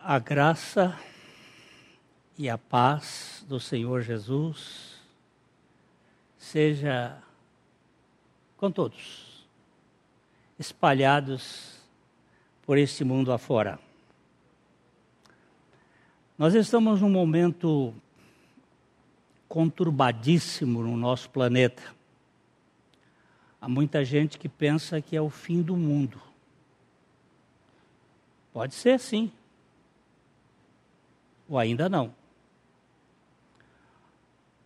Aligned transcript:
A 0.00 0.20
graça 0.20 0.96
e 2.38 2.48
a 2.48 2.56
paz 2.56 3.44
do 3.48 3.58
Senhor 3.58 4.00
Jesus 4.00 4.96
seja 6.38 7.18
com 8.56 8.70
todos, 8.70 9.44
espalhados 10.56 11.80
por 12.62 12.78
este 12.78 13.02
mundo 13.02 13.32
afora. 13.32 13.78
Nós 16.38 16.54
estamos 16.54 17.00
num 17.00 17.10
momento 17.10 17.92
conturbadíssimo 19.48 20.80
no 20.80 20.96
nosso 20.96 21.28
planeta. 21.28 21.82
Há 23.60 23.68
muita 23.68 24.04
gente 24.04 24.38
que 24.38 24.48
pensa 24.48 25.02
que 25.02 25.16
é 25.16 25.20
o 25.20 25.28
fim 25.28 25.60
do 25.60 25.76
mundo. 25.76 26.22
Pode 28.52 28.74
ser 28.74 29.00
sim. 29.00 29.32
Ou 31.48 31.58
ainda 31.58 31.88
não. 31.88 32.14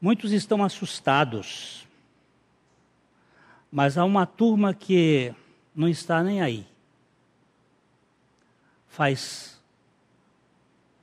Muitos 0.00 0.32
estão 0.32 0.64
assustados. 0.64 1.86
Mas 3.70 3.96
há 3.96 4.04
uma 4.04 4.26
turma 4.26 4.74
que 4.74 5.32
não 5.74 5.88
está 5.88 6.22
nem 6.22 6.42
aí. 6.42 6.66
Faz 8.88 9.62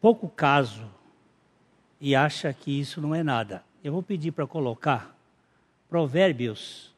pouco 0.02 0.30
caso 0.30 0.86
e 2.00 2.16
acha 2.16 2.54
que 2.54 2.80
isso 2.80 3.02
não 3.02 3.16
é 3.16 3.24
nada. 3.24 3.64
Eu 3.84 3.94
vou 3.94 4.04
pedir 4.04 4.32
para 4.32 4.46
colocar 4.46 5.16
Provérbios, 5.90 6.94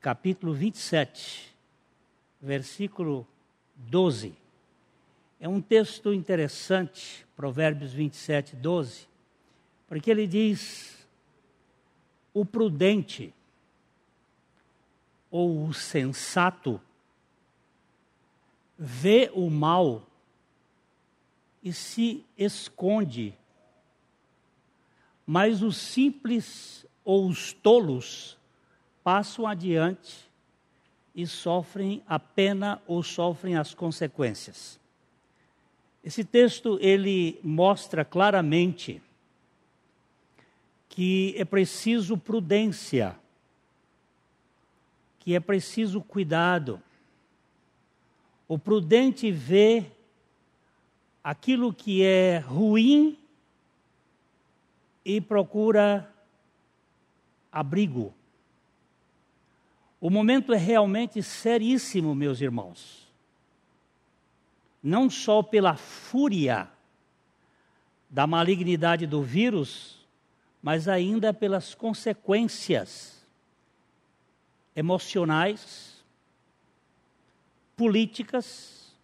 capítulo 0.00 0.52
27, 0.52 1.54
versículo 2.40 3.26
12. 3.76 4.41
É 5.42 5.48
um 5.48 5.60
texto 5.60 6.14
interessante, 6.14 7.26
Provérbios 7.34 7.92
27, 7.92 8.54
12, 8.54 9.08
porque 9.88 10.08
ele 10.08 10.24
diz: 10.24 11.04
o 12.32 12.44
prudente 12.44 13.34
ou 15.28 15.66
o 15.66 15.74
sensato 15.74 16.80
vê 18.78 19.32
o 19.34 19.50
mal 19.50 20.06
e 21.60 21.72
se 21.72 22.24
esconde, 22.38 23.36
mas 25.26 25.60
os 25.60 25.76
simples 25.76 26.86
ou 27.04 27.26
os 27.26 27.52
tolos 27.52 28.38
passam 29.02 29.44
adiante 29.44 30.30
e 31.12 31.26
sofrem 31.26 32.00
a 32.06 32.20
pena 32.20 32.80
ou 32.86 33.02
sofrem 33.02 33.56
as 33.56 33.74
consequências. 33.74 34.80
Esse 36.04 36.24
texto 36.24 36.78
ele 36.80 37.38
mostra 37.44 38.04
claramente 38.04 39.00
que 40.88 41.32
é 41.38 41.44
preciso 41.44 42.18
prudência, 42.18 43.16
que 45.20 45.34
é 45.34 45.40
preciso 45.40 46.00
cuidado. 46.02 46.82
O 48.48 48.58
prudente 48.58 49.30
vê 49.30 49.86
aquilo 51.22 51.72
que 51.72 52.02
é 52.02 52.38
ruim 52.38 53.16
e 55.04 55.20
procura 55.20 56.12
abrigo. 57.50 58.12
O 60.00 60.10
momento 60.10 60.52
é 60.52 60.58
realmente 60.58 61.22
seríssimo, 61.22 62.12
meus 62.12 62.40
irmãos 62.40 63.11
não 64.82 65.08
só 65.08 65.42
pela 65.42 65.76
fúria 65.76 66.68
da 68.10 68.26
malignidade 68.26 69.06
do 69.06 69.22
vírus, 69.22 70.04
mas 70.60 70.88
ainda 70.88 71.32
pelas 71.32 71.74
consequências 71.74 73.24
emocionais, 74.74 76.02
políticas, 77.76 78.94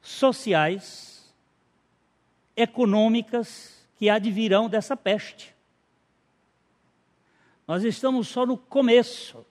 sociais, 0.00 1.32
econômicas 2.56 3.86
que 3.96 4.10
advirão 4.10 4.68
dessa 4.68 4.96
peste. 4.96 5.54
Nós 7.66 7.82
estamos 7.84 8.28
só 8.28 8.44
no 8.44 8.56
começo 8.56 9.44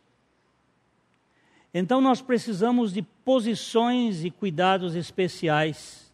então 1.73 1.99
nós 1.99 2.21
precisamos 2.21 2.93
de 2.93 3.01
posições 3.01 4.23
e 4.23 4.29
cuidados 4.29 4.95
especiais, 4.95 6.13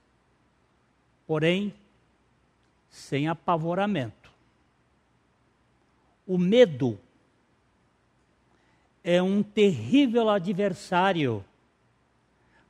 porém, 1.28 1.74
sem 2.90 3.28
apavoramento. 3.28 4.32
O 6.26 6.38
medo 6.38 6.98
é 9.04 9.22
um 9.22 9.44
terrível 9.44 10.30
adversário, 10.30 11.44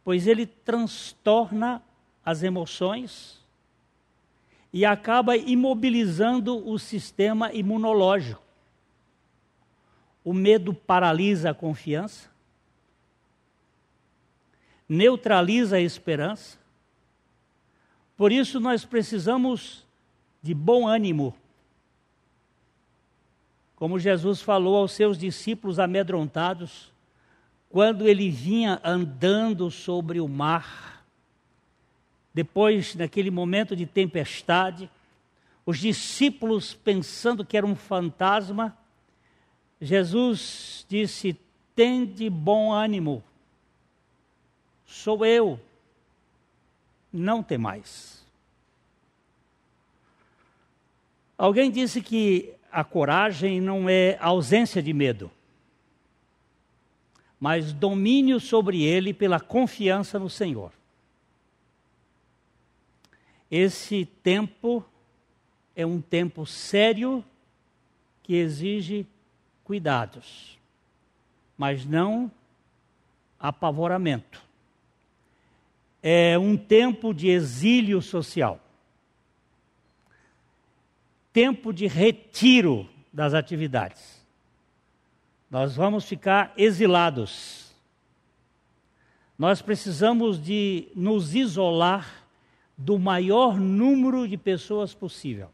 pois 0.04 0.26
ele 0.26 0.46
transtorna 0.46 1.84
as 2.26 2.42
emoções 2.42 3.40
e 4.72 4.86
acaba 4.86 5.36
imobilizando 5.36 6.68
o 6.68 6.78
sistema 6.80 7.52
imunológico. 7.54 8.42
O 10.24 10.34
medo 10.34 10.74
paralisa 10.74 11.50
a 11.52 11.54
confiança, 11.54 12.29
neutraliza 14.90 15.76
a 15.76 15.82
esperança. 15.82 16.58
Por 18.18 18.32
isso 18.32 18.60
nós 18.60 18.84
precisamos 18.84 19.86
de 20.42 20.54
bom 20.56 20.88
ânimo. 20.88 21.36
Como 23.76 24.00
Jesus 24.00 24.42
falou 24.42 24.76
aos 24.76 24.92
seus 24.92 25.18
discípulos 25.18 25.80
amedrontados, 25.80 26.92
quando 27.70 28.08
ele 28.08 28.30
vinha 28.30 28.82
andando 28.84 29.70
sobre 29.70 30.20
o 30.20 30.28
mar, 30.28 31.06
depois, 32.34 32.96
naquele 32.96 33.32
momento 33.32 33.76
de 33.76 33.86
tempestade, 33.86 34.90
os 35.66 35.78
discípulos 35.78 36.74
pensando 36.74 37.46
que 37.46 37.56
era 37.56 37.66
um 37.66 37.76
fantasma, 37.76 38.78
Jesus 39.80 40.86
disse: 40.90 41.38
Tende 41.76 42.30
bom 42.30 42.72
ânimo, 42.72 43.24
sou 44.90 45.24
eu. 45.24 45.60
Não 47.14 47.44
tem 47.44 47.58
mais. 47.58 48.26
Alguém 51.38 51.72
disse 51.72 52.02
que 52.02 52.54
a 52.72 52.84
coragem 52.84 53.62
não 53.62 53.88
é 53.88 54.18
ausência 54.20 54.82
de 54.82 54.92
medo, 54.92 55.32
mas 57.40 57.72
domínio 57.72 58.40
sobre 58.40 58.84
ele 58.84 59.14
pela 59.14 59.40
confiança 59.40 60.20
no 60.20 60.30
Senhor. 60.30 60.74
Esse 63.50 64.06
tempo 64.22 64.84
é 65.76 65.86
um 65.86 66.02
tempo 66.02 66.46
sério 66.46 67.24
que 68.22 68.36
exige 68.36 69.08
cuidados, 69.64 70.60
mas 71.58 71.86
não 71.86 72.30
apavoramento 73.40 74.49
é 76.02 76.38
um 76.38 76.56
tempo 76.56 77.14
de 77.14 77.28
exílio 77.28 78.02
social, 78.02 78.60
tempo 81.34 81.74
de 81.74 81.88
retiro 81.88 82.90
das 83.12 83.34
atividades. 83.34 84.20
Nós 85.50 85.76
vamos 85.76 86.06
ficar 86.06 86.54
exilados. 86.56 87.74
Nós 89.38 89.62
precisamos 89.62 90.42
de 90.42 90.88
nos 90.96 91.34
isolar 91.34 92.26
do 92.78 93.00
maior 93.00 93.58
número 93.60 94.28
de 94.28 94.38
pessoas 94.38 94.94
possível. 94.94 95.50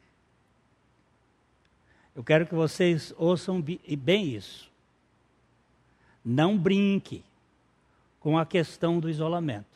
Eu 2.15 2.24
quero 2.24 2.45
que 2.45 2.56
vocês 2.56 3.13
ouçam 3.18 3.62
bem 3.62 4.36
isso. 4.36 4.71
Não 6.24 6.57
brinque 6.57 7.24
com 8.19 8.38
a 8.38 8.45
questão 8.45 9.00
do 9.00 9.09
isolamento. 9.09 9.75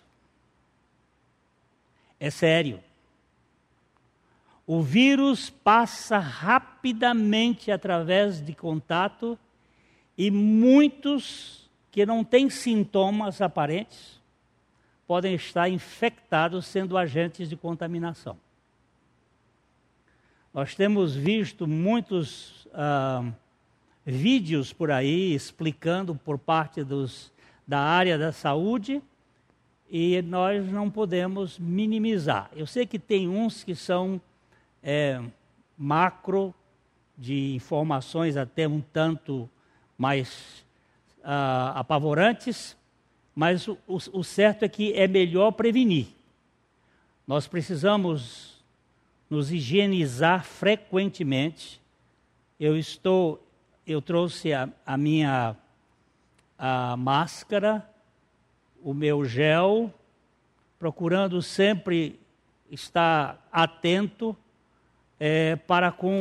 É 2.20 2.30
sério. 2.30 2.84
O 4.68 4.82
vírus 4.82 5.50
passa 5.50 6.20
rapidamente 6.20 7.72
através 7.72 8.42
de 8.42 8.54
contato 8.54 9.40
e 10.18 10.30
muitos 10.30 11.70
que 11.92 12.06
não 12.06 12.24
têm 12.24 12.50
sintomas 12.50 13.42
aparentes 13.42 14.20
podem 15.08 15.34
estar 15.34 15.68
infectados 15.68 16.68
sendo 16.68 16.96
agentes 16.96 17.50
de 17.50 17.56
contaminação. 17.56 18.38
Nós 20.54 20.76
temos 20.76 21.16
visto 21.16 21.66
muitos 21.66 22.68
ah, 22.74 23.32
vídeos 24.06 24.72
por 24.72 24.92
aí 24.92 25.34
explicando 25.34 26.14
por 26.14 26.38
parte 26.38 26.84
dos, 26.84 27.32
da 27.68 27.80
área 27.80 28.20
da 28.20 28.32
saúde 28.32 29.02
e 29.90 30.22
nós 30.22 30.72
não 30.72 30.90
podemos 30.90 31.58
minimizar. 31.58 32.50
Eu 32.56 32.68
sei 32.68 32.86
que 32.86 33.00
tem 33.00 33.28
uns 33.28 33.64
que 33.64 33.74
são 33.74 34.22
é, 34.84 35.22
macro, 35.78 36.54
de 37.18 37.54
informações 37.54 38.38
até 38.38 38.66
um 38.66 38.80
tanto 38.80 39.50
mais 39.98 40.64
uh, 41.20 41.76
apavorantes, 41.76 42.78
mas 43.36 43.68
o, 43.68 43.78
o, 43.88 44.24
certo 44.24 44.64
é 44.64 44.70
que 44.70 44.94
é 44.94 45.06
melhor 45.06 45.52
prevenir. 45.52 46.08
Nós 47.28 47.46
precisamos 47.46 48.64
nos 49.30 49.52
higienizar 49.52 50.46
frequentemente. 50.46 51.82
Eu 52.58 52.78
estou, 52.78 53.46
eu 53.86 54.02
trouxe 54.02 54.54
a, 54.54 54.70
a 54.86 54.98
minha 54.98 55.58
a 56.58 56.98
máscara, 56.98 57.90
o 58.84 58.94
meu 58.94 59.26
gel, 59.26 59.94
procurando 60.78 61.42
sempre 61.42 62.20
estar 62.70 63.48
atento 63.52 64.36
é, 65.20 65.56
para 65.56 65.92
com 65.92 66.20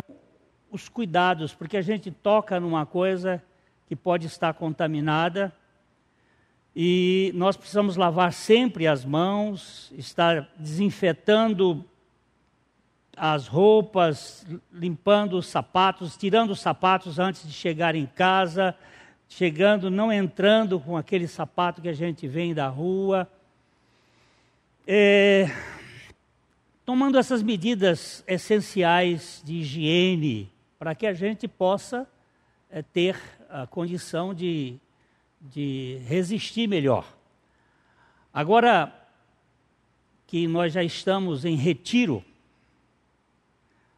os 0.71 0.89
cuidados, 0.89 1.55
porque 1.55 1.77
a 1.77 1.83
gente 1.83 2.11
toca 2.11 2.59
numa 2.59 2.85
coisa 2.85 3.43
que 3.87 3.97
pode 3.97 4.27
estar 4.27 4.53
contaminada 4.55 5.53
e 6.81 7.33
nós 7.35 7.57
precisamos 7.57 7.97
lavar 7.97 8.33
sempre 8.33 8.87
as 8.87 9.05
mãos, 9.05 9.93
estar 9.97 10.49
desinfetando 10.57 11.85
as 13.17 13.49
roupas, 13.49 14.47
limpando 14.73 15.39
os 15.39 15.47
sapatos, 15.49 16.17
tirando 16.17 16.51
os 16.51 16.61
sapatos 16.61 17.19
antes 17.19 17.45
de 17.47 17.53
chegar 17.53 17.97
em 17.97 18.07
casa, 18.07 18.77
chegando, 19.29 19.91
não 19.91 20.13
entrando 20.13 20.81
com 20.81 20.97
aquele 20.97 21.29
sapato 21.29 21.83
que 21.83 21.89
a 21.89 21.93
gente 21.93 22.27
vem 22.27 22.55
da 22.55 22.69
rua. 22.69 23.31
É, 24.87 25.51
tomando 26.85 27.19
essas 27.19 27.43
medidas 27.43 28.25
essenciais 28.27 29.43
de 29.45 29.57
higiene 29.57 30.51
para 30.79 30.95
que 30.95 31.07
a 31.07 31.13
gente 31.13 31.47
possa 31.47 32.09
é, 32.71 32.81
ter 32.81 33.17
a 33.51 33.67
condição 33.67 34.33
de, 34.33 34.79
de 35.41 36.01
resistir 36.07 36.67
melhor. 36.67 37.07
Agora 38.33 38.95
que 40.27 40.47
nós 40.47 40.73
já 40.73 40.83
estamos 40.83 41.45
em 41.45 41.57
retiro, 41.57 42.25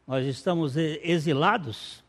nós 0.07 0.27
estamos 0.27 0.77
exilados, 0.77 2.03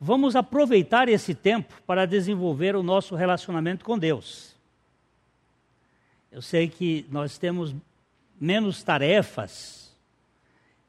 vamos 0.00 0.36
aproveitar 0.36 1.08
esse 1.08 1.34
tempo 1.34 1.74
para 1.86 2.06
desenvolver 2.06 2.76
o 2.76 2.82
nosso 2.82 3.14
relacionamento 3.14 3.84
com 3.84 3.98
Deus. 3.98 4.56
Eu 6.30 6.42
sei 6.42 6.68
que 6.68 7.06
nós 7.10 7.38
temos 7.38 7.74
menos 8.40 8.82
tarefas 8.82 9.96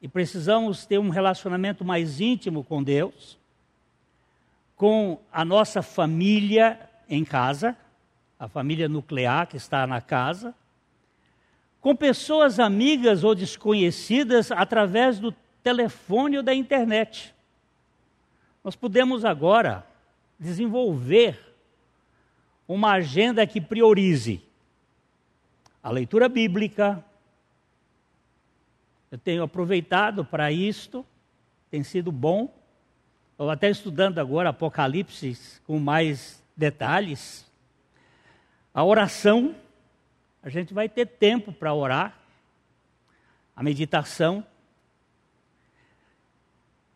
e 0.00 0.08
precisamos 0.08 0.86
ter 0.86 0.98
um 0.98 1.08
relacionamento 1.08 1.84
mais 1.84 2.20
íntimo 2.20 2.62
com 2.62 2.82
Deus, 2.82 3.38
com 4.76 5.18
a 5.32 5.44
nossa 5.44 5.82
família 5.82 6.78
em 7.08 7.24
casa, 7.24 7.76
a 8.38 8.48
família 8.48 8.88
nuclear 8.88 9.46
que 9.46 9.56
está 9.56 9.86
na 9.86 10.00
casa, 10.00 10.54
com 11.80 11.96
pessoas 11.96 12.58
amigas 12.58 13.24
ou 13.24 13.34
desconhecidas 13.34 14.52
através 14.52 15.18
do 15.18 15.32
telefone 15.62 16.36
ou 16.36 16.42
da 16.42 16.54
internet. 16.54 17.34
Nós 18.62 18.76
podemos 18.76 19.24
agora 19.24 19.86
desenvolver 20.38 21.38
uma 22.68 22.92
agenda 22.92 23.46
que 23.46 23.60
priorize 23.60 24.42
a 25.82 25.90
leitura 25.90 26.28
bíblica, 26.28 27.02
eu 29.10 29.18
tenho 29.18 29.42
aproveitado 29.42 30.24
para 30.24 30.52
isto, 30.52 31.04
tem 31.70 31.82
sido 31.82 32.12
bom. 32.12 32.54
Estou 33.32 33.48
até 33.48 33.70
estudando 33.70 34.18
agora 34.18 34.50
Apocalipse 34.50 35.60
com 35.66 35.78
mais 35.78 36.42
detalhes. 36.54 37.50
A 38.74 38.84
oração, 38.84 39.56
a 40.42 40.50
gente 40.50 40.74
vai 40.74 40.88
ter 40.88 41.06
tempo 41.06 41.50
para 41.50 41.72
orar. 41.72 42.18
A 43.56 43.62
meditação. 43.62 44.44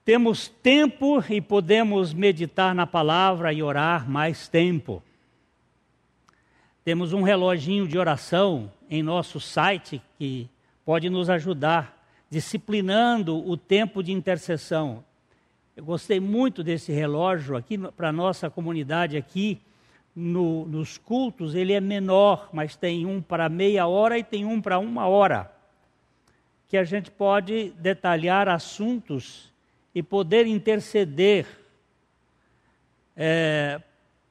Temos 0.05 0.49
tempo 0.49 1.25
e 1.31 1.41
podemos 1.41 2.13
meditar 2.13 2.75
na 2.75 2.87
palavra 2.87 3.55
e 3.55 3.63
orar 3.63 4.07
mais 4.07 4.47
tempo. 4.47 5.03
Temos 6.85 7.15
um 7.15 7.23
reloginho 7.23 7.89
de 7.89 7.97
oração 7.97 8.71
em 8.91 9.03
nosso 9.03 9.41
site 9.41 10.03
que 10.19 10.47
pode 10.85 11.09
nos 11.09 11.31
ajudar 11.31 12.07
disciplinando 12.29 13.49
o 13.49 13.57
tempo 13.57 14.03
de 14.03 14.13
intercessão. 14.13 15.03
Eu 15.75 15.83
gostei 15.87 16.21
muito 16.21 16.63
desse 16.63 16.93
relógio 16.93 17.57
aqui 17.57 17.79
para 17.79 18.11
a 18.11 18.13
nossa 18.13 18.51
comunidade 18.51 19.17
aqui. 19.17 19.59
No, 20.15 20.67
nos 20.67 20.99
cultos 20.99 21.55
ele 21.55 21.73
é 21.73 21.81
menor, 21.81 22.51
mas 22.53 22.77
tem 22.77 23.07
um 23.07 23.23
para 23.23 23.49
meia 23.49 23.87
hora 23.87 24.19
e 24.19 24.23
tem 24.23 24.45
um 24.45 24.61
para 24.61 24.79
uma 24.79 25.09
hora, 25.09 25.51
que 26.69 26.77
a 26.77 26.85
gente 26.85 27.11
pode 27.11 27.71
detalhar 27.79 28.51
assuntos 28.51 29.54
e 29.95 30.03
poder 30.03 30.47
interceder 30.47 31.47
é, 33.17 33.81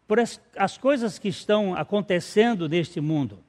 por 0.07 0.19
as, 0.19 0.39
as 0.57 0.77
coisas 0.77 1.17
que 1.17 1.29
estão 1.29 1.75
acontecendo 1.75 2.67
neste 2.67 2.99
mundo. 2.99 3.39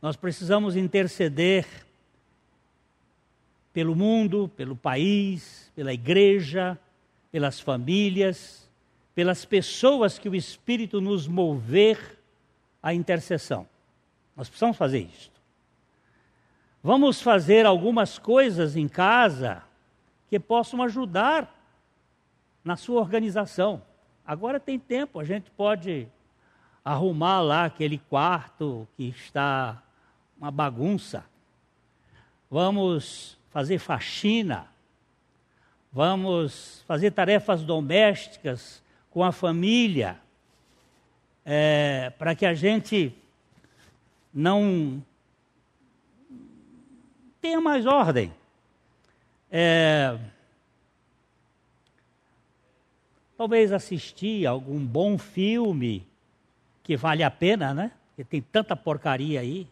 Nós 0.00 0.16
precisamos 0.16 0.76
interceder 0.76 1.66
pelo 3.72 3.96
mundo, 3.96 4.50
pelo 4.54 4.76
país, 4.76 5.72
pela 5.74 5.94
igreja, 5.94 6.78
pelas 7.30 7.58
famílias, 7.58 8.68
pelas 9.14 9.44
pessoas 9.44 10.18
que 10.18 10.28
o 10.28 10.34
Espírito 10.34 11.00
nos 11.00 11.26
mover 11.26 12.18
à 12.82 12.92
intercessão. 12.92 13.66
Nós 14.36 14.48
precisamos 14.48 14.76
fazer 14.76 15.00
isto. 15.00 15.32
Vamos 16.82 17.22
fazer 17.22 17.64
algumas 17.64 18.18
coisas 18.18 18.76
em 18.76 18.88
casa 18.88 19.62
que 20.32 20.40
possam 20.40 20.80
ajudar 20.80 21.54
na 22.64 22.74
sua 22.74 23.02
organização. 23.02 23.82
Agora 24.26 24.58
tem 24.58 24.78
tempo, 24.78 25.20
a 25.20 25.24
gente 25.24 25.50
pode 25.50 26.08
arrumar 26.82 27.42
lá 27.42 27.66
aquele 27.66 27.98
quarto 27.98 28.88
que 28.96 29.10
está 29.10 29.82
uma 30.38 30.50
bagunça. 30.50 31.26
Vamos 32.50 33.38
fazer 33.50 33.78
faxina, 33.78 34.68
vamos 35.92 36.82
fazer 36.88 37.10
tarefas 37.10 37.62
domésticas 37.62 38.82
com 39.10 39.22
a 39.22 39.32
família, 39.32 40.18
é, 41.44 42.08
para 42.16 42.34
que 42.34 42.46
a 42.46 42.54
gente 42.54 43.14
não 44.32 45.04
tenha 47.38 47.60
mais 47.60 47.84
ordem. 47.84 48.32
É, 49.54 50.16
talvez 53.36 53.70
assistir 53.70 54.46
algum 54.46 54.78
bom 54.78 55.18
filme 55.18 56.06
que 56.82 56.96
vale 56.96 57.22
a 57.22 57.30
pena, 57.30 57.74
né? 57.74 57.92
Porque 58.08 58.24
tem 58.24 58.40
tanta 58.40 58.74
porcaria 58.74 59.40
aí. 59.40 59.68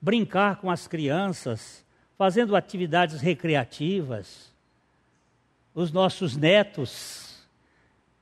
Brincar 0.00 0.56
com 0.56 0.70
as 0.70 0.86
crianças, 0.86 1.84
fazendo 2.16 2.54
atividades 2.54 3.20
recreativas. 3.20 4.52
Os 5.74 5.90
nossos 5.90 6.36
netos, 6.36 7.44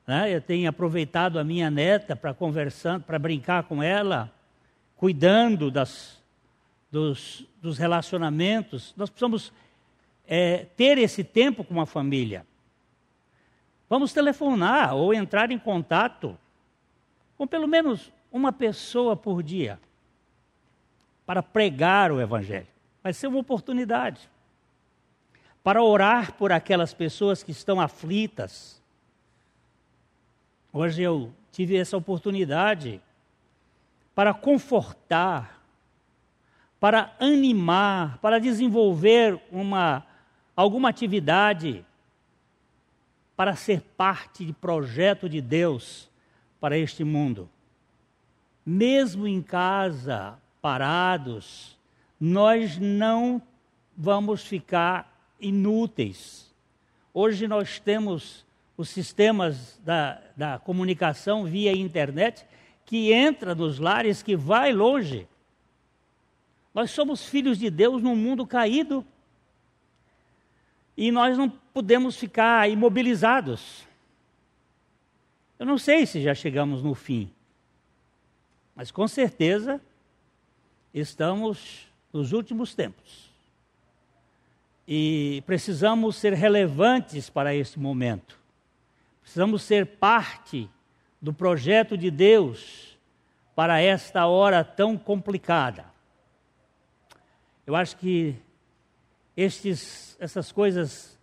né? 0.07 0.33
eu 0.33 0.41
tenho 0.41 0.67
aproveitado 0.67 1.37
a 1.37 1.43
minha 1.43 1.69
neta 1.69 2.15
para 2.15 2.33
conversar, 2.33 2.99
para 2.99 3.19
brincar 3.19 3.63
com 3.63 3.83
ela, 3.83 4.31
cuidando 4.97 5.69
das, 5.69 6.17
dos, 6.91 7.45
dos 7.61 7.77
relacionamentos. 7.77 8.91
Nós 8.97 9.11
precisamos 9.11 9.53
é, 10.27 10.65
ter 10.75 10.97
esse 10.97 11.23
tempo 11.23 11.63
com 11.63 11.79
a 11.79 11.85
família. 11.85 12.45
Vamos 13.89 14.13
telefonar 14.13 14.95
ou 14.95 15.13
entrar 15.13 15.51
em 15.51 15.59
contato 15.59 16.37
com 17.37 17.45
pelo 17.45 17.67
menos 17.67 18.11
uma 18.31 18.51
pessoa 18.51 19.15
por 19.15 19.43
dia 19.43 19.79
para 21.25 21.43
pregar 21.43 22.11
o 22.11 22.19
Evangelho 22.19 22.75
vai 23.05 23.13
ser 23.13 23.27
uma 23.27 23.37
oportunidade 23.37 24.27
para 25.63 25.83
orar 25.83 26.33
por 26.33 26.51
aquelas 26.51 26.91
pessoas 26.91 27.43
que 27.43 27.51
estão 27.51 27.79
aflitas. 27.79 28.81
Hoje 30.73 31.03
eu 31.03 31.31
tive 31.51 31.77
essa 31.77 31.95
oportunidade 31.95 32.99
para 34.15 34.33
confortar, 34.33 35.61
para 36.79 37.15
animar, 37.19 38.17
para 38.17 38.39
desenvolver 38.39 39.39
uma 39.51 40.03
alguma 40.55 40.89
atividade 40.89 41.85
para 43.35 43.55
ser 43.55 43.81
parte 43.81 44.45
de 44.45 44.53
projeto 44.53 45.27
de 45.27 45.41
Deus 45.41 46.09
para 46.59 46.77
este 46.77 47.03
mundo. 47.03 47.49
mesmo 48.65 49.27
em 49.27 49.43
casa, 49.43 50.39
parados, 50.59 51.77
nós 52.19 52.79
não 52.79 53.39
vamos 53.95 54.43
ficar 54.43 55.35
inúteis. 55.39 56.51
Hoje 57.13 57.47
nós 57.47 57.79
temos 57.79 58.43
os 58.75 58.89
sistemas 58.89 59.79
da, 59.85 60.19
da 60.35 60.57
comunicação 60.57 61.45
via 61.45 61.71
internet 61.71 62.45
que 62.85 63.13
entra 63.13 63.53
nos 63.53 63.77
lares, 63.77 64.23
que 64.23 64.35
vai 64.35 64.73
longe. 64.73 65.27
Nós 66.73 66.91
somos 66.91 67.25
filhos 67.25 67.59
de 67.59 67.69
Deus 67.69 68.01
num 68.01 68.15
mundo 68.15 68.45
caído. 68.45 69.05
E 70.97 71.11
nós 71.11 71.37
não 71.37 71.49
podemos 71.49 72.15
ficar 72.15 72.69
imobilizados. 72.69 73.85
Eu 75.59 75.65
não 75.65 75.77
sei 75.77 76.05
se 76.05 76.21
já 76.21 76.33
chegamos 76.33 76.81
no 76.83 76.93
fim, 76.93 77.31
mas 78.75 78.91
com 78.91 79.07
certeza 79.07 79.81
estamos 80.93 81.87
nos 82.11 82.33
últimos 82.33 82.73
tempos. 82.73 83.29
E 84.87 85.43
precisamos 85.45 86.15
ser 86.17 86.33
relevantes 86.33 87.29
para 87.29 87.55
esse 87.55 87.79
momento. 87.79 88.37
Precisamos 89.21 89.63
ser 89.63 89.85
parte 89.85 90.69
do 91.21 91.33
projeto 91.33 91.97
de 91.97 92.11
Deus 92.11 92.97
para 93.55 93.81
esta 93.81 94.27
hora 94.27 94.63
tão 94.63 94.97
complicada. 94.97 95.85
Eu 97.65 97.75
acho 97.75 97.97
que 97.97 98.35
estes, 99.35 100.15
essas 100.19 100.51
coisas 100.51 101.17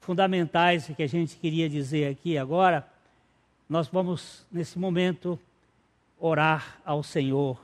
fundamentais 0.00 0.86
que 0.96 1.02
a 1.02 1.06
gente 1.06 1.36
queria 1.36 1.68
dizer 1.68 2.10
aqui 2.10 2.38
agora, 2.38 2.88
nós 3.68 3.88
vamos, 3.88 4.46
nesse 4.50 4.78
momento, 4.78 5.38
orar 6.18 6.80
ao 6.84 7.02
Senhor, 7.02 7.60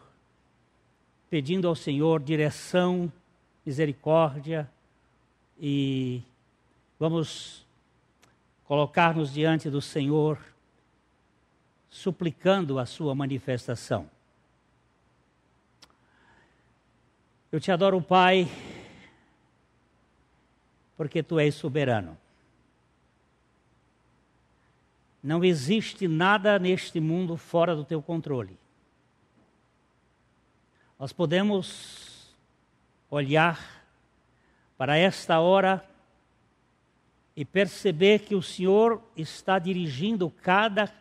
pedindo 1.30 1.66
ao 1.66 1.74
Senhor 1.74 2.22
direção, 2.22 3.10
misericórdia 3.64 4.70
e 5.58 6.20
vamos 7.00 7.64
colocar-nos 8.66 9.32
diante 9.32 9.70
do 9.70 9.80
Senhor, 9.80 10.38
suplicando 11.88 12.78
a 12.78 12.84
Sua 12.84 13.14
manifestação. 13.14 14.08
Eu 17.50 17.58
te 17.58 17.72
adoro, 17.72 18.02
Pai 18.02 18.46
porque 20.96 21.22
tu 21.22 21.38
és 21.38 21.54
soberano. 21.54 22.16
Não 25.22 25.42
existe 25.42 26.06
nada 26.06 26.58
neste 26.58 27.00
mundo 27.00 27.36
fora 27.36 27.74
do 27.74 27.84
teu 27.84 28.02
controle. 28.02 28.58
Nós 30.98 31.12
podemos 31.12 32.34
olhar 33.10 33.84
para 34.76 34.96
esta 34.96 35.40
hora 35.40 35.84
e 37.36 37.44
perceber 37.44 38.20
que 38.20 38.34
o 38.34 38.42
Senhor 38.42 39.02
está 39.16 39.58
dirigindo 39.58 40.30
cada, 40.30 40.92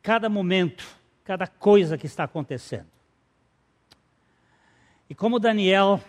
cada 0.00 0.28
momento, 0.28 0.86
cada 1.24 1.46
coisa 1.46 1.98
que 1.98 2.06
está 2.06 2.24
acontecendo. 2.24 2.86
E 5.08 5.14
como 5.14 5.38
Daniel 5.38 6.00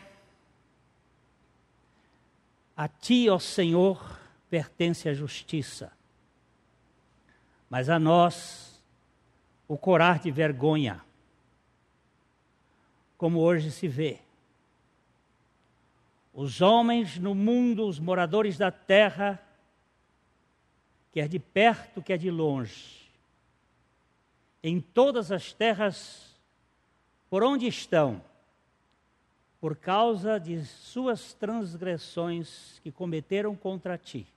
a 2.75 2.87
ti, 2.87 3.29
ó 3.29 3.39
Senhor, 3.39 4.19
pertence 4.49 5.07
a 5.07 5.13
justiça, 5.13 5.91
mas 7.69 7.89
a 7.89 7.97
nós 7.97 8.83
o 9.67 9.77
corar 9.77 10.19
de 10.19 10.29
vergonha, 10.29 11.03
como 13.17 13.39
hoje 13.39 13.71
se 13.71 13.87
vê. 13.87 14.19
Os 16.33 16.61
homens 16.61 17.17
no 17.17 17.33
mundo, 17.33 17.87
os 17.87 17.97
moradores 17.97 18.57
da 18.57 18.69
terra, 18.69 19.41
quer 21.11 21.29
de 21.29 21.39
perto, 21.39 22.01
quer 22.01 22.17
de 22.17 22.29
longe, 22.29 23.09
em 24.61 24.81
todas 24.81 25.31
as 25.31 25.53
terras 25.53 26.35
por 27.29 27.41
onde 27.41 27.67
estão, 27.67 28.21
por 29.65 29.75
causa 29.75 30.39
de 30.39 30.63
suas 30.63 31.33
transgressões 31.33 32.79
que 32.83 32.91
cometeram 32.91 33.55
contra 33.55 33.97
ti. 33.97 34.27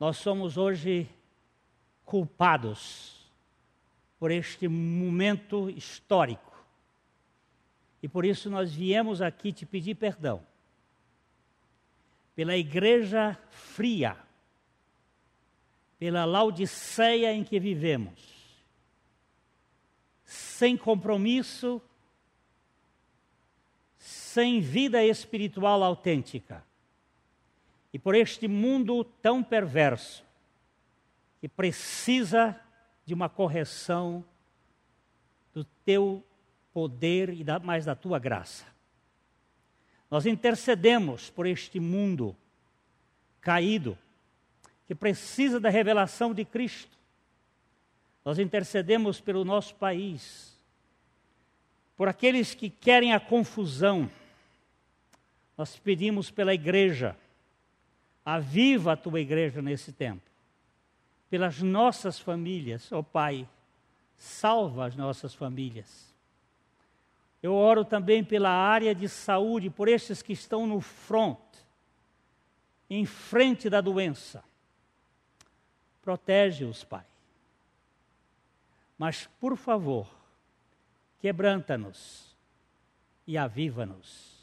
Nós 0.00 0.16
somos 0.16 0.56
hoje 0.56 1.08
culpados 2.04 3.24
por 4.18 4.32
este 4.32 4.66
momento 4.66 5.70
histórico. 5.70 6.60
E 8.02 8.08
por 8.08 8.24
isso 8.24 8.50
nós 8.50 8.74
viemos 8.74 9.22
aqui 9.22 9.52
te 9.52 9.64
pedir 9.64 9.94
perdão 9.94 10.44
pela 12.34 12.56
igreja 12.56 13.38
fria, 13.48 14.16
pela 16.00 16.24
Laodiceia 16.24 17.32
em 17.32 17.44
que 17.44 17.60
vivemos, 17.60 18.20
sem 20.24 20.76
compromisso 20.76 21.80
sem 24.36 24.60
vida 24.60 25.02
espiritual 25.02 25.82
autêntica. 25.82 26.62
E 27.90 27.98
por 27.98 28.14
este 28.14 28.46
mundo 28.46 29.02
tão 29.02 29.42
perverso, 29.42 30.22
que 31.40 31.48
precisa 31.48 32.54
de 33.06 33.14
uma 33.14 33.30
correção 33.30 34.22
do 35.54 35.64
teu 35.86 36.22
poder 36.70 37.30
e 37.30 37.42
mais 37.62 37.86
da 37.86 37.94
tua 37.94 38.18
graça. 38.18 38.66
Nós 40.10 40.26
intercedemos 40.26 41.30
por 41.30 41.46
este 41.46 41.80
mundo 41.80 42.36
caído, 43.40 43.96
que 44.86 44.94
precisa 44.94 45.58
da 45.58 45.70
revelação 45.70 46.34
de 46.34 46.44
Cristo. 46.44 46.98
Nós 48.22 48.38
intercedemos 48.38 49.18
pelo 49.18 49.46
nosso 49.46 49.74
país, 49.76 50.60
por 51.96 52.06
aqueles 52.06 52.54
que 52.54 52.68
querem 52.68 53.14
a 53.14 53.20
confusão, 53.20 54.10
nós 55.56 55.76
pedimos 55.78 56.30
pela 56.30 56.52
igreja, 56.52 57.16
aviva 58.24 58.92
a 58.92 58.96
tua 58.96 59.20
igreja 59.20 59.62
nesse 59.62 59.92
tempo. 59.92 60.22
Pelas 61.30 61.62
nossas 61.62 62.18
famílias, 62.18 62.92
ó 62.92 62.98
oh 62.98 63.02
Pai, 63.02 63.48
salva 64.16 64.86
as 64.86 64.94
nossas 64.94 65.34
famílias. 65.34 66.14
Eu 67.42 67.54
oro 67.54 67.84
também 67.84 68.22
pela 68.22 68.50
área 68.50 68.94
de 68.94 69.08
saúde, 69.08 69.70
por 69.70 69.88
estes 69.88 70.22
que 70.22 70.32
estão 70.32 70.66
no 70.66 70.80
front, 70.80 71.38
em 72.88 73.06
frente 73.06 73.70
da 73.70 73.80
doença. 73.80 74.44
Protege-os, 76.02 76.84
Pai. 76.84 77.04
Mas, 78.98 79.28
por 79.40 79.56
favor, 79.56 80.08
quebranta-nos 81.20 82.34
e 83.26 83.36
aviva-nos 83.36 84.35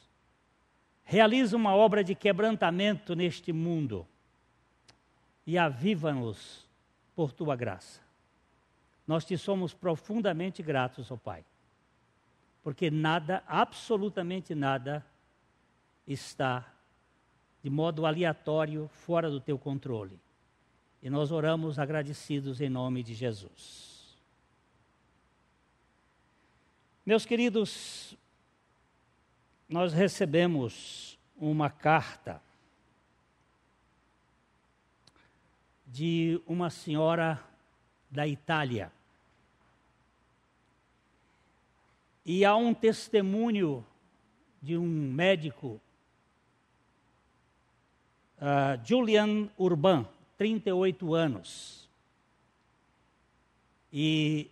realiza 1.05 1.55
uma 1.55 1.75
obra 1.75 2.03
de 2.03 2.15
quebrantamento 2.15 3.15
neste 3.15 3.51
mundo 3.51 4.07
e 5.45 5.57
aviva-nos 5.57 6.65
por 7.15 7.31
tua 7.31 7.55
graça. 7.55 8.01
Nós 9.05 9.25
te 9.25 9.37
somos 9.37 9.73
profundamente 9.73 10.63
gratos, 10.63 11.11
ó 11.11 11.15
oh 11.15 11.17
Pai, 11.17 11.43
porque 12.63 12.89
nada, 12.89 13.43
absolutamente 13.45 14.55
nada, 14.55 15.05
está 16.07 16.65
de 17.61 17.69
modo 17.69 18.05
aleatório 18.05 18.89
fora 18.93 19.29
do 19.29 19.39
teu 19.39 19.57
controle. 19.57 20.19
E 21.01 21.09
nós 21.09 21.31
oramos 21.31 21.77
agradecidos 21.77 22.61
em 22.61 22.69
nome 22.69 23.03
de 23.03 23.13
Jesus. 23.13 23.93
Meus 27.05 27.25
queridos, 27.25 28.15
nós 29.67 29.93
recebemos 29.93 31.17
uma 31.37 31.69
carta 31.69 32.41
de 35.87 36.41
uma 36.47 36.69
senhora 36.69 37.43
da 38.09 38.27
Itália. 38.27 38.91
E 42.25 42.45
há 42.45 42.55
um 42.55 42.73
testemunho 42.73 43.85
de 44.61 44.77
um 44.77 44.87
médico, 44.87 45.79
uh, 48.37 48.79
Julian 48.83 49.49
Urban, 49.57 50.07
38 50.37 51.13
anos. 51.13 51.89
E 53.91 54.49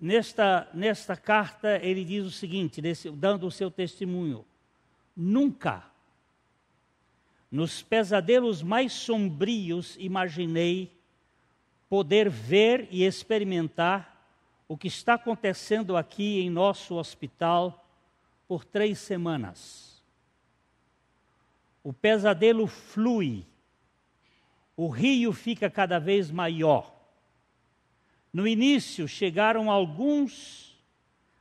Nesta, 0.00 0.66
nesta 0.72 1.14
carta, 1.14 1.76
ele 1.82 2.04
diz 2.04 2.24
o 2.24 2.30
seguinte, 2.30 2.80
desse, 2.80 3.10
dando 3.10 3.46
o 3.46 3.50
seu 3.50 3.70
testemunho: 3.70 4.46
Nunca, 5.14 5.84
nos 7.50 7.82
pesadelos 7.82 8.62
mais 8.62 8.92
sombrios, 8.92 9.96
imaginei 9.98 10.90
poder 11.88 12.30
ver 12.30 12.88
e 12.90 13.04
experimentar 13.04 14.24
o 14.68 14.76
que 14.76 14.86
está 14.86 15.14
acontecendo 15.14 15.96
aqui 15.96 16.40
em 16.40 16.48
nosso 16.48 16.94
hospital 16.94 17.84
por 18.46 18.64
três 18.64 19.00
semanas. 19.00 20.00
O 21.82 21.92
pesadelo 21.92 22.66
flui, 22.68 23.44
o 24.76 24.88
rio 24.88 25.32
fica 25.32 25.68
cada 25.68 25.98
vez 25.98 26.30
maior. 26.30 26.99
No 28.32 28.46
início 28.46 29.08
chegaram 29.08 29.70
alguns, 29.70 30.78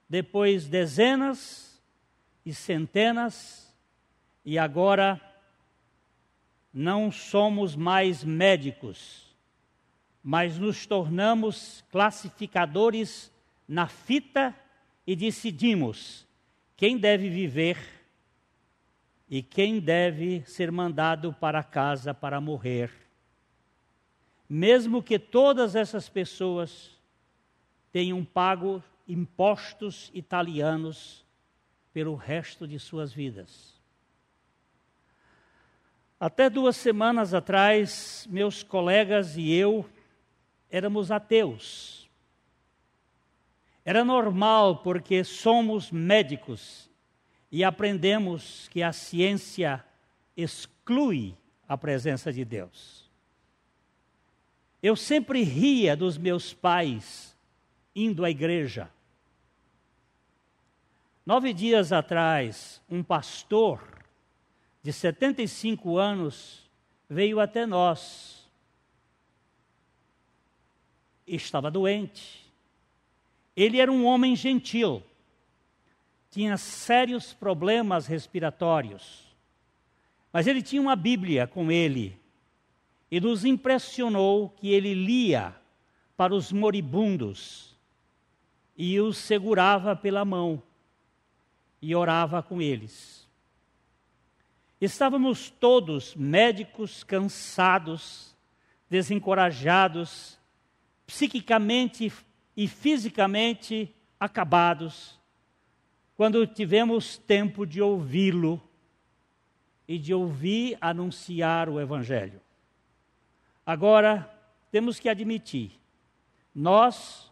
depois 0.08 0.68
dezenas 0.68 1.80
e 2.46 2.54
centenas, 2.54 3.72
e 4.44 4.58
agora 4.58 5.22
não 6.74 7.12
somos 7.12 7.76
mais 7.76 8.24
médicos, 8.24 9.36
mas 10.24 10.58
nos 10.58 10.86
tornamos 10.86 11.84
classificadores 11.92 13.32
na 13.68 13.88
fita 13.88 14.56
e 15.06 15.16
decidimos 15.16 16.26
quem 16.76 16.98
deve 16.98 17.30
viver 17.30 17.78
e 19.30 19.44
quem 19.44 19.80
deve 19.80 20.42
ser 20.46 20.72
mandado 20.72 21.32
para 21.34 21.64
casa 21.64 22.14
para 22.14 22.42
morrer. 22.42 23.09
Mesmo 24.50 25.04
que 25.04 25.20
todas 25.20 25.76
essas 25.76 26.10
pessoas 26.10 26.98
tenham 27.92 28.26
pago 28.26 28.84
impostos 29.08 30.10
italianos 30.14 31.24
pelo 31.94 32.16
resto 32.16 32.68
de 32.68 32.80
suas 32.80 33.14
vidas. 33.14 33.80
Até 36.20 36.50
duas 36.50 36.76
semanas 36.76 37.34
atrás, 37.34 38.28
meus 38.30 38.64
colegas 38.64 39.38
e 39.38 39.54
eu 39.54 39.90
éramos 40.70 41.12
ateus. 41.12 42.10
Era 43.84 44.04
normal 44.04 44.78
porque 44.84 45.24
somos 45.24 45.92
médicos 45.92 46.90
e 47.52 47.64
aprendemos 47.64 48.68
que 48.68 48.84
a 48.84 48.94
ciência 48.94 49.84
exclui 50.38 51.36
a 51.68 51.78
presença 51.78 52.32
de 52.32 52.46
Deus. 52.46 53.09
Eu 54.82 54.96
sempre 54.96 55.44
ria 55.44 55.96
dos 55.96 56.18
meus 56.18 56.54
pais 56.54 57.38
indo 57.96 58.24
à 58.24 58.30
igreja. 58.30 58.90
Nove 61.26 61.54
dias 61.54 61.92
atrás, 61.92 62.82
um 62.90 63.04
pastor 63.04 63.82
de 64.82 64.94
75 64.94 65.98
anos, 65.98 66.64
veio 67.10 67.40
até 67.40 67.66
nós. 67.66 68.50
Estava 71.28 71.70
doente. 71.70 72.50
Ele 73.56 73.80
era 73.80 73.92
um 73.92 74.06
homem 74.06 74.36
gentil. 74.36 75.04
Tinha 76.32 76.58
sérios 76.58 77.34
problemas 77.34 78.08
respiratórios. 78.08 79.28
Mas 80.32 80.48
ele 80.48 80.62
tinha 80.62 80.82
uma 80.82 80.96
Bíblia 80.96 81.46
com 81.46 81.72
ele. 81.72 82.18
E 83.12 83.20
nos 83.20 83.46
impressionou 83.46 84.50
que 84.50 84.70
ele 84.70 84.94
lia 84.94 85.56
para 86.16 86.36
os 86.36 86.52
moribundos 86.52 87.76
e 88.78 89.00
os 89.00 89.18
segurava 89.18 89.96
pela 89.96 90.24
mão 90.24 90.62
e 91.82 91.96
orava 91.96 92.44
com 92.44 92.62
eles. 92.62 93.28
Estávamos 94.80 95.50
todos 95.50 96.16
médicos 96.16 97.04
cansados, 97.04 98.36
desencorajados, 98.90 100.40
psiquicamente 101.06 102.12
e 102.56 102.68
fisicamente 102.68 103.94
acabados, 104.20 105.20
quando 106.16 106.46
tivemos 106.46 107.18
tempo 107.18 107.66
de 107.66 107.82
ouvi-lo 107.82 108.62
e 109.88 109.98
de 109.98 110.14
ouvir 110.14 110.78
anunciar 110.80 111.68
o 111.68 111.80
Evangelho. 111.80 112.42
Agora, 113.70 114.28
temos 114.72 115.00
que 115.00 115.08
admitir, 115.08 115.72
nós, 116.56 117.32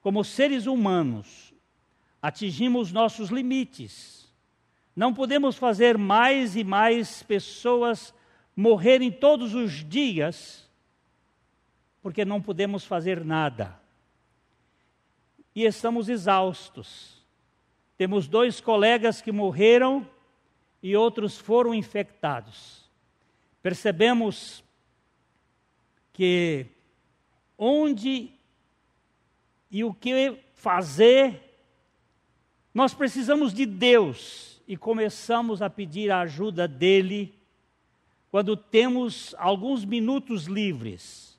como 0.00 0.24
seres 0.24 0.66
humanos, 0.66 1.52
atingimos 2.22 2.92
nossos 2.92 3.28
limites 3.28 4.26
não 4.96 5.12
podemos 5.12 5.58
fazer 5.58 5.98
mais 5.98 6.56
e 6.56 6.64
mais 6.64 7.22
pessoas 7.22 8.14
morrerem 8.56 9.12
todos 9.12 9.54
os 9.54 9.84
dias, 9.86 10.66
porque 12.00 12.24
não 12.24 12.40
podemos 12.40 12.86
fazer 12.86 13.22
nada. 13.22 13.78
E 15.54 15.64
estamos 15.64 16.08
exaustos. 16.08 17.22
Temos 17.98 18.26
dois 18.26 18.58
colegas 18.58 19.20
que 19.20 19.30
morreram 19.30 20.08
e 20.82 20.96
outros 20.96 21.36
foram 21.36 21.74
infectados. 21.74 22.90
Percebemos 23.62 24.64
que 26.16 26.64
onde 27.58 28.30
e 29.70 29.84
o 29.84 29.92
que 29.92 30.38
fazer, 30.54 31.60
nós 32.72 32.94
precisamos 32.94 33.52
de 33.52 33.66
Deus 33.66 34.62
e 34.66 34.78
começamos 34.78 35.60
a 35.60 35.68
pedir 35.68 36.10
a 36.10 36.20
ajuda 36.20 36.66
dele 36.66 37.34
quando 38.30 38.56
temos 38.56 39.34
alguns 39.36 39.84
minutos 39.84 40.46
livres. 40.46 41.38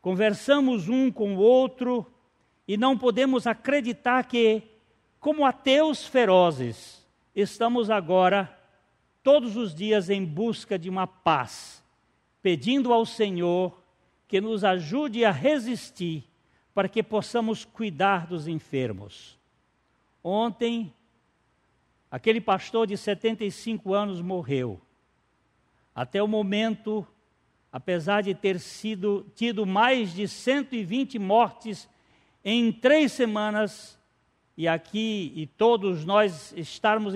Conversamos 0.00 0.88
um 0.88 1.10
com 1.10 1.34
o 1.34 1.40
outro 1.40 2.06
e 2.68 2.76
não 2.76 2.96
podemos 2.96 3.44
acreditar 3.44 4.22
que, 4.22 4.62
como 5.18 5.44
ateus 5.44 6.06
ferozes, 6.06 7.04
estamos 7.34 7.90
agora 7.90 8.56
todos 9.20 9.56
os 9.56 9.74
dias 9.74 10.08
em 10.10 10.24
busca 10.24 10.78
de 10.78 10.88
uma 10.88 11.08
paz, 11.08 11.82
pedindo 12.40 12.92
ao 12.92 13.04
Senhor 13.04 13.84
que 14.26 14.40
nos 14.40 14.64
ajude 14.64 15.24
a 15.24 15.30
resistir 15.30 16.24
para 16.74 16.88
que 16.88 17.02
possamos 17.02 17.64
cuidar 17.64 18.26
dos 18.26 18.48
enfermos. 18.48 19.38
Ontem 20.22 20.92
Aquele 22.16 22.40
pastor 22.40 22.86
de 22.86 22.96
75 22.96 23.92
anos 23.92 24.22
morreu. 24.22 24.80
Até 25.94 26.22
o 26.22 26.26
momento, 26.26 27.06
apesar 27.70 28.22
de 28.22 28.34
ter 28.34 28.58
sido 28.58 29.30
tido 29.34 29.66
mais 29.66 30.14
de 30.14 30.26
120 30.26 31.18
mortes 31.18 31.86
em 32.42 32.72
três 32.72 33.12
semanas, 33.12 34.00
e 34.56 34.66
aqui 34.66 35.30
e 35.36 35.46
todos 35.46 36.06
nós 36.06 36.54
estarmos 36.56 37.12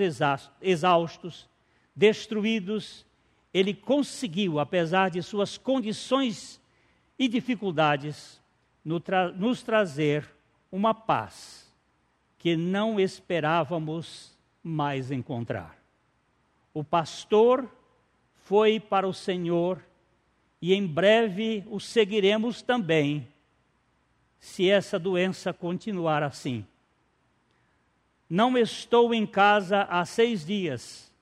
exaustos, 0.61 1.49
destruídos, 1.95 3.03
ele 3.51 3.73
conseguiu, 3.73 4.59
apesar 4.59 5.09
de 5.09 5.23
suas 5.23 5.57
condições 5.57 6.60
e 7.21 7.27
dificuldades, 7.27 8.41
nos 8.83 9.61
trazer 9.61 10.27
uma 10.71 10.91
paz 10.91 11.71
que 12.39 12.57
não 12.57 12.99
esperávamos 12.99 14.35
mais 14.63 15.11
encontrar. 15.11 15.77
O 16.73 16.83
pastor 16.83 17.69
foi 18.37 18.79
para 18.79 19.07
o 19.07 19.13
Senhor 19.13 19.85
e 20.59 20.73
em 20.73 20.87
breve 20.87 21.63
o 21.69 21.79
seguiremos 21.79 22.63
também, 22.63 23.27
se 24.39 24.67
essa 24.67 24.97
doença 24.97 25.53
continuar 25.53 26.23
assim. 26.23 26.65
Não 28.27 28.57
estou 28.57 29.13
em 29.13 29.27
casa 29.27 29.83
há 29.83 30.03
seis 30.05 30.43
dias. 30.43 31.13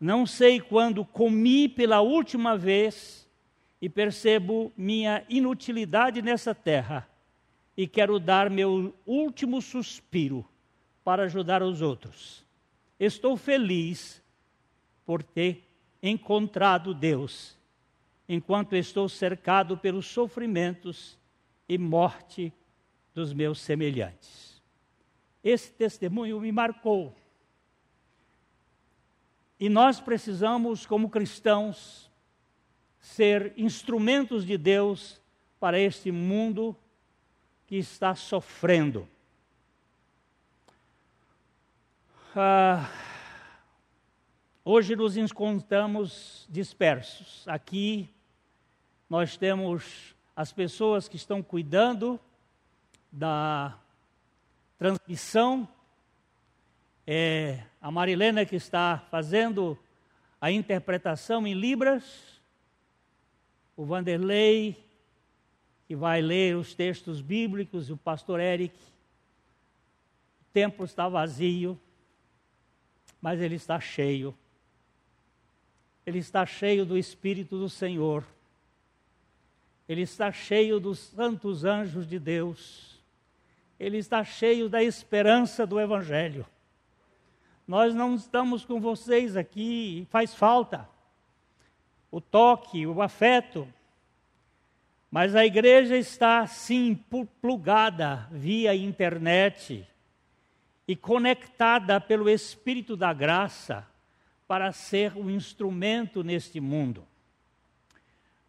Não 0.00 0.26
sei 0.26 0.60
quando 0.60 1.04
comi 1.04 1.68
pela 1.68 2.00
última 2.00 2.58
vez 2.58 3.19
e 3.80 3.88
percebo 3.88 4.72
minha 4.76 5.24
inutilidade 5.28 6.20
nessa 6.20 6.54
terra 6.54 7.08
e 7.76 7.86
quero 7.86 8.18
dar 8.18 8.50
meu 8.50 8.94
último 9.06 9.62
suspiro 9.62 10.44
para 11.02 11.24
ajudar 11.24 11.62
os 11.62 11.80
outros. 11.80 12.44
Estou 12.98 13.36
feliz 13.36 14.22
por 15.06 15.22
ter 15.22 15.66
encontrado 16.02 16.92
Deus, 16.92 17.56
enquanto 18.28 18.76
estou 18.76 19.08
cercado 19.08 19.78
pelos 19.78 20.06
sofrimentos 20.06 21.18
e 21.68 21.78
morte 21.78 22.52
dos 23.14 23.32
meus 23.32 23.60
semelhantes. 23.60 24.62
Esse 25.42 25.72
testemunho 25.72 26.38
me 26.38 26.52
marcou. 26.52 27.16
E 29.58 29.68
nós 29.68 30.00
precisamos, 30.00 30.84
como 30.84 31.08
cristãos, 31.08 32.09
ser 33.00 33.52
instrumentos 33.56 34.46
de 34.46 34.58
Deus 34.58 35.20
para 35.58 35.78
este 35.78 36.12
mundo 36.12 36.76
que 37.66 37.76
está 37.76 38.14
sofrendo. 38.14 39.08
Ah, 42.34 42.88
hoje 44.64 44.94
nos 44.94 45.16
encontramos 45.16 46.46
dispersos. 46.48 47.46
Aqui 47.48 48.08
nós 49.08 49.36
temos 49.36 50.14
as 50.36 50.52
pessoas 50.52 51.08
que 51.08 51.16
estão 51.16 51.42
cuidando 51.42 52.20
da 53.10 53.76
transmissão. 54.78 55.68
É 57.06 57.64
a 57.80 57.90
Marilena 57.90 58.46
que 58.46 58.56
está 58.56 58.98
fazendo 59.10 59.76
a 60.40 60.50
interpretação 60.50 61.46
em 61.46 61.54
Libras. 61.54 62.39
O 63.80 63.84
Vanderlei, 63.86 64.76
que 65.86 65.96
vai 65.96 66.20
ler 66.20 66.54
os 66.54 66.74
textos 66.74 67.22
bíblicos, 67.22 67.88
e 67.88 67.94
o 67.94 67.96
pastor 67.96 68.38
Eric. 68.38 68.76
O 70.42 70.44
templo 70.52 70.84
está 70.84 71.08
vazio, 71.08 71.80
mas 73.22 73.40
ele 73.40 73.54
está 73.54 73.80
cheio. 73.80 74.36
Ele 76.04 76.18
está 76.18 76.44
cheio 76.44 76.84
do 76.84 76.98
Espírito 76.98 77.58
do 77.58 77.70
Senhor. 77.70 78.22
Ele 79.88 80.02
está 80.02 80.30
cheio 80.30 80.78
dos 80.78 80.98
santos 80.98 81.64
anjos 81.64 82.06
de 82.06 82.18
Deus. 82.18 83.00
Ele 83.78 83.96
está 83.96 84.22
cheio 84.22 84.68
da 84.68 84.82
esperança 84.82 85.66
do 85.66 85.80
Evangelho. 85.80 86.44
Nós 87.66 87.94
não 87.94 88.14
estamos 88.14 88.62
com 88.62 88.78
vocês 88.78 89.38
aqui, 89.38 90.06
faz 90.10 90.34
falta 90.34 90.86
o 92.10 92.20
toque, 92.20 92.86
o 92.86 93.00
afeto, 93.00 93.68
mas 95.10 95.34
a 95.34 95.44
igreja 95.44 95.96
está 95.96 96.46
sim 96.46 96.94
plugada 97.40 98.28
via 98.30 98.74
internet 98.74 99.86
e 100.86 100.96
conectada 100.96 102.00
pelo 102.00 102.28
Espírito 102.28 102.96
da 102.96 103.12
Graça 103.12 103.86
para 104.46 104.72
ser 104.72 105.16
um 105.16 105.30
instrumento 105.30 106.22
neste 106.22 106.60
mundo. 106.60 107.06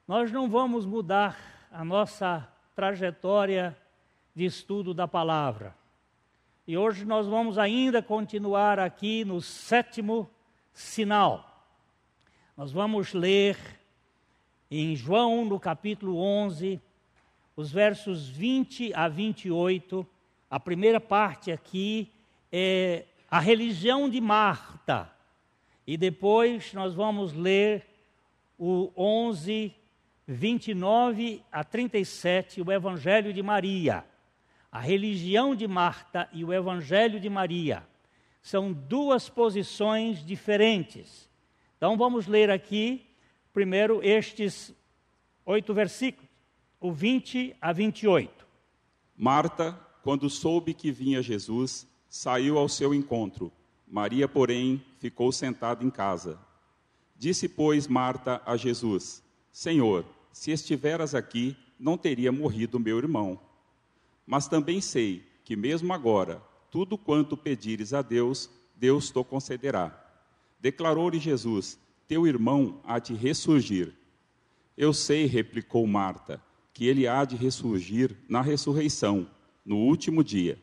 Nós 0.07 0.31
não 0.31 0.49
vamos 0.49 0.85
mudar 0.85 1.37
a 1.71 1.85
nossa 1.85 2.47
trajetória 2.75 3.77
de 4.35 4.45
estudo 4.45 4.93
da 4.93 5.07
palavra. 5.07 5.75
E 6.67 6.77
hoje 6.77 7.05
nós 7.05 7.27
vamos 7.27 7.57
ainda 7.57 8.01
continuar 8.01 8.79
aqui 8.79 9.25
no 9.25 9.41
sétimo 9.41 10.29
sinal. 10.73 11.50
Nós 12.57 12.69
vamos 12.69 13.13
ler 13.13 13.57
em 14.69 14.93
João, 14.93 15.45
no 15.45 15.57
capítulo 15.57 16.17
11, 16.17 16.81
os 17.55 17.71
versos 17.71 18.27
20 18.27 18.93
a 18.93 19.07
28. 19.07 20.05
A 20.49 20.59
primeira 20.59 20.99
parte 20.99 21.49
aqui 21.49 22.11
é 22.51 23.05
a 23.29 23.39
religião 23.39 24.09
de 24.09 24.19
Marta. 24.19 25.09
E 25.87 25.95
depois 25.95 26.73
nós 26.73 26.93
vamos 26.93 27.31
ler 27.31 27.85
o 28.59 28.91
11, 28.97 29.73
29 30.27 31.41
a 31.49 31.63
37, 31.63 32.61
o 32.61 32.69
Evangelho 32.69 33.31
de 33.31 33.41
Maria. 33.41 34.03
A 34.69 34.81
religião 34.81 35.55
de 35.55 35.67
Marta 35.69 36.27
e 36.33 36.43
o 36.43 36.53
Evangelho 36.53 37.17
de 37.17 37.29
Maria 37.29 37.81
são 38.41 38.73
duas 38.73 39.29
posições 39.29 40.23
diferentes. 40.23 41.30
Então 41.81 41.97
vamos 41.97 42.27
ler 42.27 42.51
aqui 42.51 43.01
primeiro 43.51 44.03
estes 44.03 44.71
oito 45.43 45.73
versículos, 45.73 46.29
o 46.79 46.91
20 46.91 47.55
a 47.59 47.73
28. 47.73 48.45
Marta, 49.17 49.73
quando 50.03 50.29
soube 50.29 50.75
que 50.75 50.91
vinha 50.91 51.23
Jesus, 51.23 51.87
saiu 52.07 52.59
ao 52.59 52.69
seu 52.69 52.93
encontro. 52.93 53.51
Maria, 53.87 54.27
porém, 54.27 54.85
ficou 54.99 55.31
sentada 55.31 55.83
em 55.83 55.89
casa. 55.89 56.37
Disse, 57.17 57.49
pois, 57.49 57.87
Marta 57.87 58.43
a 58.45 58.55
Jesus: 58.55 59.23
Senhor, 59.51 60.05
se 60.31 60.51
estiveras 60.51 61.15
aqui, 61.15 61.57
não 61.79 61.97
teria 61.97 62.31
morrido 62.31 62.79
meu 62.79 62.99
irmão. 62.99 63.39
Mas 64.23 64.47
também 64.47 64.81
sei 64.81 65.25
que, 65.43 65.55
mesmo 65.55 65.91
agora, 65.93 66.43
tudo 66.69 66.95
quanto 66.95 67.35
pedires 67.35 67.91
a 67.91 68.03
Deus, 68.03 68.51
Deus 68.75 69.09
te 69.09 69.23
concederá. 69.23 70.00
Declarou-lhe 70.61 71.19
Jesus: 71.19 71.79
Teu 72.07 72.27
irmão 72.27 72.79
há 72.83 72.99
de 72.99 73.13
ressurgir. 73.13 73.93
Eu 74.77 74.93
sei, 74.93 75.25
replicou 75.25 75.85
Marta, 75.87 76.41
que 76.73 76.85
ele 76.85 77.07
há 77.07 77.25
de 77.25 77.35
ressurgir 77.35 78.15
na 78.29 78.41
ressurreição, 78.41 79.27
no 79.65 79.77
último 79.77 80.23
dia. 80.23 80.57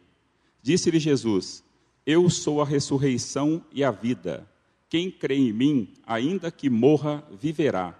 Disse-lhe 0.62 1.00
Jesus: 1.00 1.64
Eu 2.06 2.30
sou 2.30 2.62
a 2.62 2.64
ressurreição 2.64 3.64
e 3.72 3.82
a 3.82 3.90
vida. 3.90 4.48
Quem 4.88 5.10
crê 5.10 5.36
em 5.36 5.52
mim, 5.52 5.94
ainda 6.06 6.50
que 6.50 6.70
morra, 6.70 7.22
viverá. 7.38 7.94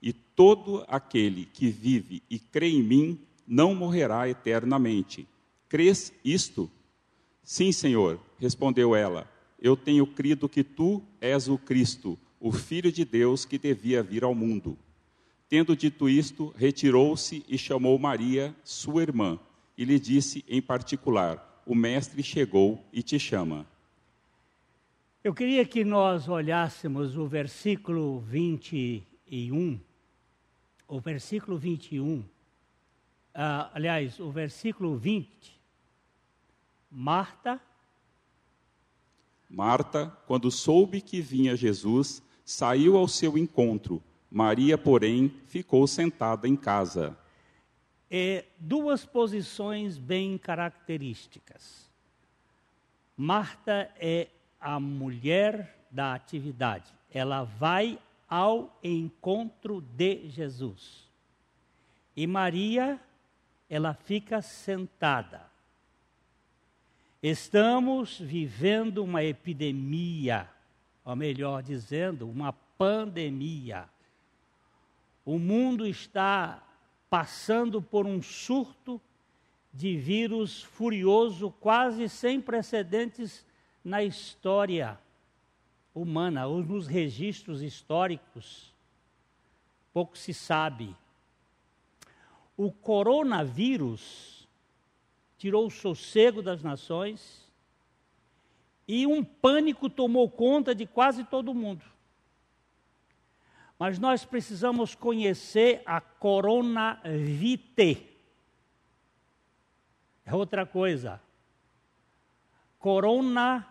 E 0.00 0.12
todo 0.12 0.84
aquele 0.86 1.46
que 1.46 1.68
vive 1.68 2.22
e 2.30 2.38
crê 2.38 2.68
em 2.68 2.82
mim 2.82 3.20
não 3.46 3.74
morrerá 3.74 4.28
eternamente. 4.28 5.26
Crês 5.68 6.12
isto? 6.24 6.70
Sim, 7.42 7.72
Senhor, 7.72 8.20
respondeu 8.38 8.94
ela. 8.94 9.31
Eu 9.62 9.76
tenho 9.76 10.04
crido 10.04 10.48
que 10.48 10.64
tu 10.64 11.00
és 11.20 11.46
o 11.46 11.56
Cristo, 11.56 12.18
o 12.40 12.50
Filho 12.50 12.90
de 12.90 13.04
Deus 13.04 13.44
que 13.44 13.56
devia 13.56 14.02
vir 14.02 14.24
ao 14.24 14.34
mundo. 14.34 14.76
Tendo 15.48 15.76
dito 15.76 16.08
isto, 16.08 16.52
retirou-se 16.58 17.44
e 17.48 17.56
chamou 17.56 17.96
Maria, 17.96 18.52
sua 18.64 19.02
irmã, 19.02 19.38
e 19.78 19.84
lhe 19.84 20.00
disse 20.00 20.44
em 20.48 20.60
particular: 20.60 21.62
O 21.64 21.76
Mestre 21.76 22.24
chegou 22.24 22.84
e 22.92 23.04
te 23.04 23.20
chama. 23.20 23.64
Eu 25.22 25.32
queria 25.32 25.64
que 25.64 25.84
nós 25.84 26.28
olhássemos 26.28 27.16
o 27.16 27.28
versículo 27.28 28.18
21. 28.18 29.80
O 30.88 30.98
versículo 30.98 31.56
21. 31.56 32.18
Uh, 32.18 32.24
aliás, 33.72 34.18
o 34.18 34.28
versículo 34.28 34.96
20. 34.96 35.56
Marta. 36.90 37.60
Marta, 39.52 40.06
quando 40.26 40.50
soube 40.50 41.02
que 41.02 41.20
vinha 41.20 41.54
Jesus, 41.54 42.22
saiu 42.42 42.96
ao 42.96 43.06
seu 43.06 43.36
encontro. 43.36 44.02
Maria, 44.30 44.78
porém, 44.78 45.28
ficou 45.44 45.86
sentada 45.86 46.48
em 46.48 46.56
casa. 46.56 47.14
É, 48.10 48.46
duas 48.58 49.04
posições 49.04 49.98
bem 49.98 50.38
características. 50.38 51.90
Marta 53.14 53.90
é 54.00 54.28
a 54.58 54.80
mulher 54.80 55.86
da 55.90 56.14
atividade. 56.14 56.90
Ela 57.10 57.44
vai 57.44 57.98
ao 58.26 58.74
encontro 58.82 59.82
de 59.82 60.30
Jesus. 60.30 61.10
E 62.16 62.26
Maria, 62.26 62.98
ela 63.68 63.92
fica 63.92 64.40
sentada. 64.40 65.51
Estamos 67.22 68.18
vivendo 68.18 69.04
uma 69.04 69.22
epidemia, 69.22 70.50
ou 71.04 71.14
melhor 71.14 71.62
dizendo, 71.62 72.28
uma 72.28 72.52
pandemia. 72.52 73.88
O 75.24 75.38
mundo 75.38 75.86
está 75.86 76.60
passando 77.08 77.80
por 77.80 78.06
um 78.06 78.20
surto 78.20 79.00
de 79.72 79.96
vírus 79.96 80.64
furioso, 80.64 81.52
quase 81.60 82.08
sem 82.08 82.40
precedentes 82.40 83.46
na 83.84 84.02
história 84.02 84.98
humana, 85.94 86.48
ou 86.48 86.60
nos 86.60 86.88
registros 86.88 87.62
históricos, 87.62 88.74
pouco 89.92 90.18
se 90.18 90.34
sabe. 90.34 90.96
O 92.56 92.72
coronavírus 92.72 94.41
tirou 95.42 95.66
o 95.66 95.70
sossego 95.70 96.40
das 96.40 96.62
nações 96.62 97.50
e 98.86 99.08
um 99.08 99.24
pânico 99.24 99.90
tomou 99.90 100.30
conta 100.30 100.72
de 100.72 100.86
quase 100.86 101.24
todo 101.24 101.52
mundo. 101.52 101.84
Mas 103.76 103.98
nós 103.98 104.24
precisamos 104.24 104.94
conhecer 104.94 105.82
a 105.84 106.00
corona 106.00 107.00
vitae. 107.04 108.08
É 110.24 110.32
outra 110.32 110.64
coisa. 110.64 111.20
Corona 112.78 113.66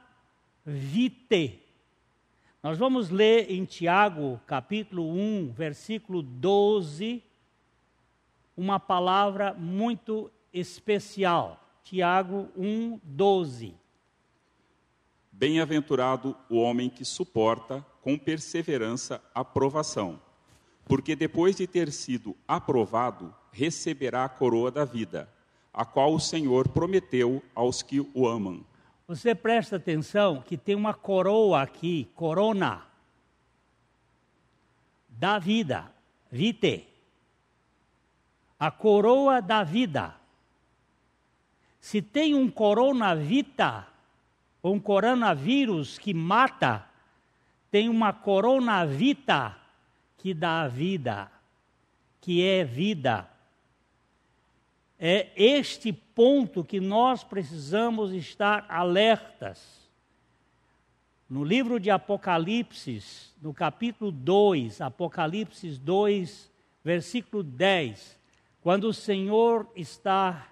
vitae. 0.66 1.58
Nós 2.62 2.78
vamos 2.78 3.10
ler 3.10 3.50
em 3.50 3.64
Tiago, 3.64 4.42
capítulo 4.46 5.10
1, 5.10 5.54
versículo 5.54 6.22
12, 6.22 7.24
uma 8.58 8.78
palavra 8.78 9.54
muito 9.54 10.30
especial. 10.52 11.61
Tiago 11.84 12.50
1, 12.56 13.00
12. 13.04 13.76
Bem-aventurado 15.32 16.38
o 16.50 16.58
homem 16.58 16.90
que 16.90 17.04
suporta 17.04 17.86
com 18.02 18.18
perseverança 18.18 19.22
a 19.34 19.44
provação, 19.44 20.22
porque 20.86 21.16
depois 21.16 21.56
de 21.56 21.68
ter 21.68 21.92
sido 21.92 22.36
aprovado, 22.48 23.34
receberá 23.52 24.24
a 24.24 24.30
coroa 24.30 24.72
da 24.72 24.86
vida, 24.86 25.28
a 25.74 25.84
qual 25.84 26.14
o 26.14 26.20
Senhor 26.20 26.70
prometeu 26.70 27.44
aos 27.56 27.82
que 27.82 28.00
o 28.14 28.28
amam. 28.28 28.64
Você 29.08 29.36
presta 29.36 29.76
atenção 29.76 30.42
que 30.42 30.56
tem 30.56 30.76
uma 30.76 30.94
coroa 30.94 31.62
aqui, 31.62 32.10
corona 32.16 32.86
da 35.10 35.38
vida, 35.38 35.92
vite. 36.32 36.88
A 38.60 38.72
coroa 38.72 39.42
da 39.42 39.64
vida. 39.64 40.21
Se 41.82 42.00
tem 42.00 42.36
um 42.36 42.48
coronavita, 42.48 43.88
um 44.64 44.80
coronavírus 44.80 45.98
que 45.98 46.14
mata, 46.14 46.86
tem 47.72 47.90
uma 47.90 48.14
coronavita 48.14 49.58
que 50.20 50.32
dá 50.32 50.68
vida, 50.68 51.30
que 52.22 52.46
é 52.46 52.64
vida. 52.64 53.28
É 55.00 55.32
este 55.36 55.92
ponto 55.92 56.64
que 56.64 56.80
nós 56.80 57.24
precisamos 57.24 58.14
estar 58.14 58.68
alertas. 58.70 59.90
No 61.28 61.44
livro 61.44 61.80
de 61.80 61.90
Apocalipse, 61.90 63.02
no 63.42 63.56
capítulo 63.56 64.12
2, 64.12 64.82
Apocalipse 64.82 65.68
2, 65.80 66.52
versículo 66.84 67.42
10, 67.42 68.20
quando 68.62 68.84
o 68.84 68.94
Senhor 68.94 69.68
está 69.76 70.51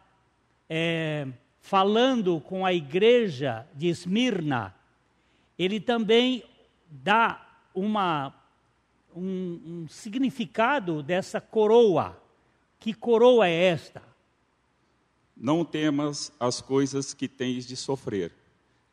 é, 0.70 1.28
falando 1.60 2.40
com 2.40 2.66
a 2.66 2.74
igreja 2.74 3.68
de 3.74 3.88
Esmirna, 3.88 4.76
ele 5.58 5.80
também 5.80 6.44
dá 6.90 7.46
uma, 7.74 8.34
um, 9.16 9.84
um 9.84 9.88
significado 9.88 11.02
dessa 11.04 11.42
coroa. 11.42 12.22
Que 12.80 12.94
coroa 12.94 13.48
é 13.48 13.66
esta? 13.66 14.02
Não 15.36 15.66
temas 15.66 16.32
as 16.40 16.62
coisas 16.62 17.14
que 17.14 17.28
tens 17.28 17.66
de 17.66 17.76
sofrer. 17.76 18.32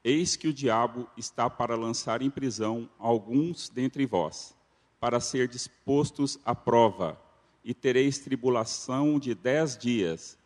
Eis 0.03 0.37
que 0.37 0.49
o 0.49 0.53
diabo 0.53 1.09
está 1.17 1.51
para 1.51 1.75
lançar 1.75 2.23
em 2.23 2.31
prisão 2.31 2.89
alguns 2.99 3.69
dentre 3.69 4.07
vós, 4.07 4.57
para 5.01 5.19
ser 5.19 5.49
dispostos 5.49 6.39
à 6.45 6.55
prova, 6.55 7.21
e 7.65 7.75
tereis 7.75 8.19
tribulação 8.19 9.19
de 9.19 9.35
dez 9.35 9.77
dias. 9.77 10.39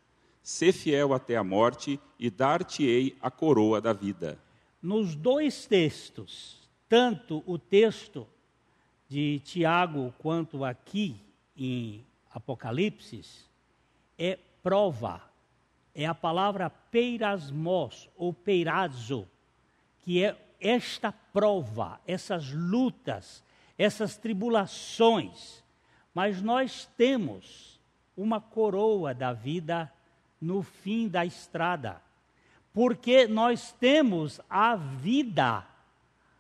Sê 0.51 0.73
fiel 0.73 1.15
até 1.15 1.37
a 1.37 1.45
morte, 1.45 2.01
e 2.19 2.31
dar-te-ei 2.31 3.17
a 3.21 3.31
coroa 3.31 3.81
da 3.81 3.93
vida. 3.93 4.39
Nos 4.83 5.15
dois 5.15 5.67
textos, 5.67 6.69
tanto 6.89 7.43
o 7.47 7.59
texto 7.59 8.27
de 9.09 9.41
Tiago 9.41 10.15
quanto 10.19 10.65
aqui 10.65 11.17
em 11.57 12.05
Apocalipse, 12.33 13.23
é 14.19 14.39
prova 14.63 15.31
é 15.95 16.07
a 16.07 16.15
palavra 16.15 16.71
peirasmos 16.71 18.09
ou 18.17 18.33
peirazo, 18.33 19.29
que 20.01 20.25
é 20.25 20.37
esta 20.61 21.13
prova, 21.13 22.01
essas 22.07 22.53
lutas, 22.53 23.43
essas 23.77 24.17
tribulações. 24.17 25.65
Mas 26.15 26.41
nós 26.41 26.89
temos 26.97 27.81
uma 28.17 28.41
coroa 28.41 29.15
da 29.15 29.33
vida 29.33 29.93
no 30.41 30.63
fim 30.63 31.09
da 31.09 31.25
estrada, 31.25 32.01
porque 32.73 33.27
nós 33.27 33.73
temos 33.73 34.41
a 34.49 34.77
vida, 34.77 35.67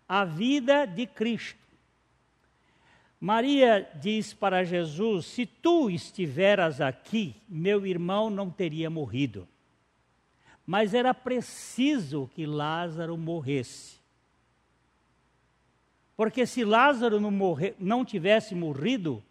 a 0.08 0.24
vida 0.24 0.86
de 0.86 1.06
Cristo. 1.06 1.60
Maria 3.20 3.86
diz 4.00 4.32
para 4.32 4.64
Jesus: 4.64 5.26
Se 5.26 5.44
tu 5.44 5.90
estiveras 5.90 6.80
aqui, 6.80 7.36
meu 7.46 7.86
irmão 7.86 8.30
não 8.30 8.48
teria 8.48 8.88
morrido. 8.88 9.46
Mas 10.66 10.94
era 10.94 11.12
preciso 11.12 12.30
que 12.34 12.46
Lázaro 12.46 13.18
morresse. 13.18 13.98
Porque 16.16 16.46
se 16.46 16.64
Lázaro 16.64 17.18
não, 17.20 17.30
morre, 17.30 17.74
não 17.78 18.04
tivesse 18.04 18.54
morrido, 18.54 19.22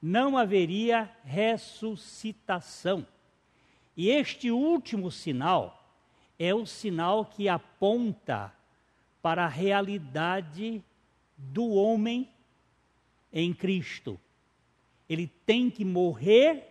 não 0.00 0.38
haveria 0.38 1.10
ressuscitação. 1.24 3.06
E 3.96 4.10
este 4.10 4.50
último 4.50 5.10
sinal 5.10 5.84
é 6.38 6.54
o 6.54 6.66
sinal 6.66 7.24
que 7.24 7.48
aponta 7.48 8.52
para 9.22 9.44
a 9.44 9.48
realidade 9.48 10.82
do 11.36 11.70
homem 11.70 12.28
em 13.32 13.52
Cristo. 13.54 14.18
Ele 15.08 15.26
tem 15.46 15.70
que 15.70 15.84
morrer 15.84 16.68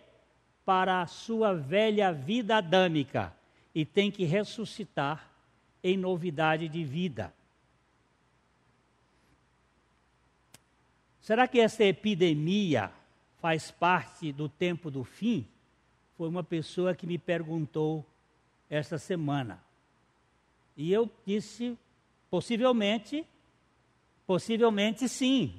para 0.64 1.02
a 1.02 1.06
sua 1.06 1.54
velha 1.54 2.12
vida 2.12 2.56
adâmica 2.56 3.34
e 3.74 3.84
tem 3.84 4.10
que 4.10 4.24
ressuscitar 4.24 5.30
em 5.82 5.96
novidade 5.96 6.68
de 6.68 6.84
vida. 6.84 7.32
Será 11.20 11.48
que 11.48 11.58
essa 11.58 11.84
epidemia 11.84 12.92
faz 13.40 13.70
parte 13.70 14.30
do 14.30 14.48
tempo 14.48 14.90
do 14.90 15.04
fim? 15.04 15.46
Foi 16.16 16.28
uma 16.28 16.44
pessoa 16.44 16.94
que 16.94 17.06
me 17.06 17.18
perguntou 17.18 18.04
esta 18.70 18.98
semana. 18.98 19.62
E 20.76 20.92
eu 20.92 21.10
disse, 21.26 21.76
possivelmente, 22.30 23.26
possivelmente 24.26 25.08
sim 25.08 25.54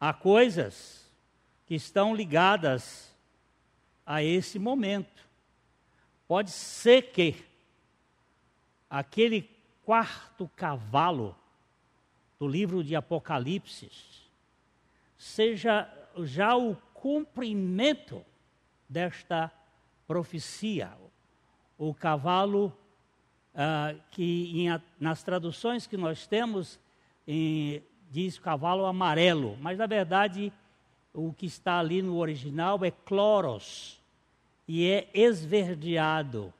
há 0.00 0.12
coisas 0.12 1.10
que 1.66 1.74
estão 1.74 2.14
ligadas 2.14 3.14
a 4.06 4.22
esse 4.22 4.58
momento. 4.58 5.26
Pode 6.26 6.50
ser 6.50 7.10
que 7.12 7.44
aquele 8.88 9.50
quarto 9.84 10.50
cavalo 10.56 11.36
do 12.38 12.46
livro 12.46 12.82
de 12.84 12.94
Apocalipse 12.94 13.90
seja 15.16 15.92
já 16.24 16.56
o 16.56 16.76
cumprimento 16.94 18.24
desta 18.88 19.52
profecia. 20.08 20.90
O 21.76 21.94
cavalo 21.94 22.72
uh, 23.54 24.00
que 24.10 24.66
em, 24.66 24.82
nas 24.98 25.22
traduções 25.22 25.86
que 25.86 25.96
nós 25.96 26.26
temos 26.26 26.80
em, 27.26 27.82
diz 28.10 28.38
cavalo 28.38 28.86
amarelo, 28.86 29.56
mas 29.60 29.78
na 29.78 29.86
verdade 29.86 30.52
o 31.12 31.32
que 31.32 31.46
está 31.46 31.78
ali 31.78 32.00
no 32.00 32.16
original 32.16 32.82
é 32.84 32.90
cloros 32.90 34.00
e 34.66 34.86
é 34.86 35.08
esverdeado 35.12 36.52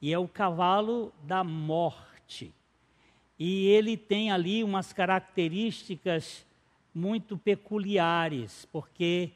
e 0.00 0.12
é 0.12 0.18
o 0.18 0.26
cavalo 0.26 1.12
da 1.22 1.44
morte. 1.44 2.52
E 3.38 3.68
ele 3.68 3.96
tem 3.96 4.32
ali 4.32 4.64
umas 4.64 4.92
características 4.92 6.44
muito 6.94 7.38
peculiares, 7.38 8.66
porque 8.72 9.30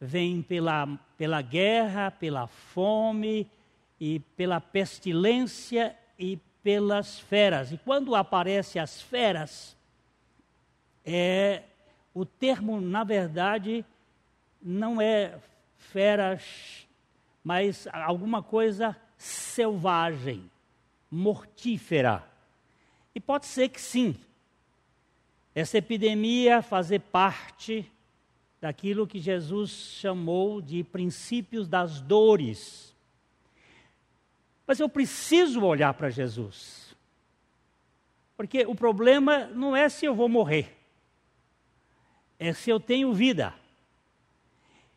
vem 0.00 0.42
pela, 0.42 0.86
pela 1.16 1.40
guerra, 1.42 2.10
pela 2.10 2.46
fome 2.46 3.48
e 4.00 4.20
pela 4.36 4.60
pestilência 4.60 5.96
e 6.18 6.38
pelas 6.62 7.18
feras. 7.18 7.72
E 7.72 7.78
quando 7.78 8.14
aparecem 8.14 8.80
as 8.80 9.00
feras, 9.00 9.76
é, 11.04 11.62
o 12.12 12.24
termo, 12.24 12.80
na 12.80 13.04
verdade, 13.04 13.84
não 14.62 15.00
é 15.00 15.38
feras, 15.76 16.86
mas 17.42 17.86
alguma 17.92 18.42
coisa 18.42 18.96
selvagem, 19.18 20.50
mortífera. 21.10 22.24
E 23.14 23.20
pode 23.20 23.46
ser 23.46 23.68
que 23.68 23.80
sim, 23.80 24.16
essa 25.54 25.78
epidemia 25.78 26.62
fazer 26.62 27.00
parte 27.00 27.90
daquilo 28.64 29.06
que 29.06 29.18
Jesus 29.18 29.70
chamou 30.00 30.62
de 30.62 30.82
princípios 30.82 31.68
das 31.68 32.00
dores. 32.00 32.96
Mas 34.66 34.80
eu 34.80 34.88
preciso 34.88 35.62
olhar 35.62 35.92
para 35.92 36.08
Jesus. 36.08 36.96
Porque 38.34 38.64
o 38.64 38.74
problema 38.74 39.46
não 39.48 39.76
é 39.76 39.90
se 39.90 40.06
eu 40.06 40.14
vou 40.14 40.30
morrer 40.30 40.74
é 42.38 42.52
se 42.52 42.70
eu 42.70 42.80
tenho 42.80 43.12
vida. 43.12 43.54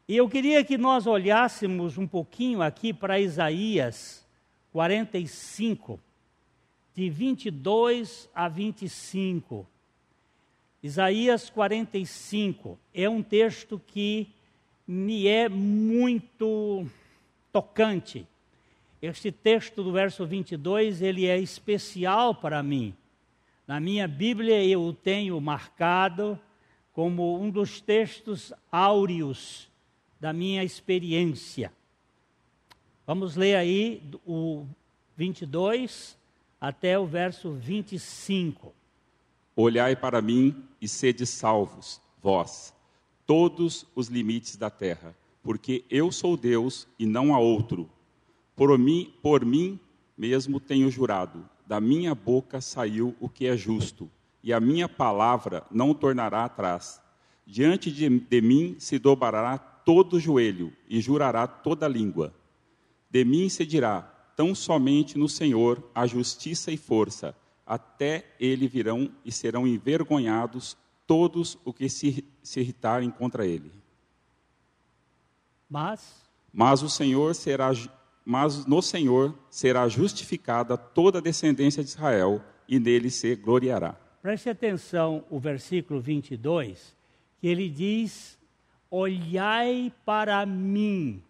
E 0.07 0.15
eu 0.15 0.29
queria 0.29 0.63
que 0.63 0.77
nós 0.77 1.05
olhássemos 1.05 1.97
um 1.97 2.07
pouquinho 2.07 2.61
aqui 2.61 2.93
para 2.93 3.19
Isaías 3.19 4.25
45, 4.71 5.99
de 6.95 7.09
22 7.09 8.29
a 8.33 8.47
25. 8.47 9.67
Isaías 10.81 11.49
45 11.49 12.77
é 12.93 13.09
um 13.09 13.23
texto 13.23 13.81
que 13.87 14.29
me 14.87 15.27
é 15.27 15.49
muito 15.49 16.87
tocante. 17.51 18.27
Este 19.01 19.31
texto 19.31 19.83
do 19.83 19.91
verso 19.91 20.25
22, 20.25 21.01
ele 21.01 21.25
é 21.25 21.37
especial 21.39 22.35
para 22.35 22.61
mim. 22.61 22.95
Na 23.67 23.79
minha 23.79 24.07
Bíblia 24.07 24.63
eu 24.63 24.81
o 24.81 24.93
tenho 24.93 25.39
marcado 25.41 26.39
como 26.93 27.39
um 27.39 27.49
dos 27.49 27.81
textos 27.81 28.53
áureos 28.71 29.69
da 30.19 30.31
minha 30.31 30.63
experiência. 30.63 31.71
Vamos 33.05 33.35
ler 33.35 33.55
aí 33.55 34.01
o 34.25 34.65
22 35.15 36.17
até 36.61 36.97
o 36.97 37.05
verso 37.05 37.51
25. 37.53 38.76
Olhai 39.59 39.95
para 39.95 40.21
mim 40.21 40.55
e 40.79 40.87
sede 40.87 41.25
salvos, 41.25 41.99
vós, 42.21 42.71
todos 43.25 43.87
os 43.95 44.07
limites 44.07 44.55
da 44.55 44.69
terra, 44.69 45.17
porque 45.41 45.83
eu 45.89 46.11
sou 46.11 46.37
Deus 46.37 46.87
e 46.99 47.07
não 47.07 47.33
há 47.33 47.39
outro. 47.39 47.89
Por 48.55 48.77
mim, 48.77 49.11
por 49.19 49.43
mim 49.43 49.79
mesmo 50.15 50.59
tenho 50.59 50.91
jurado: 50.91 51.43
da 51.65 51.81
minha 51.81 52.13
boca 52.13 52.61
saiu 52.61 53.15
o 53.19 53.27
que 53.27 53.47
é 53.47 53.57
justo, 53.57 54.07
e 54.43 54.53
a 54.53 54.59
minha 54.59 54.87
palavra 54.87 55.65
não 55.71 55.91
tornará 55.91 56.45
atrás. 56.45 57.01
Diante 57.43 57.91
de, 57.91 58.07
de 58.07 58.41
mim 58.41 58.75
se 58.77 58.99
dobrará 58.99 59.57
todo 59.57 60.19
joelho 60.19 60.71
e 60.87 61.01
jurará 61.01 61.47
toda 61.47 61.87
língua. 61.87 62.31
De 63.09 63.25
mim 63.25 63.49
se 63.49 63.65
dirá: 63.65 64.03
tão 64.35 64.53
somente 64.53 65.17
no 65.17 65.27
Senhor 65.27 65.81
há 65.95 66.05
justiça 66.05 66.71
e 66.71 66.77
força, 66.77 67.35
até 67.67 68.25
ele 68.39 68.67
virão 68.67 69.11
e 69.25 69.31
serão 69.31 69.67
envergonhados 69.67 70.77
todos 71.05 71.57
os 71.65 71.75
que 71.75 71.89
se, 71.89 72.25
se 72.41 72.59
irritarem 72.61 73.11
contra 73.11 73.45
ele. 73.45 73.71
Mas 75.69 76.25
mas 76.51 76.81
o 76.81 76.89
Senhor 76.89 77.35
será 77.35 77.71
mas 78.25 78.65
no 78.65 78.81
Senhor 78.81 79.37
será 79.49 79.87
justificada 79.87 80.75
toda 80.77 81.19
a 81.19 81.21
descendência 81.21 81.83
de 81.83 81.89
Israel 81.89 82.41
e 82.67 82.77
nele 82.77 83.09
se 83.09 83.35
gloriará. 83.35 83.95
Preste 84.21 84.49
atenção 84.49 85.23
o 85.29 85.39
versículo 85.39 86.01
22, 86.01 86.93
que 87.39 87.47
ele 87.47 87.69
diz: 87.69 88.37
Olhai 88.91 89.93
para 90.03 90.45
mim, 90.45 91.23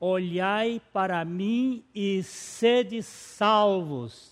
olhai 0.00 0.80
para 0.92 1.24
mim 1.24 1.84
e 1.94 2.22
sede 2.22 3.02
salvos. 3.02 4.31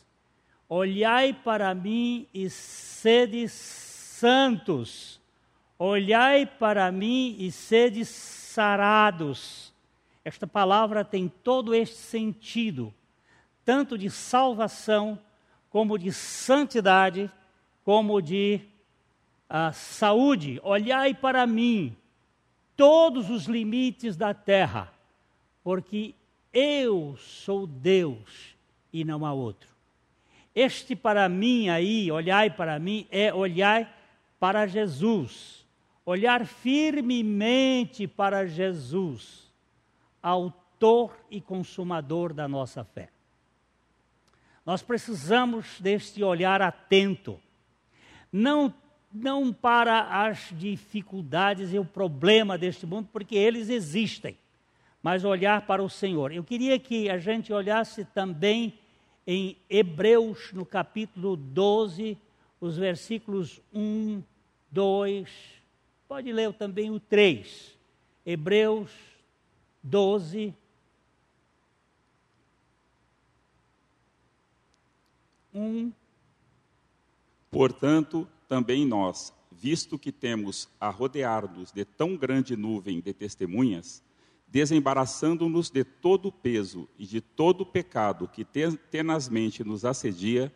Olhai 0.72 1.32
para 1.32 1.74
mim 1.74 2.28
e 2.32 2.48
sede 2.48 3.48
santos. 3.48 5.20
Olhai 5.76 6.46
para 6.46 6.92
mim 6.92 7.34
e 7.40 7.50
sede 7.50 8.04
sarados. 8.04 9.74
Esta 10.24 10.46
palavra 10.46 11.04
tem 11.04 11.26
todo 11.26 11.74
este 11.74 11.96
sentido, 11.96 12.94
tanto 13.64 13.98
de 13.98 14.08
salvação, 14.08 15.18
como 15.70 15.98
de 15.98 16.12
santidade, 16.12 17.28
como 17.84 18.22
de 18.22 18.60
uh, 19.50 19.74
saúde. 19.74 20.60
Olhai 20.62 21.12
para 21.14 21.48
mim, 21.48 21.96
todos 22.76 23.28
os 23.28 23.46
limites 23.46 24.16
da 24.16 24.32
terra, 24.32 24.92
porque 25.64 26.14
eu 26.52 27.16
sou 27.16 27.66
Deus 27.66 28.54
e 28.92 29.04
não 29.04 29.26
há 29.26 29.32
outro. 29.32 29.79
Este 30.54 30.96
para 30.96 31.28
mim 31.28 31.68
aí, 31.68 32.10
olhai 32.10 32.50
para 32.50 32.78
mim, 32.78 33.06
é 33.10 33.32
olhar 33.32 33.96
para 34.38 34.66
Jesus, 34.66 35.66
olhar 36.04 36.46
firmemente 36.46 38.06
para 38.06 38.46
Jesus 38.46 39.50
autor 40.22 41.16
e 41.30 41.40
consumador 41.40 42.32
da 42.32 42.46
nossa 42.46 42.84
fé. 42.84 43.10
Nós 44.64 44.82
precisamos 44.82 45.80
deste 45.80 46.22
olhar 46.22 46.60
atento, 46.60 47.40
não, 48.32 48.72
não 49.12 49.52
para 49.52 50.24
as 50.24 50.50
dificuldades 50.52 51.72
e 51.72 51.78
o 51.78 51.84
problema 51.84 52.58
deste 52.58 52.86
mundo, 52.86 53.08
porque 53.12 53.34
eles 53.34 53.68
existem, 53.68 54.36
mas 55.02 55.24
olhar 55.24 55.62
para 55.62 55.82
o 55.82 55.88
Senhor. 55.88 56.32
Eu 56.32 56.44
queria 56.44 56.78
que 56.78 57.08
a 57.08 57.18
gente 57.18 57.52
olhasse 57.52 58.04
também 58.04 58.78
em 59.32 59.56
Hebreus, 59.70 60.52
no 60.52 60.66
capítulo 60.66 61.36
12, 61.36 62.18
os 62.60 62.76
versículos 62.76 63.60
1, 63.72 64.24
2, 64.72 65.30
pode 66.08 66.32
ler 66.32 66.52
também 66.52 66.90
o 66.90 66.98
3. 66.98 67.78
Hebreus 68.26 68.90
12, 69.84 70.52
1. 75.54 75.92
Portanto, 77.52 78.26
também 78.48 78.84
nós, 78.84 79.32
visto 79.52 79.96
que 79.96 80.10
temos 80.10 80.68
a 80.80 80.90
rodear-nos 80.90 81.70
de 81.70 81.84
tão 81.84 82.16
grande 82.16 82.56
nuvem 82.56 83.00
de 83.00 83.14
testemunhas, 83.14 84.02
desembaraçando-nos 84.50 85.70
de 85.70 85.84
todo 85.84 86.26
o 86.26 86.32
peso 86.32 86.88
e 86.98 87.06
de 87.06 87.20
todo 87.20 87.62
o 87.62 87.66
pecado 87.66 88.28
que 88.28 88.44
tenazmente 88.90 89.62
nos 89.62 89.84
assedia, 89.84 90.52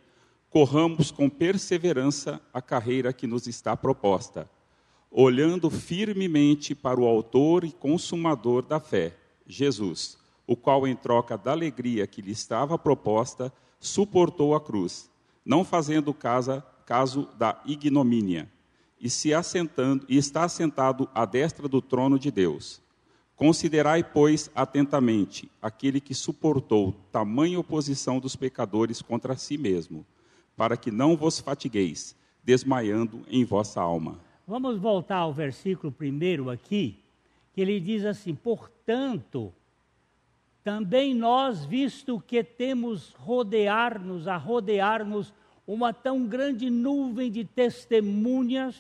corramos 0.51 1.11
com 1.11 1.29
perseverança 1.29 2.41
a 2.53 2.61
carreira 2.61 3.13
que 3.13 3.27
nos 3.27 3.47
está 3.47 3.77
proposta 3.77 4.49
olhando 5.17 5.71
firmemente 5.71 6.75
para 6.75 7.01
o 7.01 7.07
Autor 7.07 7.63
e 7.63 7.71
Consumador 7.71 8.63
da 8.63 8.81
fé, 8.81 9.17
Jesus, 9.47 10.19
o 10.45 10.57
qual, 10.57 10.89
em 10.89 10.97
troca 10.97 11.39
da 11.39 11.53
alegria 11.53 12.05
que 12.05 12.21
lhe 12.21 12.33
estava 12.33 12.77
proposta, 12.77 13.53
suportou 13.79 14.57
a 14.57 14.61
cruz, 14.61 15.09
não 15.45 15.65
fazendo 15.65 16.13
caso, 16.13 16.61
caso 16.85 17.29
da 17.39 17.63
ignomínia, 17.65 18.51
e 19.01 19.09
se 19.09 19.33
assentando 19.33 20.05
e 20.09 20.17
está 20.17 20.43
assentado 20.43 21.09
à 21.15 21.25
destra 21.25 21.69
do 21.69 21.81
trono 21.81 22.19
de 22.19 22.33
Deus. 22.33 22.83
Considerai, 23.37 24.05
pois, 24.05 24.51
atentamente 24.55 25.51
aquele 25.61 26.01
que 26.01 26.15
suportou 26.15 26.95
tamanha 27.11 27.59
oposição 27.59 28.21
dos 28.21 28.37
pecadores 28.37 29.03
contra 29.03 29.37
si 29.37 29.59
mesmo, 29.59 30.07
para 30.57 30.77
que 30.77 30.91
não 30.91 31.17
vos 31.17 31.41
fatigueis, 31.41 32.17
desmaiando 32.45 33.23
em 33.29 33.45
vossa 33.45 33.81
alma. 33.81 34.21
Vamos 34.47 34.79
voltar 34.79 35.17
ao 35.17 35.33
versículo 35.33 35.91
primeiro 35.91 36.49
aqui, 36.49 36.99
que 37.53 37.61
ele 37.61 37.81
diz 37.81 38.05
assim: 38.05 38.35
Portanto, 38.35 39.53
também 40.63 41.15
nós, 41.15 41.65
visto 41.65 42.23
que 42.27 42.45
temos 42.45 43.15
rodear-nos, 43.19 44.29
a 44.29 44.37
rodear-nos 44.37 45.33
uma 45.67 45.93
tão 45.93 46.27
grande 46.27 46.71
nuvem 46.71 47.31
de 47.31 47.45
testemunhas, 47.45 48.77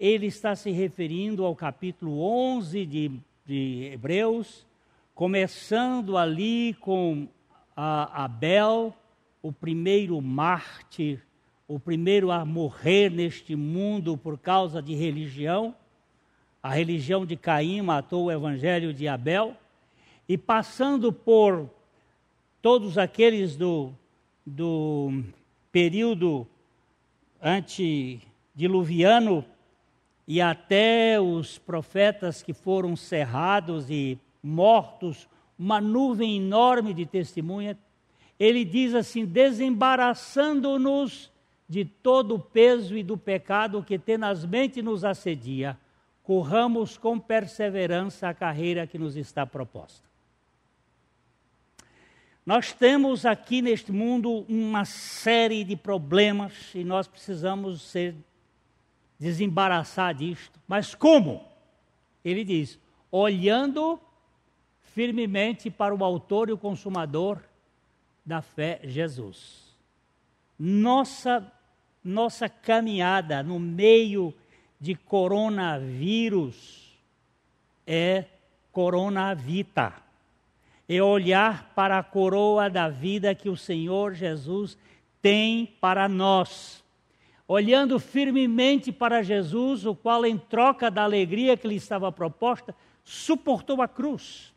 ele 0.00 0.26
está 0.26 0.56
se 0.56 0.70
referindo 0.70 1.44
ao 1.44 1.54
capítulo 1.54 2.20
11 2.20 2.86
de, 2.86 3.12
de 3.44 3.90
Hebreus, 3.92 4.66
começando 5.14 6.16
ali 6.16 6.74
com 6.80 7.28
Abel, 7.76 8.94
o 9.42 9.52
primeiro 9.52 10.20
mártir 10.20 11.22
o 11.66 11.80
primeiro 11.80 12.30
a 12.30 12.44
morrer 12.44 13.10
neste 13.10 13.56
mundo 13.56 14.18
por 14.18 14.38
causa 14.38 14.82
de 14.82 14.94
religião. 14.94 15.74
A 16.62 16.74
religião 16.74 17.24
de 17.24 17.36
Caim 17.36 17.80
matou 17.80 18.24
o 18.24 18.30
evangelho 18.30 18.92
de 18.92 19.08
Abel. 19.08 19.56
E 20.28 20.36
passando 20.36 21.10
por 21.12 21.70
todos 22.60 22.98
aqueles 22.98 23.56
do, 23.56 23.94
do 24.44 25.22
período 25.72 26.46
antediluviano 27.42 29.42
e 30.26 30.40
até 30.40 31.20
os 31.20 31.58
profetas 31.58 32.42
que 32.42 32.52
foram 32.52 32.96
cerrados 32.96 33.90
e 33.90 34.18
mortos, 34.42 35.28
uma 35.58 35.80
nuvem 35.80 36.38
enorme 36.38 36.94
de 36.94 37.06
testemunha, 37.06 37.78
ele 38.38 38.64
diz 38.64 38.94
assim: 38.94 39.24
desembaraçando-nos 39.24 41.32
de 41.68 41.84
todo 41.84 42.34
o 42.34 42.38
peso 42.38 42.96
e 42.96 43.02
do 43.02 43.16
pecado 43.16 43.82
que 43.82 43.98
tenazmente 43.98 44.82
nos 44.82 45.04
assedia, 45.04 45.78
corramos 46.22 46.96
com 46.96 47.18
perseverança 47.18 48.28
a 48.28 48.34
carreira 48.34 48.86
que 48.86 48.98
nos 48.98 49.16
está 49.16 49.46
proposta. 49.46 50.04
Nós 52.44 52.74
temos 52.74 53.24
aqui 53.24 53.62
neste 53.62 53.90
mundo 53.90 54.44
uma 54.48 54.84
série 54.84 55.64
de 55.64 55.76
problemas 55.76 56.74
e 56.74 56.84
nós 56.84 57.08
precisamos 57.08 57.80
ser 57.80 58.14
desembaraçar 59.18 60.14
disto. 60.14 60.60
Mas 60.66 60.94
como? 60.94 61.44
Ele 62.24 62.44
diz: 62.44 62.78
olhando 63.10 64.00
firmemente 64.82 65.70
para 65.70 65.94
o 65.94 66.04
autor 66.04 66.48
e 66.48 66.52
o 66.52 66.58
consumador 66.58 67.40
da 68.24 68.40
fé, 68.42 68.80
Jesus. 68.84 69.74
Nossa 70.58 71.52
nossa 72.04 72.50
caminhada 72.50 73.42
no 73.42 73.58
meio 73.58 74.34
de 74.78 74.94
coronavírus 74.94 76.92
é 77.86 78.26
coronavita. 78.70 79.94
É 80.86 81.02
olhar 81.02 81.72
para 81.74 81.98
a 81.98 82.02
coroa 82.02 82.68
da 82.68 82.90
vida 82.90 83.34
que 83.34 83.48
o 83.48 83.56
Senhor 83.56 84.12
Jesus 84.12 84.76
tem 85.22 85.64
para 85.80 86.06
nós. 86.06 86.83
Olhando 87.46 87.98
firmemente 87.98 88.90
para 88.90 89.22
Jesus, 89.22 89.84
o 89.84 89.94
qual, 89.94 90.24
em 90.24 90.38
troca 90.38 90.90
da 90.90 91.02
alegria 91.02 91.56
que 91.56 91.68
lhe 91.68 91.76
estava 91.76 92.10
proposta, 92.10 92.74
suportou 93.04 93.82
a 93.82 93.88
cruz. 93.88 94.54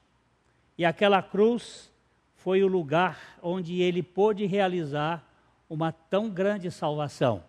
E 0.77 0.85
aquela 0.85 1.21
cruz 1.21 1.91
foi 2.35 2.63
o 2.63 2.67
lugar 2.67 3.37
onde 3.41 3.81
ele 3.81 4.01
pôde 4.01 4.45
realizar 4.45 5.23
uma 5.69 5.91
tão 5.91 6.29
grande 6.29 6.71
salvação. 6.71 7.43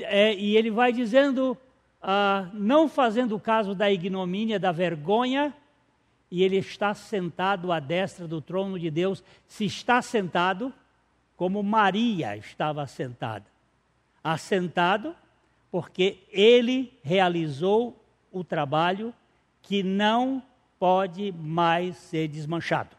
É, 0.00 0.34
e 0.34 0.56
ele 0.56 0.70
vai 0.70 0.92
dizendo, 0.92 1.56
ah, 2.00 2.48
não 2.52 2.88
fazendo 2.88 3.40
caso 3.40 3.74
da 3.74 3.90
ignomínia, 3.90 4.58
da 4.58 4.70
vergonha, 4.70 5.52
e 6.30 6.42
ele 6.42 6.58
está 6.58 6.94
sentado 6.94 7.72
à 7.72 7.80
destra 7.80 8.28
do 8.28 8.40
trono 8.40 8.78
de 8.78 8.90
Deus. 8.90 9.24
Se 9.46 9.64
está 9.64 10.00
sentado, 10.02 10.72
como 11.36 11.62
Maria 11.62 12.36
estava 12.36 12.86
sentada. 12.86 13.46
Assentado, 14.22 15.14
porque 15.70 16.18
ele 16.30 16.92
realizou 17.02 18.02
o 18.32 18.42
trabalho 18.44 19.14
que 19.62 19.82
não 19.82 20.42
pode 20.78 21.32
mais 21.32 21.96
ser 21.96 22.28
desmanchado. 22.28 22.96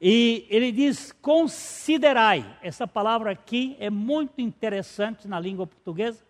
E 0.00 0.46
ele 0.50 0.70
diz: 0.70 1.12
considerai. 1.12 2.44
Essa 2.62 2.86
palavra 2.86 3.30
aqui 3.30 3.76
é 3.78 3.88
muito 3.88 4.40
interessante 4.40 5.26
na 5.26 5.40
língua 5.40 5.66
portuguesa, 5.66 6.22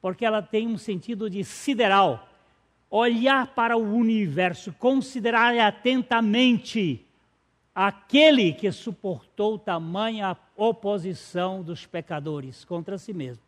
porque 0.00 0.24
ela 0.24 0.42
tem 0.42 0.66
um 0.66 0.78
sentido 0.78 1.30
de 1.30 1.42
sideral. 1.42 2.28
Olhar 2.90 3.48
para 3.48 3.76
o 3.76 3.94
universo, 3.94 4.72
considerar 4.74 5.58
atentamente 5.58 7.04
aquele 7.74 8.52
que 8.52 8.72
suportou 8.72 9.58
tamanha 9.58 10.34
oposição 10.58 11.62
dos 11.62 11.86
pecadores 11.86 12.64
contra 12.64 12.98
si 12.98 13.12
mesmo, 13.12 13.42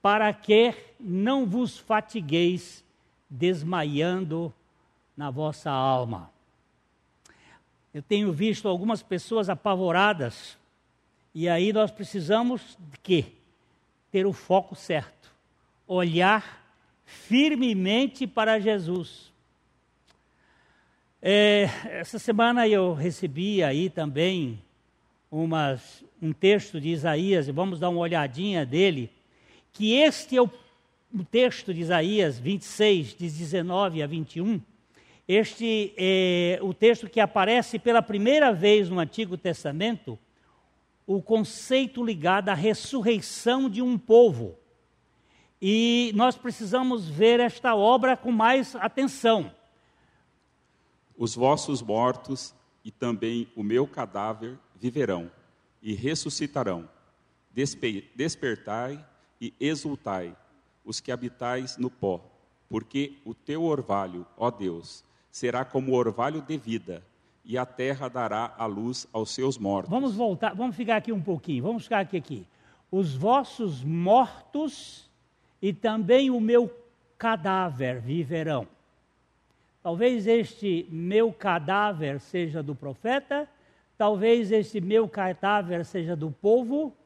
para 0.00 0.32
que 0.32 0.74
não 0.98 1.44
vos 1.44 1.78
fatigueis 1.78 2.82
desmaiando 3.28 4.52
na 5.14 5.30
vossa 5.30 5.70
alma. 5.70 6.30
Eu 7.92 8.02
tenho 8.02 8.32
visto 8.32 8.68
algumas 8.68 9.02
pessoas 9.02 9.50
apavoradas, 9.50 10.56
e 11.34 11.46
aí 11.46 11.74
nós 11.74 11.90
precisamos 11.90 12.78
de 12.90 12.98
quê? 13.00 13.26
Ter 14.10 14.24
o 14.24 14.32
foco 14.32 14.74
certo, 14.74 15.30
olhar 15.86 16.64
firmemente 17.04 18.26
para 18.26 18.58
Jesus. 18.58 19.30
É, 21.20 21.64
essa 21.84 22.18
semana 22.18 22.66
eu 22.66 22.94
recebi 22.94 23.62
aí 23.62 23.90
também 23.90 24.62
umas, 25.30 26.04
um 26.20 26.32
texto 26.32 26.80
de 26.80 26.88
Isaías, 26.88 27.48
e 27.48 27.52
vamos 27.52 27.78
dar 27.78 27.88
uma 27.90 28.00
olhadinha 28.00 28.64
dele, 28.64 29.10
que 29.72 29.94
este 29.94 30.36
é 30.36 30.42
o, 30.42 30.50
o 31.14 31.24
texto 31.24 31.72
de 31.72 31.80
Isaías 31.80 32.38
26, 32.38 33.14
de 33.14 33.28
19 33.28 34.02
a 34.02 34.06
21, 34.06 34.60
este 35.28 35.92
é 35.98 36.58
o 36.62 36.72
texto 36.72 37.08
que 37.08 37.20
aparece 37.20 37.78
pela 37.78 38.00
primeira 38.00 38.50
vez 38.50 38.88
no 38.88 38.98
Antigo 38.98 39.36
Testamento, 39.36 40.18
o 41.06 41.20
conceito 41.20 42.02
ligado 42.02 42.48
à 42.48 42.54
ressurreição 42.54 43.68
de 43.68 43.82
um 43.82 43.98
povo. 43.98 44.56
E 45.60 46.12
nós 46.14 46.36
precisamos 46.36 47.08
ver 47.08 47.40
esta 47.40 47.74
obra 47.74 48.16
com 48.16 48.32
mais 48.32 48.74
atenção. 48.76 49.52
Os 51.16 51.34
vossos 51.34 51.82
mortos 51.82 52.54
e 52.82 52.90
também 52.90 53.48
o 53.54 53.62
meu 53.62 53.86
cadáver 53.86 54.56
viverão 54.80 55.30
e 55.82 55.94
ressuscitarão. 55.94 56.88
Despe 57.52 58.10
despertai 58.14 59.04
e 59.40 59.52
exultai, 59.58 60.36
os 60.84 61.00
que 61.00 61.12
habitais 61.12 61.76
no 61.76 61.90
pó, 61.90 62.20
porque 62.68 63.18
o 63.24 63.34
teu 63.34 63.64
orvalho, 63.64 64.26
ó 64.36 64.50
Deus, 64.50 65.04
será 65.30 65.64
como 65.64 65.94
orvalho 65.94 66.42
de 66.42 66.56
vida, 66.56 67.02
e 67.44 67.56
a 67.56 67.64
terra 67.64 68.08
dará 68.08 68.54
a 68.58 68.66
luz 68.66 69.06
aos 69.12 69.30
seus 69.30 69.56
mortos. 69.56 69.90
Vamos 69.90 70.14
voltar, 70.14 70.54
vamos 70.54 70.76
ficar 70.76 70.96
aqui 70.96 71.12
um 71.12 71.20
pouquinho, 71.20 71.62
vamos 71.62 71.84
ficar 71.84 72.00
aqui 72.00 72.16
aqui. 72.16 72.46
Os 72.90 73.14
vossos 73.14 73.82
mortos 73.82 75.08
e 75.60 75.72
também 75.72 76.30
o 76.30 76.40
meu 76.40 76.70
cadáver 77.16 78.00
viverão. 78.00 78.66
Talvez 79.82 80.26
este 80.26 80.86
meu 80.90 81.32
cadáver 81.32 82.20
seja 82.20 82.62
do 82.62 82.74
profeta, 82.74 83.48
talvez 83.98 84.50
este 84.50 84.80
meu 84.80 85.06
cadáver 85.06 85.84
seja 85.84 86.16
do 86.16 86.30
povo. 86.30 86.96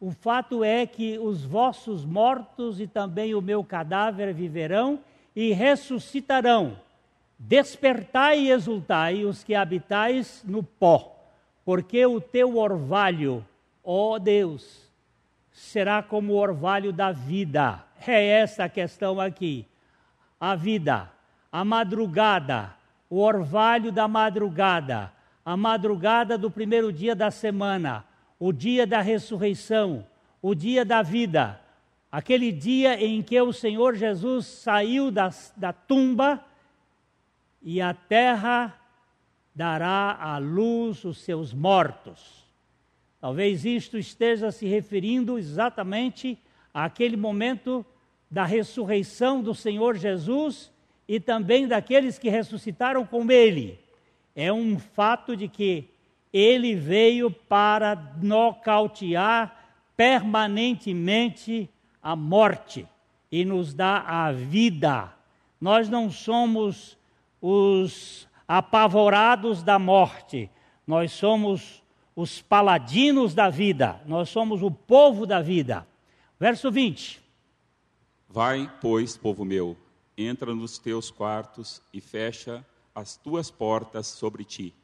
O 0.00 0.10
fato 0.10 0.64
é 0.64 0.86
que 0.86 1.18
os 1.18 1.44
vossos 1.44 2.04
mortos 2.04 2.80
e 2.80 2.86
também 2.86 3.34
o 3.34 3.42
meu 3.42 3.62
cadáver 3.62 4.32
viverão 4.32 5.00
e 5.36 5.52
ressuscitarão 5.52 6.78
Despertai 7.38 8.40
e 8.40 8.50
exultai 8.50 9.24
os 9.24 9.44
que 9.44 9.54
habitais 9.54 10.42
no 10.44 10.60
pó, 10.60 11.16
porque 11.64 12.04
o 12.04 12.20
teu 12.20 12.56
orvalho, 12.56 13.46
ó 13.84 14.18
Deus, 14.18 14.90
será 15.52 16.02
como 16.02 16.32
o 16.32 16.36
orvalho 16.36 16.92
da 16.92 17.12
vida. 17.12 17.84
É 18.04 18.40
essa 18.40 18.64
a 18.64 18.68
questão 18.68 19.20
aqui. 19.20 19.64
A 20.40 20.56
vida, 20.56 21.08
a 21.52 21.64
madrugada, 21.64 22.74
o 23.08 23.20
orvalho 23.20 23.92
da 23.92 24.08
madrugada, 24.08 25.12
a 25.48 25.56
madrugada 25.56 26.36
do 26.36 26.50
primeiro 26.50 26.92
dia 26.92 27.14
da 27.14 27.30
semana, 27.30 28.04
o 28.38 28.52
dia 28.52 28.86
da 28.86 29.00
ressurreição, 29.00 30.06
o 30.42 30.54
dia 30.54 30.84
da 30.84 31.00
vida, 31.00 31.58
aquele 32.12 32.52
dia 32.52 33.02
em 33.02 33.22
que 33.22 33.40
o 33.40 33.50
Senhor 33.50 33.94
Jesus 33.94 34.44
saiu 34.44 35.10
da, 35.10 35.30
da 35.56 35.72
tumba 35.72 36.44
e 37.62 37.80
a 37.80 37.94
terra 37.94 38.78
dará 39.54 40.18
à 40.20 40.36
luz 40.36 41.02
os 41.06 41.16
seus 41.22 41.54
mortos. 41.54 42.44
Talvez 43.18 43.64
isto 43.64 43.96
esteja 43.96 44.52
se 44.52 44.66
referindo 44.66 45.38
exatamente 45.38 46.36
àquele 46.74 47.16
momento 47.16 47.86
da 48.30 48.44
ressurreição 48.44 49.40
do 49.40 49.54
Senhor 49.54 49.96
Jesus 49.96 50.70
e 51.08 51.18
também 51.18 51.66
daqueles 51.66 52.18
que 52.18 52.28
ressuscitaram 52.28 53.06
com 53.06 53.30
ele. 53.30 53.87
É 54.40 54.52
um 54.52 54.78
fato 54.78 55.36
de 55.36 55.48
que 55.48 55.90
ele 56.32 56.76
veio 56.76 57.28
para 57.28 57.96
nocautear 58.22 59.72
permanentemente 59.96 61.68
a 62.00 62.14
morte 62.14 62.86
e 63.32 63.44
nos 63.44 63.74
dá 63.74 63.98
a 63.98 64.30
vida. 64.30 65.12
Nós 65.60 65.88
não 65.88 66.08
somos 66.08 66.96
os 67.42 68.28
apavorados 68.46 69.64
da 69.64 69.76
morte, 69.76 70.48
nós 70.86 71.10
somos 71.10 71.82
os 72.14 72.40
paladinos 72.40 73.34
da 73.34 73.50
vida, 73.50 74.00
nós 74.06 74.28
somos 74.28 74.62
o 74.62 74.70
povo 74.70 75.26
da 75.26 75.42
vida. 75.42 75.84
Verso 76.38 76.70
20. 76.70 77.20
Vai, 78.28 78.72
pois, 78.80 79.16
povo 79.16 79.44
meu, 79.44 79.76
entra 80.16 80.54
nos 80.54 80.78
teus 80.78 81.10
quartos 81.10 81.82
e 81.92 82.00
fecha 82.00 82.64
as 82.98 83.16
tuas 83.16 83.48
portas 83.48 84.08
sobre 84.08 84.44
ti. 84.44 84.74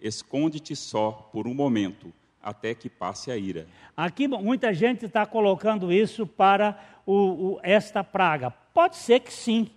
Esconde-te 0.00 0.76
só 0.76 1.10
por 1.32 1.48
um 1.48 1.54
momento, 1.54 2.12
até 2.40 2.74
que 2.74 2.88
passe 2.88 3.30
a 3.30 3.36
ira. 3.36 3.66
Aqui 3.96 4.28
muita 4.28 4.72
gente 4.72 5.06
está 5.06 5.26
colocando 5.26 5.92
isso 5.92 6.26
para 6.26 6.78
o, 7.04 7.14
o, 7.14 7.60
esta 7.62 8.04
praga. 8.04 8.50
Pode 8.50 8.96
ser 8.96 9.20
que 9.20 9.32
sim, 9.32 9.68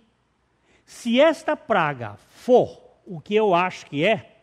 se 0.84 1.20
esta 1.20 1.56
praga 1.56 2.16
for 2.28 2.80
o 3.04 3.20
que 3.20 3.34
eu 3.34 3.54
acho 3.54 3.86
que 3.86 4.04
é, 4.04 4.36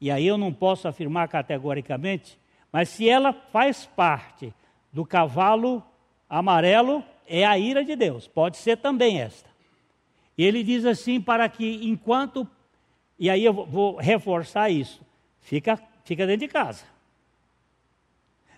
e 0.00 0.10
aí 0.10 0.26
eu 0.26 0.38
não 0.38 0.52
posso 0.52 0.88
afirmar 0.88 1.28
categoricamente, 1.28 2.38
mas 2.72 2.88
se 2.88 3.08
ela 3.08 3.32
faz 3.32 3.84
parte 3.84 4.54
do 4.90 5.04
cavalo 5.04 5.82
amarelo, 6.28 7.04
é 7.26 7.44
a 7.44 7.58
ira 7.58 7.84
de 7.84 7.94
Deus, 7.94 8.26
pode 8.26 8.56
ser 8.56 8.78
também 8.78 9.20
esta. 9.20 9.53
E 10.36 10.44
ele 10.44 10.62
diz 10.62 10.84
assim: 10.84 11.20
para 11.20 11.48
que 11.48 11.86
enquanto, 11.86 12.48
e 13.18 13.28
aí 13.30 13.44
eu 13.44 13.52
vou 13.52 13.96
reforçar 13.96 14.70
isso, 14.70 15.00
fica, 15.40 15.80
fica 16.04 16.26
dentro 16.26 16.46
de 16.46 16.52
casa. 16.52 16.84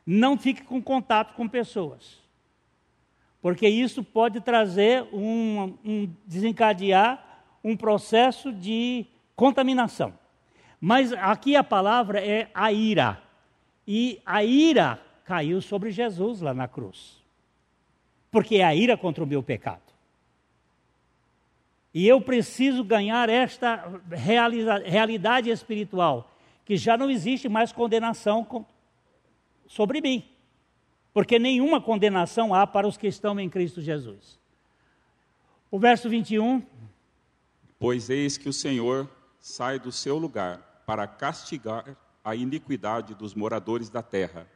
Não 0.04 0.38
fique 0.38 0.62
com 0.62 0.80
contato 0.80 1.34
com 1.34 1.48
pessoas 1.48 2.26
porque 3.46 3.68
isso 3.68 4.02
pode 4.02 4.40
trazer 4.40 5.06
um, 5.12 5.78
um 5.84 6.12
desencadear 6.26 7.44
um 7.62 7.76
processo 7.76 8.52
de 8.52 9.06
contaminação. 9.36 10.12
Mas 10.80 11.12
aqui 11.12 11.54
a 11.54 11.62
palavra 11.62 12.18
é 12.18 12.50
a 12.52 12.72
ira. 12.72 13.22
E 13.86 14.20
a 14.26 14.42
ira 14.42 15.00
caiu 15.24 15.62
sobre 15.62 15.92
Jesus 15.92 16.40
lá 16.40 16.52
na 16.52 16.66
cruz. 16.66 17.22
Porque 18.32 18.56
é 18.56 18.64
a 18.64 18.74
ira 18.74 18.96
contra 18.96 19.22
o 19.22 19.26
meu 19.28 19.44
pecado. 19.44 19.85
E 21.96 22.06
eu 22.06 22.20
preciso 22.20 22.84
ganhar 22.84 23.30
esta 23.30 24.02
realidade 24.10 25.48
espiritual, 25.48 26.30
que 26.64 26.76
já 26.76 26.96
não 26.96 27.08
existe 27.08 27.48
mais 27.48 27.72
condenação 27.72 28.66
sobre 29.66 30.02
mim 30.02 30.36
porque 31.16 31.38
nenhuma 31.38 31.80
condenação 31.80 32.52
há 32.52 32.66
para 32.66 32.86
os 32.86 32.98
que 32.98 33.06
estão 33.06 33.40
em 33.40 33.48
Cristo 33.48 33.80
Jesus. 33.80 34.38
O 35.70 35.78
verso 35.78 36.10
21. 36.10 36.62
Pois 37.78 38.10
eis 38.10 38.36
que 38.36 38.50
o 38.50 38.52
Senhor 38.52 39.08
sai 39.40 39.78
do 39.78 39.90
seu 39.90 40.18
lugar 40.18 40.82
para 40.84 41.06
castigar 41.06 41.96
a 42.22 42.36
iniquidade 42.36 43.14
dos 43.14 43.32
moradores 43.32 43.88
da 43.88 44.02
terra. 44.02 44.46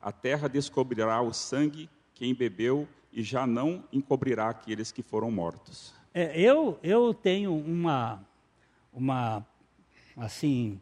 A 0.00 0.12
terra 0.12 0.48
descobrirá 0.48 1.20
o 1.20 1.32
sangue 1.32 1.90
quem 2.14 2.32
bebeu 2.32 2.86
e 3.12 3.20
já 3.20 3.44
não 3.44 3.82
encobrirá 3.92 4.50
aqueles 4.50 4.92
que 4.92 5.02
foram 5.02 5.32
mortos. 5.32 5.92
É, 6.16 6.40
eu, 6.40 6.78
eu 6.80 7.12
tenho 7.12 7.52
uma, 7.52 8.24
uma 8.92 9.44
assim 10.16 10.80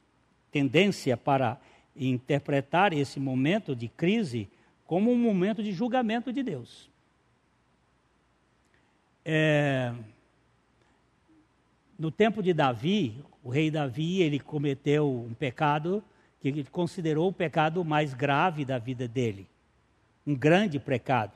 tendência 0.51 1.17
para 1.17 1.59
interpretar 1.97 2.93
esse 2.93 3.19
momento 3.19 3.75
de 3.75 3.89
crise 3.89 4.47
como 4.87 5.11
um 5.11 5.17
momento 5.17 5.63
de 5.63 5.73
julgamento 5.73 6.31
de 6.31 6.43
Deus. 6.43 6.91
É, 9.25 9.95
no 11.99 12.11
tempo 12.11 12.43
de 12.43 12.53
Davi, 12.53 13.25
o 13.43 13.49
rei 13.49 13.71
Davi, 13.71 14.21
ele 14.21 14.39
cometeu 14.39 15.11
um 15.11 15.33
pecado 15.33 16.05
que 16.41 16.49
ele 16.49 16.65
considerou 16.65 17.29
o 17.29 17.33
pecado 17.33 17.83
mais 17.83 18.13
grave 18.13 18.67
da 18.67 18.79
vida 18.79 19.09
dele. 19.09 19.47
Um 20.27 20.35
grande 20.35 20.79
pecado. 20.79 21.33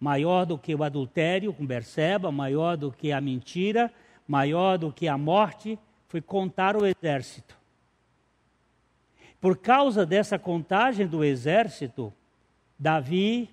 Maior 0.00 0.46
do 0.46 0.56
que 0.56 0.74
o 0.74 0.82
adultério 0.82 1.52
com 1.52 1.66
Berseba, 1.66 2.30
maior 2.30 2.76
do 2.76 2.92
que 2.92 3.10
a 3.10 3.20
mentira, 3.20 3.92
maior 4.26 4.78
do 4.78 4.92
que 4.92 5.08
a 5.08 5.18
morte, 5.18 5.78
foi 6.06 6.20
contar 6.20 6.76
o 6.76 6.86
exército. 6.86 7.56
Por 9.40 9.56
causa 9.56 10.04
dessa 10.04 10.38
contagem 10.38 11.06
do 11.06 11.24
exército, 11.24 12.12
Davi 12.78 13.48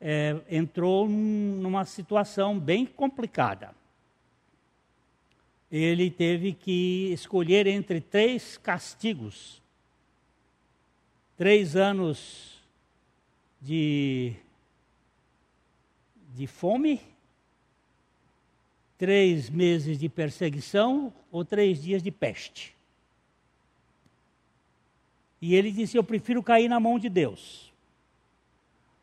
é, 0.00 0.36
entrou 0.50 1.08
numa 1.08 1.84
situação 1.84 2.58
bem 2.58 2.86
complicada. 2.86 3.74
Ele 5.70 6.10
teve 6.10 6.52
que 6.52 7.12
escolher 7.12 7.66
entre 7.66 8.00
três 8.00 8.56
castigos: 8.56 9.60
três 11.36 11.76
anos 11.76 12.58
de, 13.60 14.34
de 16.34 16.46
fome, 16.46 17.00
três 18.96 19.48
meses 19.48 19.98
de 19.98 20.08
perseguição 20.08 21.12
ou 21.30 21.44
três 21.44 21.82
dias 21.82 22.02
de 22.02 22.10
peste. 22.10 22.76
E 25.40 25.54
ele 25.54 25.70
disse: 25.70 25.96
Eu 25.96 26.04
prefiro 26.04 26.42
cair 26.42 26.68
na 26.68 26.80
mão 26.80 26.98
de 26.98 27.08
Deus. 27.08 27.72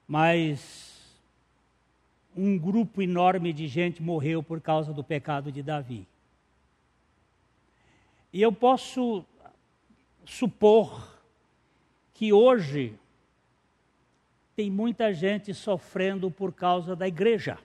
Mas 0.07 0.93
um 2.36 2.57
grupo 2.57 3.01
enorme 3.01 3.53
de 3.53 3.67
gente 3.67 4.03
morreu 4.03 4.43
por 4.43 4.59
causa 4.59 4.93
do 4.93 5.03
pecado 5.03 5.51
de 5.51 5.63
Davi. 5.63 6.05
E 8.34 8.41
eu 8.41 8.51
posso 8.51 9.26
supor 10.26 11.15
que 12.13 12.34
hoje 12.34 12.93
tem 14.56 14.72
muita 14.72 15.14
gente 15.14 15.53
sofrendo 15.53 16.32
por 16.32 16.53
causa 16.53 16.95
da 16.95 17.08
igreja. 17.08 17.58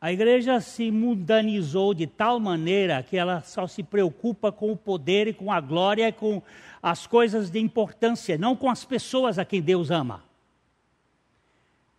A 0.00 0.12
igreja 0.12 0.60
se 0.60 0.90
mundanizou 0.90 1.94
de 1.94 2.08
tal 2.08 2.40
maneira 2.40 3.00
que 3.04 3.16
ela 3.16 3.40
só 3.42 3.68
se 3.68 3.84
preocupa 3.84 4.50
com 4.50 4.72
o 4.72 4.76
poder 4.76 5.28
e 5.28 5.32
com 5.32 5.52
a 5.52 5.60
glória 5.60 6.08
e 6.08 6.12
com 6.12 6.42
as 6.82 7.06
coisas 7.06 7.50
de 7.50 7.60
importância, 7.60 8.36
não 8.36 8.56
com 8.56 8.68
as 8.68 8.84
pessoas 8.84 9.38
a 9.38 9.44
quem 9.44 9.62
Deus 9.62 9.92
ama. 9.92 10.24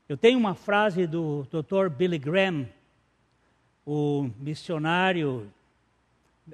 Eu 0.09 0.17
tenho 0.17 0.37
uma 0.37 0.53
frase 0.53 1.07
do 1.07 1.47
Dr. 1.49 1.87
Billy 1.89 2.17
Graham, 2.17 2.67
o 3.85 4.29
missionário, 4.37 5.49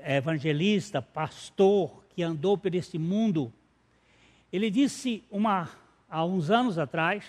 evangelista, 0.05 1.01
pastor 1.01 2.03
que 2.09 2.21
andou 2.21 2.59
por 2.59 2.75
este 2.75 2.99
mundo. 2.99 3.51
Ele 4.51 4.69
disse 4.71 5.23
uma, 5.29 5.69
há 6.09 6.25
uns 6.25 6.49
anos 6.49 6.77
atrás: 6.77 7.23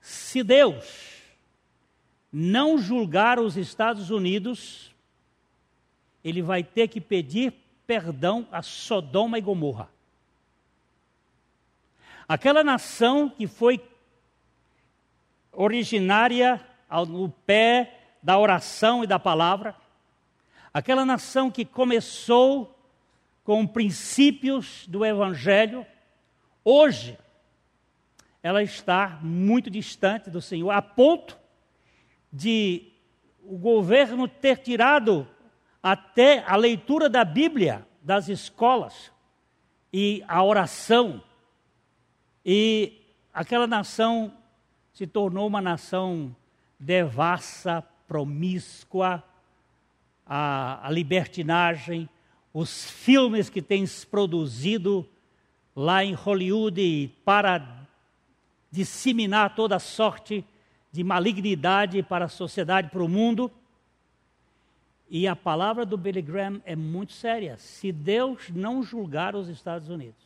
se 0.00 0.42
Deus 0.42 1.22
não 2.32 2.78
julgar 2.78 3.38
os 3.38 3.56
Estados 3.56 4.10
Unidos, 4.10 4.92
ele 6.24 6.42
vai 6.42 6.62
ter 6.62 6.88
que 6.88 7.00
pedir 7.00 7.54
perdão 7.86 8.46
a 8.50 8.62
Sodoma 8.62 9.38
e 9.38 9.42
Gomorra. 9.42 9.88
Aquela 12.28 12.64
nação 12.64 13.28
que 13.28 13.46
foi 13.46 13.80
originária 15.52 16.60
no 17.08 17.28
pé 17.28 17.98
da 18.22 18.38
oração 18.38 19.04
e 19.04 19.06
da 19.06 19.18
palavra, 19.18 19.74
aquela 20.72 21.04
nação 21.04 21.50
que 21.50 21.64
começou 21.64 22.74
com 23.44 23.66
princípios 23.66 24.86
do 24.86 25.04
Evangelho, 25.04 25.86
hoje 26.64 27.18
ela 28.42 28.62
está 28.62 29.18
muito 29.22 29.70
distante 29.70 30.30
do 30.30 30.40
Senhor, 30.40 30.70
a 30.70 30.82
ponto 30.82 31.38
de 32.32 32.92
o 33.44 33.56
governo 33.58 34.26
ter 34.26 34.58
tirado 34.58 35.28
até 35.82 36.44
a 36.46 36.56
leitura 36.56 37.08
da 37.08 37.24
Bíblia 37.24 37.86
das 38.00 38.28
escolas 38.28 39.12
e 39.92 40.24
a 40.26 40.42
oração. 40.42 41.22
E 42.44 43.00
aquela 43.32 43.66
nação 43.66 44.32
se 44.92 45.06
tornou 45.06 45.46
uma 45.46 45.60
nação 45.60 46.34
devassa, 46.78 47.82
promíscua, 48.06 49.22
a, 50.26 50.86
a 50.86 50.90
libertinagem, 50.90 52.08
os 52.52 52.90
filmes 52.90 53.48
que 53.48 53.62
se 53.86 54.06
produzido 54.06 55.08
lá 55.74 56.04
em 56.04 56.12
Hollywood 56.12 57.10
para 57.24 57.86
disseminar 58.70 59.54
toda 59.54 59.78
sorte 59.78 60.44
de 60.90 61.02
malignidade 61.02 62.02
para 62.02 62.26
a 62.26 62.28
sociedade, 62.28 62.90
para 62.90 63.02
o 63.02 63.08
mundo. 63.08 63.50
E 65.08 65.26
a 65.26 65.36
palavra 65.36 65.84
do 65.84 65.96
Billy 65.96 66.22
Graham 66.22 66.60
é 66.64 66.76
muito 66.76 67.12
séria. 67.12 67.56
Se 67.56 67.90
Deus 67.92 68.50
não 68.50 68.82
julgar 68.82 69.34
os 69.34 69.48
Estados 69.48 69.88
Unidos, 69.88 70.22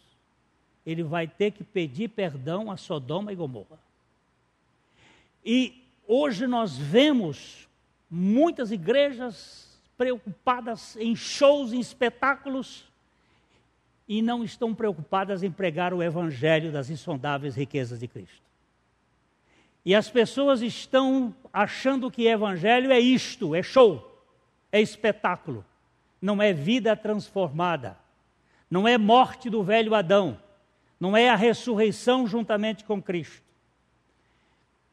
ele 0.84 1.02
vai 1.02 1.26
ter 1.26 1.52
que 1.52 1.64
pedir 1.64 2.08
perdão 2.08 2.70
a 2.70 2.76
Sodoma 2.76 3.32
e 3.32 3.36
Gomorra. 3.36 3.78
E 5.44 5.84
hoje 6.06 6.46
nós 6.46 6.76
vemos 6.76 7.68
muitas 8.10 8.70
igrejas 8.70 9.65
preocupadas 9.96 10.96
em 10.96 11.14
shows, 11.16 11.72
em 11.72 11.80
espetáculos, 11.80 12.84
e 14.08 14.22
não 14.22 14.44
estão 14.44 14.74
preocupadas 14.74 15.42
em 15.42 15.50
pregar 15.50 15.92
o 15.92 16.02
evangelho 16.02 16.70
das 16.70 16.90
insondáveis 16.90 17.56
riquezas 17.56 18.00
de 18.00 18.06
Cristo. 18.06 18.46
E 19.84 19.94
as 19.94 20.10
pessoas 20.10 20.62
estão 20.62 21.34
achando 21.52 22.10
que 22.10 22.26
evangelho 22.26 22.92
é 22.92 22.98
isto, 22.98 23.54
é 23.54 23.62
show, 23.62 24.20
é 24.72 24.80
espetáculo. 24.80 25.64
Não 26.20 26.42
é 26.42 26.52
vida 26.52 26.96
transformada. 26.96 27.96
Não 28.70 28.86
é 28.86 28.98
morte 28.98 29.48
do 29.48 29.62
velho 29.62 29.94
Adão. 29.94 30.40
Não 30.98 31.16
é 31.16 31.28
a 31.28 31.36
ressurreição 31.36 32.26
juntamente 32.26 32.84
com 32.84 33.00
Cristo. 33.00 33.42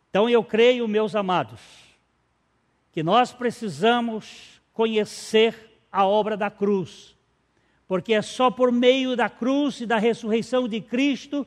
Então 0.09 0.29
eu 0.29 0.43
creio, 0.43 0.87
meus 0.87 1.15
amados, 1.15 1.59
que 2.91 3.01
nós 3.01 3.33
precisamos 3.33 4.52
conhecer 4.73 5.55
a 5.91 6.05
obra 6.05 6.35
da 6.35 6.49
cruz, 6.49 7.15
porque 7.87 8.13
é 8.13 8.21
só 8.21 8.49
por 8.49 8.71
meio 8.71 9.15
da 9.15 9.29
cruz 9.29 9.79
e 9.79 9.85
da 9.85 9.97
ressurreição 9.97 10.67
de 10.67 10.81
Cristo 10.81 11.45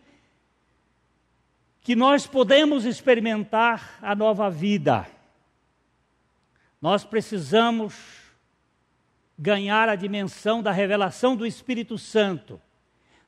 que 1.81 1.95
nós 1.95 2.27
podemos 2.27 2.85
experimentar 2.85 3.99
a 4.03 4.14
nova 4.14 4.51
vida. 4.51 5.07
Nós 6.81 7.05
precisamos 7.05 7.95
ganhar 9.39 9.89
a 9.89 9.97
dimensão 9.97 10.62
da 10.62 10.72
revelação 10.72 11.37
do 11.37 11.47
Espírito 11.47 11.99
Santo, 11.99 12.61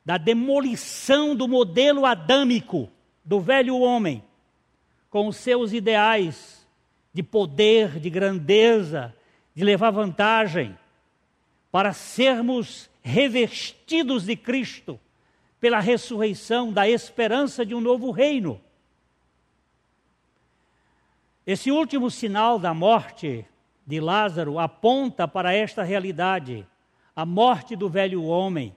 da 0.05 0.16
demolição 0.16 1.36
do 1.36 1.46
modelo 1.46 2.07
adâmico 2.07 2.90
do 3.24 3.40
velho 3.40 3.78
homem, 3.78 4.24
com 5.11 5.26
os 5.28 5.36
seus 5.36 5.72
ideais 5.72 6.66
de 7.12 7.22
poder, 7.22 7.99
de 7.99 8.09
grandeza, 8.09 9.14
de 9.59 9.64
levar 9.64 9.90
vantagem, 9.90 10.78
para 11.72 11.92
sermos 11.92 12.88
revestidos 13.02 14.22
de 14.22 14.36
Cristo 14.36 15.00
pela 15.59 15.80
ressurreição, 15.80 16.72
da 16.72 16.88
esperança 16.88 17.66
de 17.66 17.74
um 17.74 17.80
novo 17.80 18.12
reino. 18.12 18.61
Esse 21.44 21.72
último 21.72 22.09
sinal 22.09 22.56
da 22.61 22.72
morte 22.72 23.44
de 23.84 23.98
Lázaro 23.98 24.61
aponta 24.61 25.26
para 25.26 25.52
esta 25.52 25.82
realidade, 25.82 26.64
a 27.16 27.26
morte 27.26 27.74
do 27.74 27.88
velho 27.88 28.22
homem, 28.22 28.72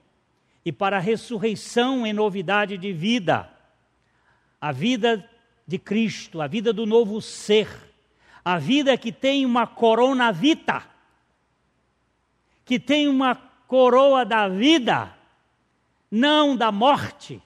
e 0.64 0.72
para 0.72 0.96
a 0.96 1.00
ressurreição 1.00 2.04
em 2.04 2.12
novidade 2.12 2.76
de 2.76 2.92
vida, 2.92 3.48
a 4.60 4.72
vida 4.72 5.30
de 5.64 5.78
Cristo, 5.78 6.40
a 6.40 6.48
vida 6.48 6.72
do 6.72 6.84
novo 6.84 7.22
ser, 7.22 7.68
a 8.44 8.58
vida 8.58 8.96
que 8.96 9.12
tem 9.12 9.46
uma 9.46 9.66
corona 9.66 10.32
vita, 10.32 10.84
que 12.64 12.78
tem 12.78 13.08
uma 13.08 13.34
coroa 13.34 14.24
da 14.24 14.48
vida 14.48 15.14
não 16.10 16.54
da 16.54 16.70
morte, 16.70 17.40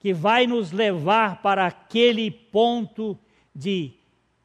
que 0.00 0.12
vai 0.12 0.48
nos 0.48 0.72
levar 0.72 1.40
para 1.42 1.66
aquele 1.66 2.28
ponto 2.28 3.16
de 3.54 3.92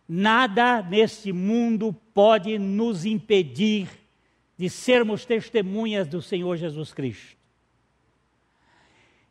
nada 0.07 0.83
neste 0.83 1.33
mundo 1.33 1.91
pode 2.13 2.59
nos 2.59 3.05
impedir 3.05 3.89
de 4.55 4.69
sermos 4.69 5.25
testemunhas 5.25 6.07
do 6.07 6.21
Senhor 6.21 6.55
Jesus 6.57 6.93
Cristo. 6.93 7.35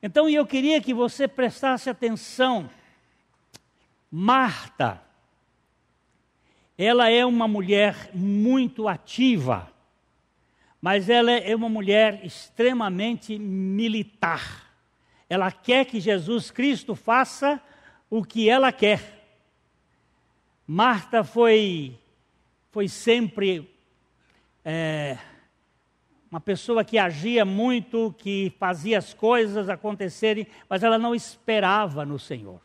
Então 0.02 0.28
eu 0.28 0.44
queria 0.44 0.80
que 0.80 0.92
você 0.92 1.26
prestasse 1.26 1.88
atenção. 1.88 2.68
Marta, 4.10 5.02
ela 6.78 7.08
é 7.08 7.24
uma 7.24 7.48
mulher 7.48 8.10
muito 8.12 8.86
ativa, 8.86 9.70
mas 10.80 11.08
ela 11.08 11.32
é 11.32 11.54
uma 11.56 11.68
mulher 11.68 12.20
extremamente 12.24 13.38
militar. 13.38 14.74
Ela 15.28 15.50
quer 15.50 15.86
que 15.86 15.98
Jesus 15.98 16.50
Cristo 16.50 16.94
faça 16.94 17.60
o 18.10 18.22
que 18.22 18.48
ela 18.48 18.70
quer. 18.70 19.26
Marta 20.66 21.24
foi, 21.24 21.98
foi 22.70 22.88
sempre 22.88 23.68
é, 24.64 25.16
uma 26.30 26.40
pessoa 26.40 26.84
que 26.84 26.98
agia 26.98 27.44
muito, 27.44 28.14
que 28.18 28.52
fazia 28.58 28.98
as 28.98 29.14
coisas 29.14 29.70
acontecerem, 29.70 30.46
mas 30.68 30.82
ela 30.82 30.98
não 30.98 31.14
esperava 31.14 32.04
no 32.04 32.18
Senhor. 32.18 32.60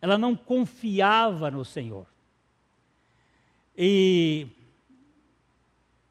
Ela 0.00 0.16
não 0.16 0.36
confiava 0.36 1.50
no 1.50 1.64
Senhor. 1.64 2.06
E 3.76 4.46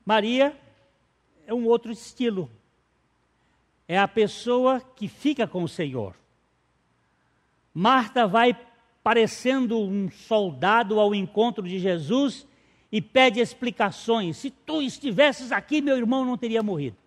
Maria 0.05 0.55
é 1.47 1.53
um 1.53 1.65
outro 1.65 1.91
estilo. 1.91 2.49
É 3.87 3.97
a 3.97 4.07
pessoa 4.07 4.81
que 4.95 5.07
fica 5.07 5.47
com 5.47 5.63
o 5.63 5.67
Senhor. 5.67 6.15
Marta 7.73 8.27
vai 8.27 8.57
parecendo 9.03 9.79
um 9.79 10.09
soldado 10.09 10.99
ao 10.99 11.13
encontro 11.13 11.67
de 11.67 11.79
Jesus 11.79 12.47
e 12.91 13.01
pede 13.01 13.39
explicações. 13.39 14.37
Se 14.37 14.49
tu 14.49 14.81
estivesses 14.81 15.51
aqui, 15.51 15.81
meu 15.81 15.97
irmão 15.97 16.23
não 16.23 16.37
teria 16.37 16.63
morrido. 16.63 16.97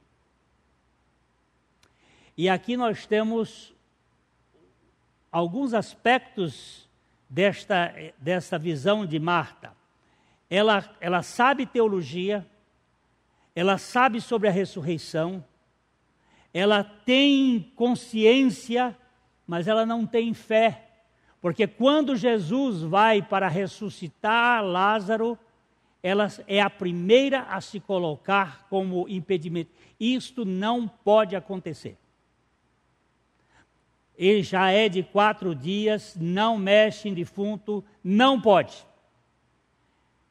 E 2.37 2.49
aqui 2.49 2.77
nós 2.77 3.07
temos 3.07 3.75
alguns 5.33 5.75
aspectos 5.75 6.89
desta, 7.29 7.93
desta 8.19 8.59
visão 8.59 9.05
de 9.05 9.19
Marta. 9.19 9.78
Ela, 10.51 10.96
ela 11.01 11.22
sabe 11.22 11.66
teologia, 11.66 12.46
ela 13.55 13.76
sabe 13.76 14.20
sobre 14.20 14.49
a 14.49 14.53
ressurreição, 14.53 15.44
ela 16.53 16.82
tem 16.82 17.72
consciência, 17.76 18.96
mas 19.46 19.68
ela 19.68 19.84
não 19.84 20.07
tem 20.07 20.32
fé. 20.32 20.88
Porque 21.40 21.66
quando 21.66 22.16
Jesus 22.16 22.82
vai 22.82 23.22
para 23.22 23.49
ressuscitar 23.49 24.64
Lázaro, 24.64 25.38
ela 26.03 26.28
é 26.46 26.61
a 26.61 26.70
primeira 26.70 27.42
a 27.42 27.61
se 27.61 27.78
colocar 27.78 28.66
como 28.68 29.09
impedimento. 29.09 29.70
Isto 29.99 30.44
não 30.44 30.88
pode 30.88 31.36
acontecer. 31.36 31.96
Ele 34.16 34.42
já 34.42 34.70
é 34.70 34.88
de 34.88 35.03
quatro 35.03 35.55
dias, 35.55 36.16
não 36.18 36.59
mexe 36.59 37.09
em 37.09 37.14
defunto, 37.14 37.84
não 38.03 38.40
pode. 38.40 38.84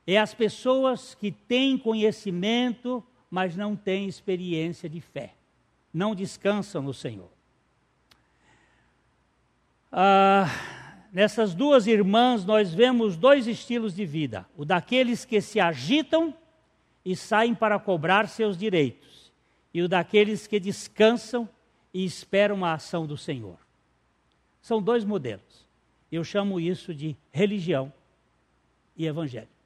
É 0.08 0.18
as 0.18 0.34
pessoas 0.34 1.14
que 1.14 1.34
têm 1.34 1.78
conhecimento, 1.78 3.03
mas 3.30 3.58
não 3.58 3.76
têm 3.76 4.08
experiência 4.08 4.88
de 4.88 5.01
fé, 5.01 5.34
não 5.93 6.16
descansam 6.16 6.82
no 6.82 6.93
Senhor. 6.93 7.30
Ah, 9.91 10.45
nessas 11.12 11.53
duas 11.53 11.88
irmãs 11.88 12.45
nós 12.45 12.74
vemos 12.74 13.18
dois 13.18 13.47
estilos 13.47 13.93
de 13.93 14.05
vida: 14.05 14.47
o 14.55 14.64
daqueles 14.64 15.26
que 15.26 15.41
se 15.41 15.60
agitam 15.60 16.34
e 17.03 17.14
saem 17.14 17.53
para 17.53 17.78
cobrar 17.78 18.30
seus 18.30 18.58
direitos, 18.58 19.30
e 19.74 19.82
o 19.82 19.89
daqueles 19.89 20.47
que 20.47 20.58
descansam 20.58 21.49
e 21.93 22.05
esperam 22.05 22.64
a 22.64 22.74
ação 22.74 23.05
do 23.05 23.18
Senhor. 23.18 23.58
São 24.62 24.82
dois 24.82 25.03
modelos. 25.03 25.68
Eu 26.10 26.24
chamo 26.24 26.60
isso 26.60 26.93
de 26.93 27.18
religião 27.32 27.91
e 28.95 29.05
evangelho. 29.05 29.57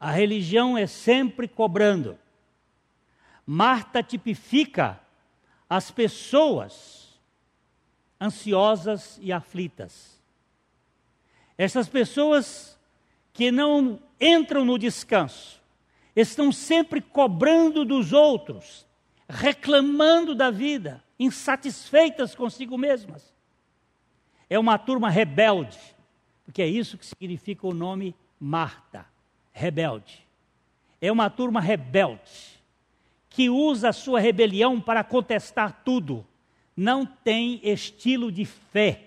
A 0.00 0.10
religião 0.10 0.76
é 0.76 0.86
sempre 0.86 1.46
cobrando. 1.46 2.18
Marta 3.46 4.02
tipifica 4.02 4.98
as 5.68 5.90
pessoas 5.90 7.20
ansiosas 8.20 9.18
e 9.22 9.32
aflitas. 9.32 10.20
Essas 11.56 11.88
pessoas 11.88 12.78
que 13.32 13.50
não 13.50 14.00
entram 14.20 14.64
no 14.64 14.78
descanso, 14.78 15.60
estão 16.14 16.52
sempre 16.52 17.00
cobrando 17.00 17.84
dos 17.84 18.12
outros, 18.12 18.86
reclamando 19.28 20.34
da 20.34 20.50
vida, 20.50 21.02
insatisfeitas 21.18 22.34
consigo 22.34 22.76
mesmas. 22.76 23.32
É 24.48 24.58
uma 24.58 24.76
turma 24.76 25.08
rebelde, 25.08 25.78
porque 26.44 26.60
é 26.60 26.66
isso 26.66 26.98
que 26.98 27.06
significa 27.06 27.66
o 27.66 27.74
nome 27.74 28.14
Marta, 28.38 29.06
rebelde. 29.52 30.26
É 31.00 31.10
uma 31.10 31.30
turma 31.30 31.60
rebelde, 31.60 32.60
que 33.28 33.48
usa 33.48 33.90
a 33.90 33.92
sua 33.92 34.20
rebelião 34.20 34.80
para 34.80 35.04
contestar 35.04 35.82
tudo, 35.84 36.26
não 36.76 37.06
tem 37.06 37.60
estilo 37.62 38.30
de 38.30 38.44
fé, 38.44 39.02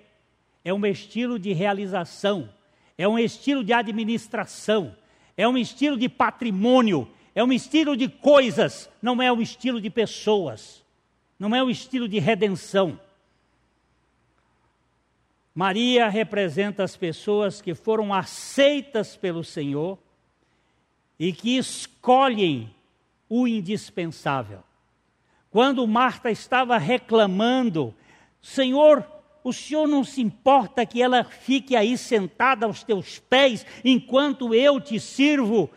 é 0.64 0.74
um 0.74 0.86
estilo 0.86 1.38
de 1.38 1.54
realização, 1.54 2.50
é 2.98 3.08
um 3.08 3.20
estilo 3.20 3.64
de 3.64 3.74
administração, 3.74 4.96
é 5.36 5.48
um 5.48 5.58
estilo 5.58 5.98
de 5.98 6.08
patrimônio, 6.08 7.08
é 7.36 7.44
um 7.44 7.52
estilo 7.52 7.98
de 7.98 8.08
coisas, 8.08 8.90
não 9.02 9.22
é 9.22 9.32
um 9.32 9.42
estilo 9.42 9.82
de 9.82 9.90
pessoas, 9.90 10.84
não 11.38 11.56
é 11.56 11.64
um 11.64 11.70
estilo 11.70 12.08
de 12.08 12.20
redenção. 12.20 13.00
Maria 15.54 16.10
representa 16.10 16.84
as 16.84 16.96
pessoas 16.96 17.62
que 17.62 17.76
foram 17.76 18.14
aceitas 18.14 19.16
pelo 19.16 19.44
Senhor 19.44 20.00
e 21.20 21.32
que 21.32 21.58
escolhem 21.58 22.74
o 23.30 23.48
indispensável. 23.48 24.64
Quando 25.50 25.88
Marta 25.88 26.32
estava 26.32 26.78
reclamando, 26.78 27.94
Senhor, 28.42 29.06
o 29.44 29.54
Senhor 29.54 29.88
não 29.88 30.04
se 30.04 30.22
importa 30.22 30.86
que 30.86 31.02
ela 31.02 31.24
fique 31.24 31.76
aí 31.76 31.98
sentada 31.98 32.66
aos 32.66 32.84
teus 32.84 33.20
pés 33.20 33.66
enquanto 33.84 34.54
eu 34.54 34.82
te 34.82 35.00
sirvo? 35.00 35.70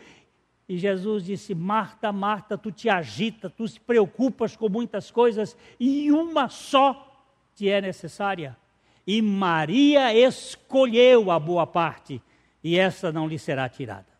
E 0.67 0.77
Jesus 0.77 1.23
disse: 1.23 1.55
Marta, 1.55 2.11
Marta, 2.11 2.57
tu 2.57 2.71
te 2.71 2.89
agita, 2.89 3.49
tu 3.49 3.67
se 3.67 3.79
preocupas 3.79 4.55
com 4.55 4.67
muitas 4.67 5.11
coisas 5.11 5.55
e 5.79 6.11
uma 6.11 6.49
só 6.49 7.25
te 7.55 7.69
é 7.69 7.79
necessária. 7.79 8.57
E 9.05 9.21
Maria 9.21 10.13
escolheu 10.13 11.31
a 11.31 11.39
boa 11.39 11.65
parte, 11.65 12.21
e 12.61 12.77
essa 12.77 13.11
não 13.11 13.27
lhe 13.27 13.39
será 13.39 13.69
tirada. 13.69 14.16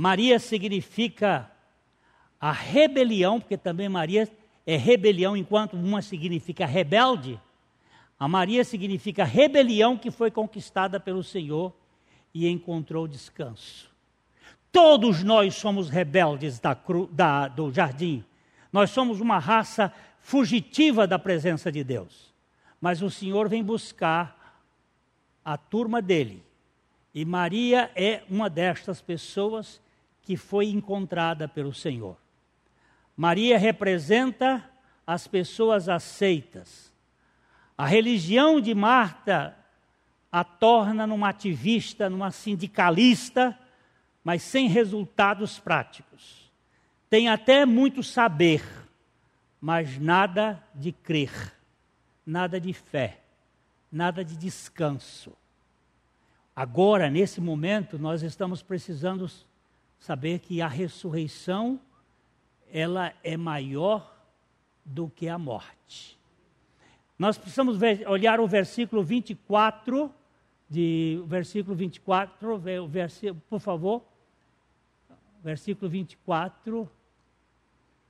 Maria 0.00 0.38
significa 0.38 1.50
a 2.40 2.52
rebelião, 2.52 3.40
porque 3.40 3.56
também 3.56 3.88
Maria 3.88 4.30
é 4.64 4.76
rebelião, 4.76 5.36
enquanto 5.36 5.74
uma 5.76 6.00
significa 6.02 6.64
rebelde. 6.64 7.36
A 8.16 8.28
Maria 8.28 8.62
significa 8.62 9.24
rebelião 9.24 9.98
que 9.98 10.12
foi 10.12 10.30
conquistada 10.30 11.00
pelo 11.00 11.24
Senhor 11.24 11.74
e 12.32 12.48
encontrou 12.48 13.08
descanso. 13.08 13.90
Todos 14.70 15.24
nós 15.24 15.56
somos 15.56 15.88
rebeldes 15.88 16.60
da, 16.60 16.78
da, 17.10 17.48
do 17.48 17.72
jardim. 17.72 18.24
Nós 18.72 18.90
somos 18.90 19.20
uma 19.20 19.40
raça 19.40 19.92
fugitiva 20.20 21.08
da 21.08 21.18
presença 21.18 21.72
de 21.72 21.82
Deus. 21.82 22.32
Mas 22.80 23.02
o 23.02 23.10
Senhor 23.10 23.48
vem 23.48 23.64
buscar 23.64 24.62
a 25.44 25.56
turma 25.56 26.00
dele. 26.00 26.44
E 27.12 27.24
Maria 27.24 27.90
é 27.96 28.22
uma 28.30 28.48
destas 28.48 29.02
pessoas 29.02 29.80
que 30.28 30.36
foi 30.36 30.66
encontrada 30.66 31.48
pelo 31.48 31.72
Senhor. 31.72 32.14
Maria 33.16 33.56
representa 33.56 34.62
as 35.06 35.26
pessoas 35.26 35.88
aceitas. 35.88 36.92
A 37.78 37.86
religião 37.86 38.60
de 38.60 38.74
Marta 38.74 39.56
a 40.30 40.44
torna 40.44 41.06
numa 41.06 41.30
ativista, 41.30 42.10
numa 42.10 42.30
sindicalista, 42.30 43.58
mas 44.22 44.42
sem 44.42 44.68
resultados 44.68 45.58
práticos. 45.58 46.52
Tem 47.08 47.30
até 47.30 47.64
muito 47.64 48.02
saber, 48.02 48.62
mas 49.58 49.98
nada 49.98 50.62
de 50.74 50.92
crer, 50.92 51.54
nada 52.26 52.60
de 52.60 52.74
fé, 52.74 53.18
nada 53.90 54.22
de 54.22 54.36
descanso. 54.36 55.32
Agora, 56.54 57.08
nesse 57.08 57.40
momento, 57.40 57.98
nós 57.98 58.22
estamos 58.22 58.62
precisando 58.62 59.26
saber 59.98 60.40
que 60.40 60.62
a 60.62 60.68
ressurreição 60.68 61.80
ela 62.70 63.12
é 63.22 63.36
maior 63.36 64.16
do 64.84 65.08
que 65.08 65.28
a 65.28 65.38
morte. 65.38 66.18
Nós 67.18 67.36
precisamos 67.36 67.76
ver, 67.76 68.08
olhar 68.08 68.40
o 68.40 68.46
versículo 68.46 69.02
24 69.02 70.12
de 70.68 71.22
versículo 71.26 71.74
24, 71.74 72.58
versículo, 72.88 73.42
por 73.48 73.60
favor. 73.60 74.02
Versículo 75.42 75.90
24. 75.90 76.88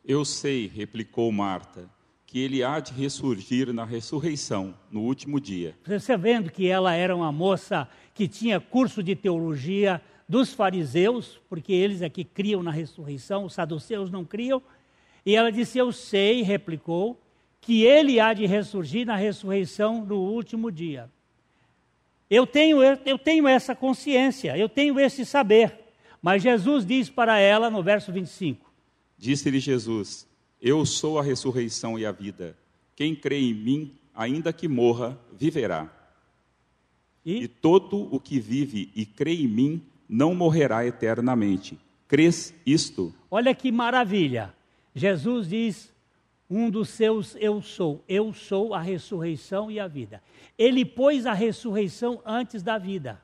Eu 0.05 0.25
sei, 0.25 0.67
replicou 0.67 1.31
Marta, 1.31 1.89
que 2.27 2.41
ele 2.41 2.63
há 2.63 2.81
de 2.81 2.93
ressurgir 2.93 3.73
na 3.73 3.85
ressurreição, 3.85 4.75
no 4.91 5.03
último 5.03 5.41
dia. 5.41 5.77
Você 5.87 6.17
vendo 6.17 6.51
que 6.51 6.69
ela 6.69 6.95
era 6.95 7.15
uma 7.15 7.31
moça 7.31 7.89
que 8.13 8.27
tinha 8.27 8.61
curso 8.61 9.03
de 9.03 9.15
teologia 9.15 10.03
dos 10.29 10.53
fariseus, 10.53 11.41
porque 11.49 11.73
eles 11.73 12.03
é 12.03 12.09
que 12.09 12.23
criam 12.23 12.63
na 12.63 12.71
ressurreição, 12.71 13.45
os 13.45 13.55
saduceus 13.55 14.11
não 14.11 14.25
criam. 14.25 14.63
E 15.25 15.35
ela 15.35 15.51
disse: 15.51 15.79
Eu 15.79 15.91
sei, 15.91 16.43
replicou, 16.43 17.19
que 17.61 17.83
ele 17.85 18.21
há 18.21 18.35
de 18.35 18.45
ressurgir 18.47 19.07
na 19.07 19.17
ressurreição 19.17 20.05
no 20.05 20.17
último 20.17 20.71
dia. 20.71 21.11
Eu 22.31 22.47
tenho, 22.47 22.83
eu 22.83 23.19
tenho 23.19 23.49
essa 23.49 23.75
consciência, 23.75 24.57
eu 24.57 24.69
tenho 24.69 25.01
esse 25.01 25.25
saber. 25.25 25.75
Mas 26.21 26.43
Jesus 26.43 26.85
diz 26.85 27.09
para 27.09 27.39
ela 27.39 27.71
no 27.71 27.83
verso 27.83 28.13
25: 28.13 28.71
Disse-lhe 29.17 29.61
Jesus: 29.61 30.29
Eu 30.61 30.85
sou 30.85 31.19
a 31.19 31.23
ressurreição 31.23 31.99
e 31.99 32.05
a 32.05 32.13
vida. 32.13 32.57
Quem 32.95 33.15
crê 33.15 33.39
em 33.39 33.55
mim, 33.55 33.95
ainda 34.15 34.53
que 34.53 34.69
morra, 34.69 35.19
viverá. 35.33 35.91
E, 37.25 37.45
e 37.45 37.49
todo 37.49 38.15
o 38.15 38.21
que 38.21 38.39
vive 38.39 38.91
e 38.95 39.07
crê 39.07 39.35
em 39.35 39.49
mim 39.49 39.83
não 40.09 40.35
morrerá 40.35 40.87
eternamente. 40.87 41.79
Crês 42.07 42.55
isto? 42.65 43.15
Olha 43.31 43.55
que 43.55 43.71
maravilha. 43.71 44.55
Jesus 44.95 45.49
diz: 45.49 45.93
um 46.49 46.71
dos 46.71 46.89
seus 46.89 47.37
eu 47.39 47.61
sou. 47.61 48.03
Eu 48.09 48.33
sou 48.33 48.75
a 48.75 48.81
ressurreição 48.81 49.71
e 49.71 49.79
a 49.79 49.87
vida. 49.87 50.23
Ele 50.57 50.85
pôs 50.85 51.27
a 51.27 51.33
ressurreição 51.33 52.21
antes 52.25 52.63
da 52.63 52.79
vida. 52.79 53.21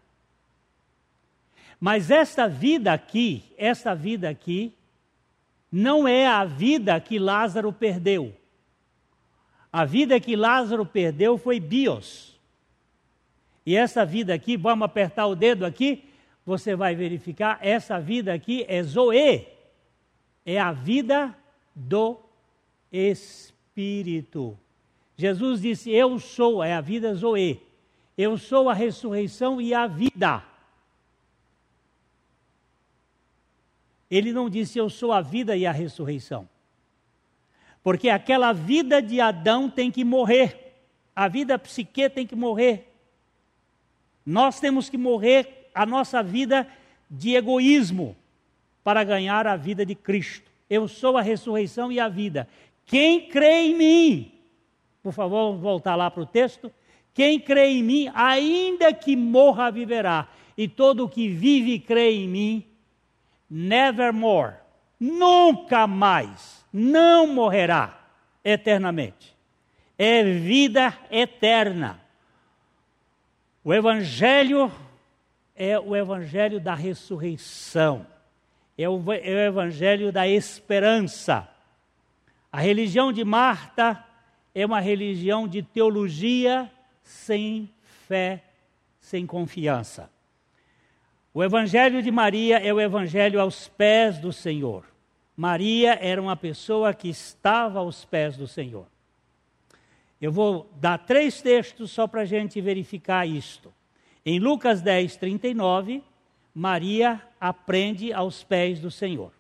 Mas 1.81 2.11
esta 2.11 2.49
vida 2.49 2.93
aqui, 2.93 3.43
esta 3.57 3.95
vida 3.95 4.29
aqui, 4.29 4.73
não 5.71 6.07
é 6.07 6.27
a 6.27 6.45
vida 6.45 7.01
que 7.01 7.19
Lázaro 7.19 7.73
perdeu. 7.73 8.35
A 9.73 9.85
vida 9.85 10.21
que 10.21 10.37
Lázaro 10.37 10.87
perdeu 10.87 11.37
foi 11.37 11.59
bios. 11.59 12.39
E 13.67 13.75
essa 13.75 14.05
vida 14.05 14.33
aqui, 14.33 14.57
vamos 14.57 14.85
apertar 14.85 15.27
o 15.27 15.35
dedo 15.35 15.65
aqui, 15.65 16.05
você 16.45 16.77
vai 16.77 16.95
verificar, 16.95 17.59
essa 17.63 17.99
vida 17.99 18.33
aqui 18.33 18.65
é 18.69 18.83
Zoe. 18.83 19.49
É 20.45 20.61
a 20.61 20.73
vida 20.73 21.35
do 21.75 22.19
Espírito. 22.93 24.59
Jesus 25.17 25.63
disse: 25.63 25.91
Eu 25.91 26.19
sou, 26.19 26.63
é 26.63 26.75
a 26.75 26.81
vida 26.81 27.15
Zoe. 27.15 27.63
Eu 28.17 28.37
sou 28.37 28.69
a 28.69 28.75
ressurreição 28.75 29.61
e 29.61 29.73
a 29.73 29.87
vida. 29.87 30.45
Ele 34.11 34.33
não 34.33 34.51
disse: 34.51 34.79
Eu 34.79 34.91
sou 34.91 35.13
a 35.13 35.23
vida 35.23 35.57
e 35.57 35.67
a 35.67 35.73
ressurreição. 35.73 36.49
Porque 37.83 38.09
aquela 38.09 38.53
vida 38.53 39.01
de 39.01 39.21
Adão 39.21 39.69
tem 39.71 39.91
que 39.91 40.05
morrer. 40.05 40.75
A 41.17 41.27
vida 41.29 41.59
psique 41.59 42.09
tem 42.11 42.27
que 42.27 42.37
morrer. 42.37 42.93
Nós 44.25 44.59
temos 44.59 44.89
que 44.89 44.97
morrer 44.97 45.64
a 45.75 45.85
nossa 45.85 46.23
vida 46.23 46.67
de 47.11 47.35
egoísmo 47.35 48.17
para 48.83 49.03
ganhar 49.03 49.47
a 49.47 49.57
vida 49.57 49.85
de 49.85 49.95
Cristo. 49.95 50.51
Eu 50.69 50.87
sou 50.87 51.17
a 51.17 51.23
ressurreição 51.23 51.91
e 51.91 51.99
a 51.99 52.09
vida. 52.09 52.49
Quem 52.87 53.29
crê 53.29 53.67
em 53.67 53.75
mim, 53.75 54.33
por 55.03 55.13
favor, 55.13 55.49
vamos 55.49 55.63
voltar 55.63 55.97
lá 55.97 56.11
para 56.11 56.23
o 56.23 56.27
texto. 56.27 56.71
Quem 57.13 57.41
crê 57.41 57.69
em 57.69 57.83
mim, 57.83 58.11
ainda 58.15 58.93
que 58.93 59.17
morra, 59.17 59.71
viverá. 59.71 60.29
E 60.57 60.69
todo 60.69 61.05
o 61.05 61.09
que 61.09 61.29
vive 61.29 61.75
e 61.75 61.79
crê 61.81 62.13
em 62.13 62.29
mim, 62.29 62.65
nevermore, 63.51 64.55
nunca 64.99 65.87
mais, 65.87 66.65
não 66.73 67.27
morrerá 67.27 68.01
eternamente. 68.45 69.35
É 69.97 70.23
vida 70.23 70.97
eterna. 71.11 72.01
O 73.63 73.73
Evangelho 73.73 74.71
é 75.55 75.79
o 75.79 75.95
Evangelho 75.95 76.61
da 76.61 76.75
ressurreição, 76.75 78.07
é 78.77 78.89
o, 78.89 78.97
é 79.13 79.31
o 79.31 79.39
Evangelho 79.39 80.13
da 80.13 80.27
esperança. 80.27 81.49
A 82.51 82.61
religião 82.61 83.13
de 83.13 83.25
Marta 83.25 84.05
é 84.55 84.65
uma 84.65 84.81
religião 84.81 85.47
de 85.47 85.63
teologia 85.63 86.71
sem 87.03 87.71
fé, 88.09 88.43
sem 88.99 89.27
confiança. 89.27 90.11
O 91.33 91.43
Evangelho 91.43 92.03
de 92.03 92.11
Maria 92.11 92.59
é 92.59 92.73
o 92.73 92.81
Evangelho 92.81 93.41
aos 93.41 93.69
pés 93.69 94.19
do 94.19 94.33
Senhor. 94.33 94.85
Maria 95.37 95.99
era 96.01 96.23
uma 96.23 96.37
pessoa 96.37 96.95
que 96.95 97.09
estava 97.09 97.81
aos 97.81 98.05
pés 98.05 98.37
do 98.37 98.47
Senhor. 98.47 98.87
Eu 100.21 100.31
vou 100.31 100.71
dar 100.77 100.99
três 100.99 101.43
textos 101.43 101.91
só 101.91 102.07
para 102.07 102.23
a 102.23 102.25
gente 102.25 102.61
verificar 102.61 103.27
isto. 103.27 103.73
Em 104.27 104.39
Lucas 104.39 104.81
10, 104.81 105.17
39, 105.17 106.03
Maria 106.55 107.21
aprende 107.39 108.11
aos 108.11 108.43
pés 108.43 108.81
do 108.81 108.91
Senhor. 108.91 109.33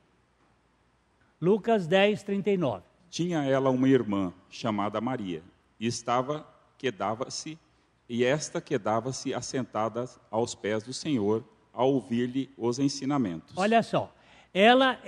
Lucas 1.41 1.87
10, 1.87 2.23
39. 2.23 2.83
Tinha 3.09 3.45
ela 3.45 3.71
uma 3.71 3.89
irmã 3.89 4.33
chamada 4.51 5.01
Maria, 5.01 5.43
e 5.81 5.87
estava 5.87 6.47
quedava-se, 6.77 7.59
e 8.07 8.25
esta 8.25 8.61
quedava-se 8.61 9.33
assentada 9.33 10.05
aos 10.31 10.55
pés 10.55 10.83
do 10.83 10.93
Senhor, 10.93 11.43
a 11.73 11.83
ouvir-lhe 11.83 12.51
os 12.57 12.79
ensinamentos. 12.79 13.57
Olha 13.57 13.83
só, 13.83 14.15
ela 14.53 15.01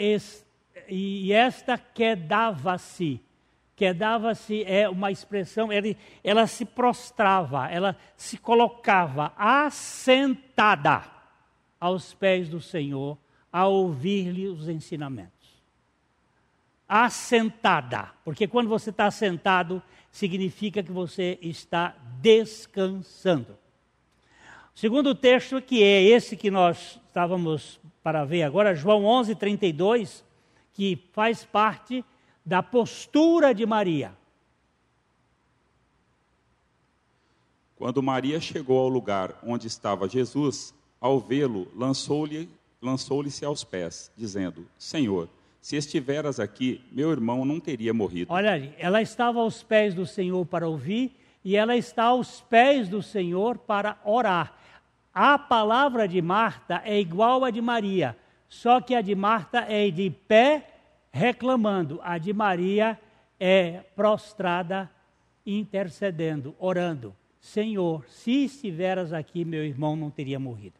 e 0.89 1.33
esta 1.33 1.77
quedava-se, 1.77 3.21
quedava-se 3.77 4.65
é 4.65 4.89
uma 4.89 5.13
expressão, 5.13 5.71
ela, 5.71 5.87
ela 6.25 6.47
se 6.47 6.65
prostrava, 6.65 7.69
ela 7.69 7.95
se 8.17 8.39
colocava 8.39 9.33
assentada 9.37 11.05
aos 11.79 12.15
pés 12.15 12.49
do 12.49 12.61
Senhor, 12.61 13.17
a 13.53 13.67
ouvir-lhe 13.67 14.49
os 14.49 14.69
ensinamentos 14.69 15.37
assentada, 16.89 18.13
porque 18.25 18.47
quando 18.47 18.69
você 18.69 18.91
está 18.91 19.07
assentado, 19.07 19.83
significa 20.11 20.83
que 20.83 20.93
você 20.93 21.39
está 21.43 21.97
descansando. 22.21 23.59
O 24.75 24.79
segundo 24.79 25.15
texto, 25.15 25.61
que 25.61 25.83
é 25.83 26.03
esse 26.03 26.37
que 26.37 26.51
nós 26.51 27.01
estávamos 27.09 27.81
para 28.03 28.25
ver 28.25 28.45
agora, 28.45 28.75
João 28.75 29.05
11, 29.05 29.35
32, 29.35 30.25
que 30.73 31.03
faz 31.13 31.45
parte 31.45 32.05
da 32.47 32.63
postura 32.63 33.53
de 33.53 33.67
Maria. 33.67 34.17
Quando 37.75 38.03
Maria 38.03 38.41
chegou 38.41 38.79
ao 38.79 38.89
lugar 38.89 39.39
onde 39.43 39.67
estava 39.67 40.09
Jesus, 40.09 40.73
ao 41.01 41.19
vê-lo, 41.19 41.69
lançou-lhe 41.75 42.49
lançou-lhe-se 42.81 43.45
aos 43.45 43.65
pés, 43.65 44.13
dizendo: 44.17 44.67
Senhor, 44.79 45.29
se 45.61 45.77
estiveras 45.77 46.39
aqui, 46.39 46.81
meu 46.93 47.11
irmão 47.11 47.45
não 47.45 47.59
teria 47.59 47.93
morrido. 47.93 48.33
Olha 48.33 48.53
ali, 48.53 48.73
ela 48.79 49.03
estava 49.03 49.41
aos 49.41 49.63
pés 49.63 49.93
do 49.95 50.07
Senhor 50.07 50.47
para 50.47 50.69
ouvir 50.69 51.17
e 51.45 51.57
ela 51.57 51.77
está 51.77 52.05
aos 52.05 52.41
pés 52.43 52.89
do 52.89 53.03
Senhor 53.03 53.59
para 53.59 53.99
orar. 54.05 54.57
A 55.13 55.39
palavra 55.39 56.07
de 56.07 56.23
Marta 56.23 56.81
é 56.85 57.01
igual 57.01 57.45
à 57.45 57.51
de 57.51 57.61
Maria, 57.61 58.17
só 58.49 58.81
que 58.81 58.95
a 58.95 59.01
de 59.01 59.15
Marta 59.15 59.67
é 59.69 59.91
de 59.91 60.11
pé 60.11 60.76
reclamando, 61.17 61.99
a 62.03 62.19
de 62.19 62.33
Maria 62.35 63.01
é 63.41 63.81
prostrada 63.97 64.91
intercedendo, 65.47 66.55
orando. 66.59 67.17
Senhor, 67.41 68.05
se 68.07 68.45
estiveras 68.45 69.15
aqui, 69.15 69.43
meu 69.43 69.65
irmão 69.65 69.97
não 69.97 70.11
teria 70.11 70.39
morrido. 70.39 70.77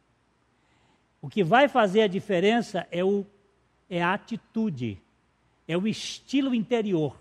O 1.19 1.27
que 1.27 1.43
vai 1.43 1.67
fazer 1.67 2.03
a 2.03 2.07
diferença 2.07 2.87
é 2.91 3.03
o 3.03 3.25
é 3.89 4.03
a 4.03 4.13
atitude, 4.13 5.01
é 5.65 5.77
o 5.77 5.87
estilo 5.87 6.53
interior. 6.53 7.17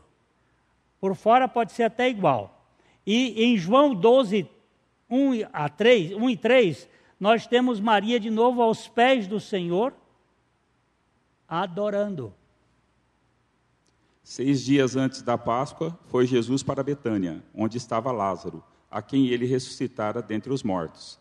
Por 1.00 1.14
fora 1.14 1.46
pode 1.46 1.70
ser 1.70 1.84
até 1.84 2.08
igual. 2.08 2.66
E 3.06 3.44
em 3.44 3.56
João 3.56 3.94
12, 3.94 4.50
1 5.08 5.46
a 5.52 5.68
3, 5.68 6.12
1 6.12 6.30
e 6.30 6.36
3, 6.36 6.88
nós 7.20 7.46
temos 7.46 7.78
Maria 7.78 8.18
de 8.18 8.30
novo 8.30 8.60
aos 8.60 8.88
pés 8.88 9.28
do 9.28 9.38
Senhor, 9.38 9.94
adorando. 11.48 12.34
Seis 14.28 14.64
dias 14.64 14.96
antes 14.96 15.22
da 15.22 15.38
Páscoa, 15.38 15.96
foi 16.08 16.26
Jesus 16.26 16.60
para 16.60 16.82
Betânia, 16.82 17.40
onde 17.54 17.76
estava 17.76 18.10
Lázaro, 18.10 18.60
a 18.90 19.00
quem 19.00 19.28
ele 19.28 19.46
ressuscitara 19.46 20.20
dentre 20.20 20.52
os 20.52 20.64
mortos. 20.64 21.16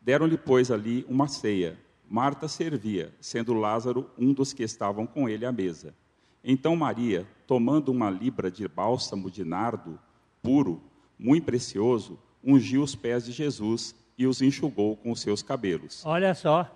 Deram-lhe, 0.00 0.38
pois, 0.38 0.70
ali 0.70 1.04
uma 1.08 1.26
ceia. 1.26 1.76
Marta 2.08 2.46
servia, 2.46 3.12
sendo 3.20 3.54
Lázaro 3.54 4.08
um 4.16 4.32
dos 4.32 4.52
que 4.52 4.62
estavam 4.62 5.04
com 5.04 5.28
ele 5.28 5.44
à 5.44 5.50
mesa. 5.50 5.92
Então 6.44 6.76
Maria, 6.76 7.26
tomando 7.44 7.90
uma 7.90 8.08
libra 8.08 8.52
de 8.52 8.68
bálsamo 8.68 9.28
de 9.28 9.44
nardo 9.44 9.98
puro, 10.40 10.80
muito 11.18 11.46
precioso, 11.46 12.16
ungiu 12.42 12.84
os 12.84 12.94
pés 12.94 13.24
de 13.24 13.32
Jesus 13.32 13.96
e 14.16 14.28
os 14.28 14.40
enxugou 14.40 14.96
com 14.96 15.10
os 15.10 15.20
seus 15.20 15.42
cabelos. 15.42 16.06
Olha 16.06 16.32
só, 16.36 16.70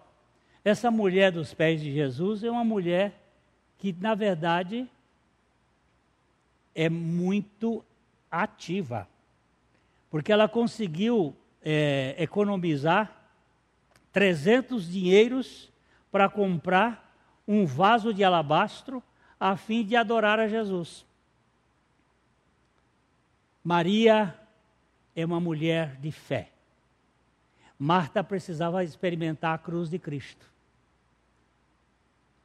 essa 0.64 0.90
mulher 0.90 1.30
dos 1.30 1.54
pés 1.54 1.80
de 1.80 1.92
Jesus 1.92 2.42
é 2.42 2.50
uma 2.50 2.64
mulher 2.64 3.30
que, 3.78 3.94
na 4.00 4.16
verdade, 4.16 4.90
é 6.78 6.88
muito 6.88 7.84
ativa, 8.30 9.08
porque 10.08 10.30
ela 10.30 10.48
conseguiu 10.48 11.34
é, 11.60 12.14
economizar 12.16 13.12
300 14.12 14.88
dinheiros 14.88 15.72
para 16.08 16.28
comprar 16.28 17.12
um 17.48 17.66
vaso 17.66 18.14
de 18.14 18.22
alabastro 18.22 19.02
a 19.40 19.56
fim 19.56 19.84
de 19.84 19.96
adorar 19.96 20.38
a 20.38 20.46
Jesus. 20.46 21.04
Maria 23.64 24.38
é 25.16 25.26
uma 25.26 25.40
mulher 25.40 25.96
de 25.96 26.12
fé. 26.12 26.48
Marta 27.76 28.22
precisava 28.22 28.84
experimentar 28.84 29.52
a 29.52 29.58
cruz 29.58 29.90
de 29.90 29.98
Cristo. 29.98 30.46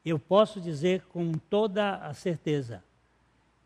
Eu 0.03 0.17
posso 0.17 0.59
dizer 0.59 1.03
com 1.03 1.33
toda 1.33 1.97
a 1.97 2.15
certeza 2.15 2.83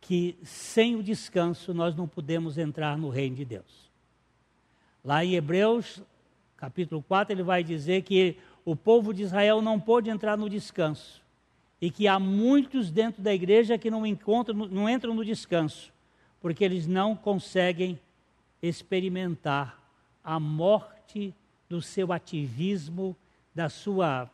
que 0.01 0.37
sem 0.43 0.95
o 0.95 1.03
descanso 1.03 1.73
nós 1.73 1.95
não 1.95 2.07
podemos 2.07 2.57
entrar 2.57 2.97
no 2.97 3.09
reino 3.09 3.35
de 3.35 3.45
Deus. 3.45 3.91
Lá 5.03 5.23
em 5.23 5.35
Hebreus, 5.35 6.01
capítulo 6.55 7.03
4, 7.03 7.33
ele 7.33 7.43
vai 7.43 7.63
dizer 7.63 8.03
que 8.03 8.37
o 8.65 8.75
povo 8.75 9.13
de 9.13 9.23
Israel 9.23 9.61
não 9.61 9.79
pôde 9.79 10.09
entrar 10.09 10.37
no 10.37 10.49
descanso 10.49 11.21
e 11.79 11.91
que 11.91 12.07
há 12.07 12.19
muitos 12.19 12.91
dentro 12.91 13.21
da 13.21 13.33
igreja 13.33 13.77
que 13.77 13.91
não 13.91 14.05
encontram, 14.05 14.55
não 14.67 14.89
entram 14.89 15.13
no 15.13 15.23
descanso, 15.23 15.93
porque 16.41 16.63
eles 16.63 16.87
não 16.87 17.15
conseguem 17.15 17.99
experimentar 18.61 19.79
a 20.23 20.39
morte 20.39 21.33
do 21.69 21.81
seu 21.81 22.11
ativismo, 22.11 23.15
da 23.53 23.69
sua 23.69 24.29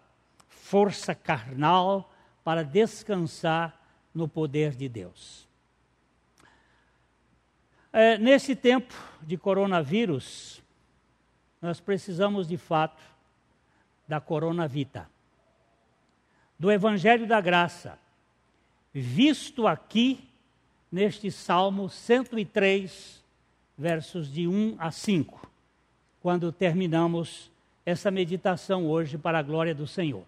força 0.47 1.13
carnal 1.13 2.11
para 2.43 2.63
descansar 2.63 3.79
no 4.13 4.27
poder 4.27 4.75
de 4.75 4.87
Deus. 4.87 5.47
É, 7.95 8.17
nesse 8.17 8.55
tempo 8.55 8.91
de 9.21 9.37
coronavírus, 9.37 10.63
nós 11.61 11.79
precisamos 11.79 12.47
de 12.47 12.57
fato 12.57 13.03
da 14.07 14.19
coronavita, 14.19 15.07
do 16.57 16.71
Evangelho 16.71 17.27
da 17.27 17.39
Graça, 17.39 17.99
visto 18.91 19.67
aqui 19.67 20.27
neste 20.91 21.29
Salmo 21.29 21.87
103, 21.87 23.23
versos 23.77 24.31
de 24.31 24.47
1 24.47 24.75
a 24.79 24.89
5, 24.89 25.47
quando 26.19 26.51
terminamos 26.51 27.51
essa 27.85 28.09
meditação 28.09 28.87
hoje 28.87 29.19
para 29.19 29.37
a 29.37 29.43
glória 29.43 29.75
do 29.75 29.85
Senhor. 29.85 30.25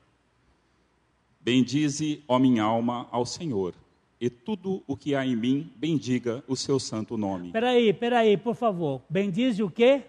Bendize, 1.42 2.24
ó 2.28 2.38
minha 2.38 2.64
alma, 2.64 3.08
ao 3.12 3.26
Senhor, 3.26 3.74
e 4.20 4.30
tudo 4.30 4.84
o 4.88 4.96
que 4.96 5.14
há 5.14 5.26
em 5.26 5.36
mim, 5.36 5.72
bendiga 5.76 6.44
o 6.48 6.56
seu 6.56 6.80
santo 6.80 7.18
nome. 7.18 7.52
Peraí, 7.52 7.94
peraí, 7.94 8.38
por 8.38 8.56
favor. 8.56 9.02
Bendize 9.10 9.62
o 9.62 9.70
quê? 9.70 10.04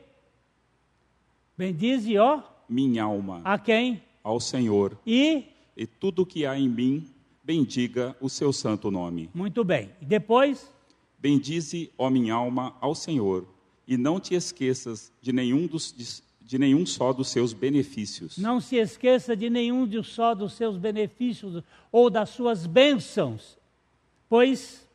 Bendize, 1.57 2.16
ó? 2.18 2.42
Minha 2.68 3.04
alma. 3.04 3.40
A 3.44 3.59
quem? 3.59 4.02
Ao 4.22 4.38
Senhor. 4.38 4.98
E? 5.07 5.44
E 5.76 5.86
tudo 5.86 6.22
o 6.22 6.26
que 6.26 6.46
há 6.46 6.59
em 6.59 6.68
mim, 6.68 7.07
bendiga 7.42 8.16
o 8.20 8.28
seu 8.28 8.52
santo 8.52 8.90
nome. 8.90 9.30
Muito 9.34 9.64
bem. 9.64 9.90
E 10.00 10.04
depois? 10.04 10.70
Bendize, 11.18 11.90
ó 11.98 12.09
minha 12.11 12.34
alma, 12.34 12.76
ao 12.80 12.94
Senhor, 12.94 13.46
e 13.86 13.96
não 13.96 14.20
te 14.20 14.34
esqueças 14.34 15.12
de 15.20 15.32
nenhum 15.32 15.66
dos, 15.66 16.22
de 16.40 16.59
nenhum 16.59 16.86
só 16.86 17.12
dos 17.12 17.28
seus 17.28 17.52
benefícios. 17.52 18.38
Não 18.38 18.61
se 18.61 18.76
esqueça 18.76 19.36
de 19.36 19.50
nenhum 19.50 19.86
de 19.86 20.02
só 20.02 20.34
dos 20.34 20.52
seus 20.52 20.76
benefícios 20.76 21.62
ou 21.90 22.09
das 22.09 22.30
suas 22.30 22.66
bênçãos, 22.66 23.59
pois 24.28 24.86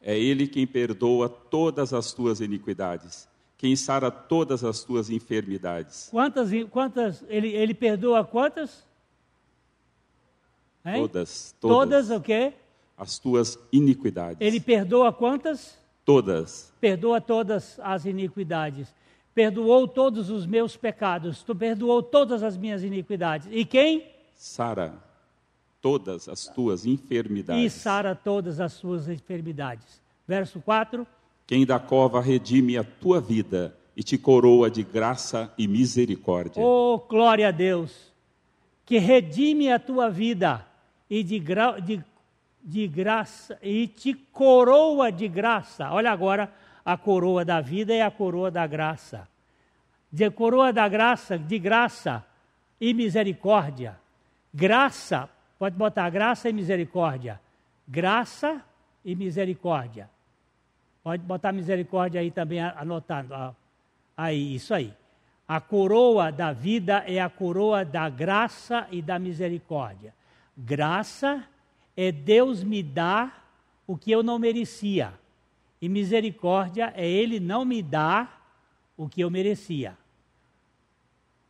é 0.00 0.18
Ele 0.18 0.48
quem 0.48 0.66
perdoa 0.66 1.28
todas 1.28 1.92
as 1.92 2.12
tuas 2.12 2.40
iniquidades, 2.40 3.28
quem 3.56 3.76
sara 3.76 4.10
todas 4.10 4.64
as 4.64 4.82
tuas 4.82 5.10
enfermidades. 5.10 6.08
Quantas, 6.10 6.50
quantas 6.70 7.24
ele, 7.28 7.48
ele 7.48 7.74
perdoa 7.74 8.24
quantas? 8.24 8.84
Todas, 10.82 11.54
todas. 11.60 11.76
Todas 11.76 12.10
o 12.10 12.20
quê? 12.20 12.52
As 12.98 13.18
tuas 13.18 13.56
iniquidades. 13.72 14.38
Ele 14.40 14.58
perdoa 14.58 15.12
quantas? 15.12 15.78
Todas. 16.04 16.72
Perdoa 16.80 17.20
todas 17.20 17.78
as 17.80 18.04
iniquidades 18.04 18.92
perdoou 19.34 19.88
todos 19.88 20.30
os 20.30 20.46
meus 20.46 20.76
pecados, 20.76 21.42
tu 21.42 21.54
perdoou 21.54 22.02
todas 22.02 22.42
as 22.42 22.56
minhas 22.56 22.82
iniquidades. 22.82 23.48
E 23.50 23.64
quem? 23.64 24.06
Sara 24.34 24.94
todas 25.82 26.28
as 26.28 26.46
tuas 26.46 26.86
enfermidades. 26.86 27.64
E 27.64 27.68
sara 27.68 28.14
todas 28.14 28.60
as 28.60 28.72
suas 28.72 29.08
enfermidades. 29.08 30.00
Verso 30.26 30.60
4. 30.60 31.06
Quem 31.46 31.66
da 31.66 31.80
cova 31.80 32.22
redime 32.22 32.78
a 32.78 32.84
tua 32.84 33.20
vida 33.20 33.76
e 33.96 34.02
te 34.02 34.16
coroa 34.16 34.70
de 34.70 34.82
graça 34.82 35.52
e 35.58 35.66
misericórdia. 35.66 36.62
Oh, 36.62 36.98
glória 36.98 37.48
a 37.48 37.50
Deus! 37.50 38.12
Que 38.86 38.98
redime 38.98 39.70
a 39.70 39.78
tua 39.78 40.08
vida 40.08 40.66
e 41.10 41.22
de, 41.22 41.38
gra 41.38 41.78
de, 41.78 42.02
de 42.62 42.86
graça 42.86 43.58
e 43.60 43.86
te 43.86 44.14
coroa 44.14 45.10
de 45.10 45.28
graça. 45.28 45.90
Olha 45.90 46.10
agora 46.10 46.52
a 46.84 46.96
coroa 46.96 47.44
da 47.44 47.60
vida 47.60 47.92
e 47.92 48.00
a 48.00 48.10
coroa 48.10 48.50
da 48.50 48.66
graça. 48.66 49.28
De 50.10 50.30
coroa 50.30 50.72
da 50.72 50.88
graça, 50.88 51.38
de 51.38 51.58
graça 51.58 52.24
e 52.80 52.94
misericórdia. 52.94 53.98
Graça, 54.52 55.28
pode 55.62 55.76
botar 55.76 56.10
graça 56.10 56.50
e 56.50 56.52
misericórdia. 56.52 57.40
Graça 57.86 58.60
e 59.04 59.14
misericórdia. 59.14 60.10
Pode 61.04 61.22
botar 61.22 61.52
misericórdia 61.52 62.20
aí 62.20 62.32
também 62.32 62.60
anotado. 62.60 63.54
Aí, 64.16 64.56
isso 64.56 64.74
aí. 64.74 64.92
A 65.46 65.60
coroa 65.60 66.32
da 66.32 66.52
vida 66.52 67.04
é 67.06 67.20
a 67.20 67.30
coroa 67.30 67.84
da 67.84 68.08
graça 68.08 68.88
e 68.90 69.00
da 69.00 69.20
misericórdia. 69.20 70.12
Graça 70.58 71.44
é 71.96 72.10
Deus 72.10 72.64
me 72.64 72.82
dar 72.82 73.48
o 73.86 73.96
que 73.96 74.10
eu 74.10 74.20
não 74.20 74.40
merecia. 74.40 75.14
E 75.80 75.88
misericórdia 75.88 76.92
é 76.96 77.08
Ele 77.08 77.38
não 77.38 77.64
me 77.64 77.84
dar 77.84 78.52
o 78.96 79.08
que 79.08 79.20
eu 79.20 79.30
merecia. 79.30 79.96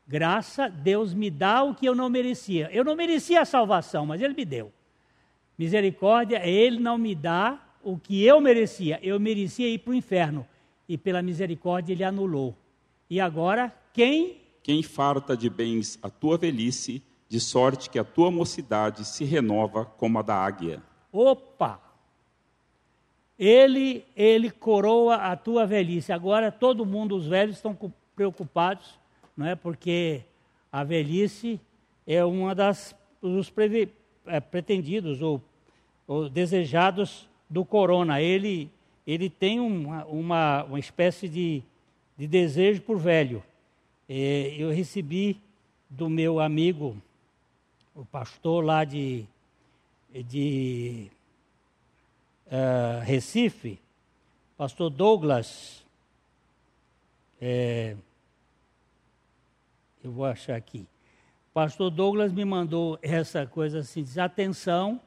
Graça, 0.06 0.68
Deus 0.68 1.14
me 1.14 1.30
dá 1.30 1.62
o 1.62 1.74
que 1.74 1.86
eu 1.86 1.94
não 1.94 2.08
merecia. 2.08 2.68
Eu 2.72 2.84
não 2.84 2.96
merecia 2.96 3.40
a 3.40 3.44
salvação, 3.44 4.04
mas 4.06 4.20
Ele 4.20 4.34
me 4.34 4.44
deu. 4.44 4.72
Misericórdia 5.56 6.46
Ele 6.46 6.78
não 6.80 6.98
me 6.98 7.14
dar 7.14 7.78
o 7.82 7.96
que 7.98 8.22
eu 8.22 8.40
merecia. 8.40 8.98
Eu 9.02 9.18
merecia 9.20 9.68
ir 9.68 9.78
para 9.78 9.92
o 9.92 9.94
inferno. 9.94 10.46
E 10.88 10.98
pela 10.98 11.22
misericórdia 11.22 11.92
Ele 11.92 12.04
anulou. 12.04 12.56
E 13.08 13.20
agora, 13.20 13.72
quem? 13.92 14.40
Quem 14.62 14.82
farta 14.82 15.36
de 15.36 15.48
bens 15.48 15.98
a 16.02 16.10
tua 16.10 16.36
velhice, 16.36 17.02
de 17.28 17.40
sorte 17.40 17.88
que 17.88 17.98
a 17.98 18.04
tua 18.04 18.30
mocidade 18.30 19.04
se 19.04 19.24
renova 19.24 19.84
como 19.84 20.18
a 20.18 20.22
da 20.22 20.34
águia. 20.34 20.82
Opa! 21.12 21.80
Ele, 23.38 24.04
ele 24.14 24.50
coroa 24.50 25.16
a 25.16 25.36
tua 25.36 25.66
velhice. 25.66 26.12
Agora 26.12 26.52
todo 26.52 26.86
mundo, 26.86 27.16
os 27.16 27.26
velhos, 27.26 27.56
estão 27.56 27.76
preocupados, 28.14 29.00
não 29.36 29.46
é? 29.46 29.54
Porque 29.54 30.22
a 30.70 30.84
velhice 30.84 31.60
é 32.06 32.24
uma 32.24 32.54
das 32.54 32.94
dos 33.20 33.52
é, 34.26 34.40
pretendidos 34.40 35.22
ou, 35.22 35.40
ou, 36.06 36.28
desejados 36.28 37.28
do 37.48 37.64
corona. 37.64 38.20
Ele, 38.20 38.68
ele 39.06 39.30
tem 39.30 39.60
uma, 39.60 40.04
uma, 40.06 40.64
uma 40.64 40.78
espécie 40.78 41.28
de, 41.28 41.62
de 42.18 42.26
desejo 42.26 42.82
por 42.82 42.98
velho. 42.98 43.42
Eu 44.08 44.70
recebi 44.70 45.40
do 45.88 46.08
meu 46.08 46.40
amigo, 46.40 46.96
o 47.94 48.04
pastor 48.04 48.64
lá 48.64 48.84
de, 48.84 49.24
de 50.10 51.10
uh, 52.46 53.04
Recife, 53.04 53.78
pastor 54.56 54.90
Douglas, 54.90 55.84
é, 57.40 57.96
eu 60.02 60.10
vou 60.10 60.24
achar 60.24 60.56
aqui. 60.56 60.86
Pastor 61.54 61.90
Douglas 61.90 62.32
me 62.32 62.44
mandou 62.44 62.98
essa 63.02 63.46
coisa 63.46 63.80
assim: 63.80 64.02
diz, 64.02 64.18
atenção, 64.18 65.00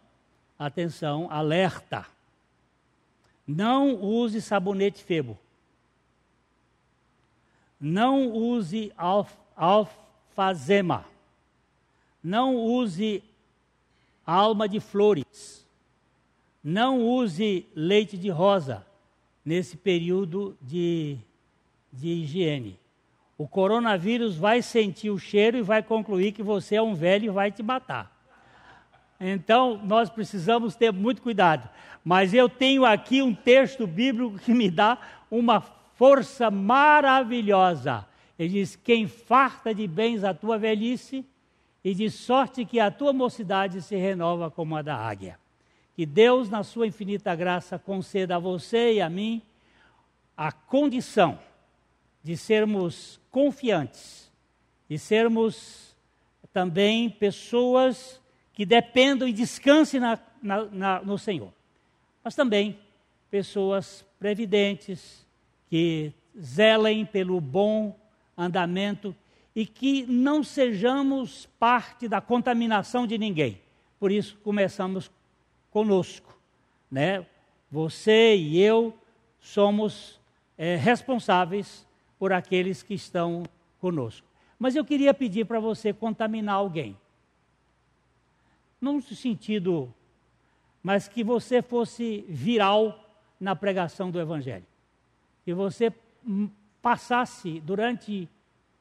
atenção, 0.58 1.28
alerta. 1.30 2.06
Não 3.48 3.96
use 3.96 4.42
sabonete 4.42 5.04
febo. 5.04 5.38
Não 7.80 8.32
use 8.32 8.92
alf, 8.98 9.32
alfazema. 9.56 11.06
Não 12.24 12.56
use 12.56 13.24
alma 14.26 14.68
de 14.68 14.80
flores. 14.80 15.66
Não 16.64 17.02
use 17.06 17.68
leite 17.76 18.18
de 18.18 18.30
rosa 18.30 18.86
nesse 19.44 19.78
período 19.78 20.58
de, 20.62 21.18
de 21.94 22.08
higiene. 22.08 22.80
O 23.38 23.48
coronavírus 23.48 24.36
vai 24.38 24.62
sentir 24.62 25.10
o 25.10 25.20
cheiro 25.20 25.58
e 25.58 25.62
vai 25.62 25.84
concluir 25.84 26.32
que 26.32 26.44
você 26.44 26.76
é 26.76 26.82
um 26.82 26.96
velho 26.96 27.26
e 27.26 27.30
vai 27.30 27.52
te 27.52 27.62
matar. 27.62 28.12
Então, 29.20 29.80
nós 29.84 30.10
precisamos 30.10 30.76
ter 30.76 30.92
muito 30.92 31.22
cuidado. 31.22 31.70
Mas 32.04 32.34
eu 32.34 32.48
tenho 32.48 32.86
aqui 32.86 33.22
um 33.22 33.34
texto 33.34 33.88
bíblico 33.88 34.38
que 34.38 34.54
me 34.54 34.70
dá 34.70 34.98
uma 35.30 35.62
força 35.62 36.52
maravilhosa. 36.52 38.06
Ele 38.38 38.50
diz: 38.50 38.76
Quem 38.76 39.08
farta 39.08 39.74
de 39.74 39.88
bens 39.88 40.24
a 40.24 40.34
tua 40.34 40.58
velhice, 40.58 41.26
e 41.86 41.94
de 41.94 42.10
sorte 42.10 42.66
que 42.66 42.80
a 42.80 42.90
tua 42.90 43.14
mocidade 43.14 43.80
se 43.80 43.96
renova 43.96 44.50
como 44.50 44.76
a 44.76 44.82
da 44.82 44.96
águia. 44.96 45.38
Que 45.96 46.04
Deus, 46.04 46.50
na 46.50 46.64
sua 46.64 46.88
infinita 46.88 47.36
graça, 47.36 47.78
conceda 47.78 48.38
a 48.38 48.40
você 48.40 48.94
e 48.94 49.02
a 49.02 49.08
mim 49.08 49.40
a 50.36 50.52
condição 50.52 51.38
de 52.24 52.36
sermos 52.36 53.22
confiantes, 53.36 54.32
de 54.88 54.98
sermos 54.98 55.94
também 56.54 57.10
pessoas 57.10 58.22
que 58.54 58.66
dependam 58.66 59.28
e 59.28 59.34
descansem 59.34 60.00
na, 60.00 60.18
na, 60.42 60.64
na, 60.64 61.02
no 61.02 61.18
Senhor. 61.18 61.52
Mas 62.24 62.34
também 62.34 62.80
pessoas 63.30 64.06
previdentes, 64.18 65.28
que 65.70 66.14
zelem 66.42 67.06
pelo 67.06 67.42
bom 67.42 68.00
andamento 68.38 69.14
e 69.54 69.66
que 69.66 70.06
não 70.06 70.42
sejamos 70.42 71.46
parte 71.60 72.08
da 72.08 72.22
contaminação 72.22 73.06
de 73.06 73.18
ninguém. 73.18 73.60
Por 74.00 74.14
isso 74.14 74.38
começamos 74.46 75.12
conosco, 75.72 76.40
né? 76.90 77.26
Você 77.70 78.34
e 78.38 78.62
eu 78.62 78.98
somos 79.42 80.22
é, 80.58 80.78
responsáveis 80.78 81.86
por 82.18 82.32
aqueles 82.34 82.82
que 82.82 82.94
estão 82.94 83.44
conosco. 83.80 84.28
Mas 84.58 84.76
eu 84.76 84.86
queria 84.86 85.14
pedir 85.14 85.46
para 85.46 85.60
você 85.60 85.94
contaminar 85.94 86.56
alguém. 86.56 86.98
Não 88.80 88.94
no 88.94 89.02
sentido, 89.02 89.94
mas 90.82 91.08
que 91.08 91.24
você 91.24 91.62
fosse 91.62 92.26
viral 92.28 93.04
na 93.40 93.56
pregação 93.56 94.12
do 94.12 94.20
Evangelho. 94.20 94.66
Que 95.44 95.54
você 95.54 95.94
passasse 96.82 97.60
durante 97.62 98.30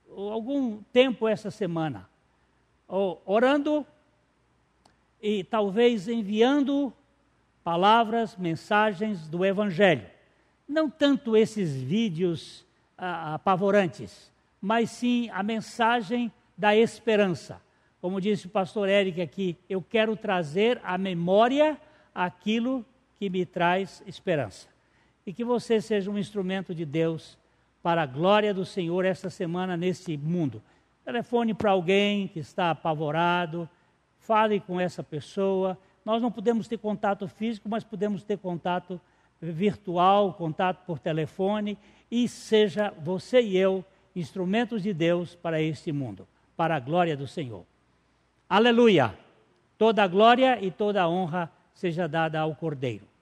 algum 0.09 0.83
tempo 0.93 1.27
essa 1.27 1.51
semana 1.51 2.09
orando 2.87 3.87
e 5.21 5.43
talvez 5.43 6.07
enviando 6.07 6.93
palavras, 7.65 8.37
mensagens 8.37 9.27
do 9.27 9.45
Evangelho. 9.45 10.07
Não 10.69 10.91
tanto 10.91 11.37
esses 11.37 11.75
vídeos 11.75 12.65
apavorantes, 12.97 14.33
mas 14.61 14.91
sim 14.91 15.29
a 15.31 15.43
mensagem 15.43 16.33
da 16.57 16.75
esperança. 16.77 17.61
Como 18.01 18.21
disse 18.21 18.47
o 18.47 18.51
pastor 18.51 18.89
Eric 18.89 19.21
aqui, 19.21 19.57
eu 19.69 19.83
quero 19.83 20.17
trazer 20.17 20.81
à 20.85 20.99
memória 20.99 21.79
aquilo 22.15 22.85
que 23.17 23.31
me 23.31 23.47
traz 23.47 24.03
esperança. 24.07 24.69
E 25.27 25.33
que 25.33 25.45
você 25.45 25.81
seja 25.81 26.11
um 26.11 26.19
instrumento 26.19 26.75
de 26.75 26.85
Deus 26.85 27.39
para 27.83 28.03
a 28.03 28.07
glória 28.07 28.53
do 28.53 28.65
Senhor 28.65 29.05
esta 29.05 29.31
semana 29.31 29.77
nesse 29.77 30.17
mundo. 30.17 30.63
Telefone 31.05 31.55
para 31.55 31.71
alguém 31.71 32.29
que 32.29 32.39
está 32.39 32.71
apavorado, 32.71 33.69
fale 34.19 34.61
com 34.61 34.81
essa 34.81 35.03
pessoa. 35.03 35.79
Nós 36.05 36.21
não 36.21 36.31
podemos 36.31 36.69
ter 36.69 36.79
contato 36.79 37.27
físico, 37.29 37.69
mas 37.69 37.85
podemos 37.85 38.23
ter 38.23 38.39
contato 38.39 39.01
virtual, 39.41 40.35
contato 40.35 40.85
por 40.87 40.99
telefone, 40.99 41.79
e 42.11 42.29
seja 42.29 42.93
você 43.03 43.41
e 43.41 43.57
eu 43.57 43.85
instrumentos 44.15 44.83
de 44.83 44.95
Deus 44.95 45.35
para 45.35 45.61
este 45.61 45.93
mundo, 45.93 46.27
para 46.57 46.77
a 46.77 46.81
glória 46.81 47.17
do 47.17 47.27
Senhor. 47.27 47.65
Aleluia! 48.49 49.17
Toda 49.77 50.05
a 50.05 50.07
glória 50.07 50.65
e 50.65 50.71
toda 50.71 51.03
a 51.03 51.09
honra 51.09 51.51
seja 51.75 52.07
dada 52.07 52.39
ao 52.41 52.55
Cordeiro. 52.55 53.14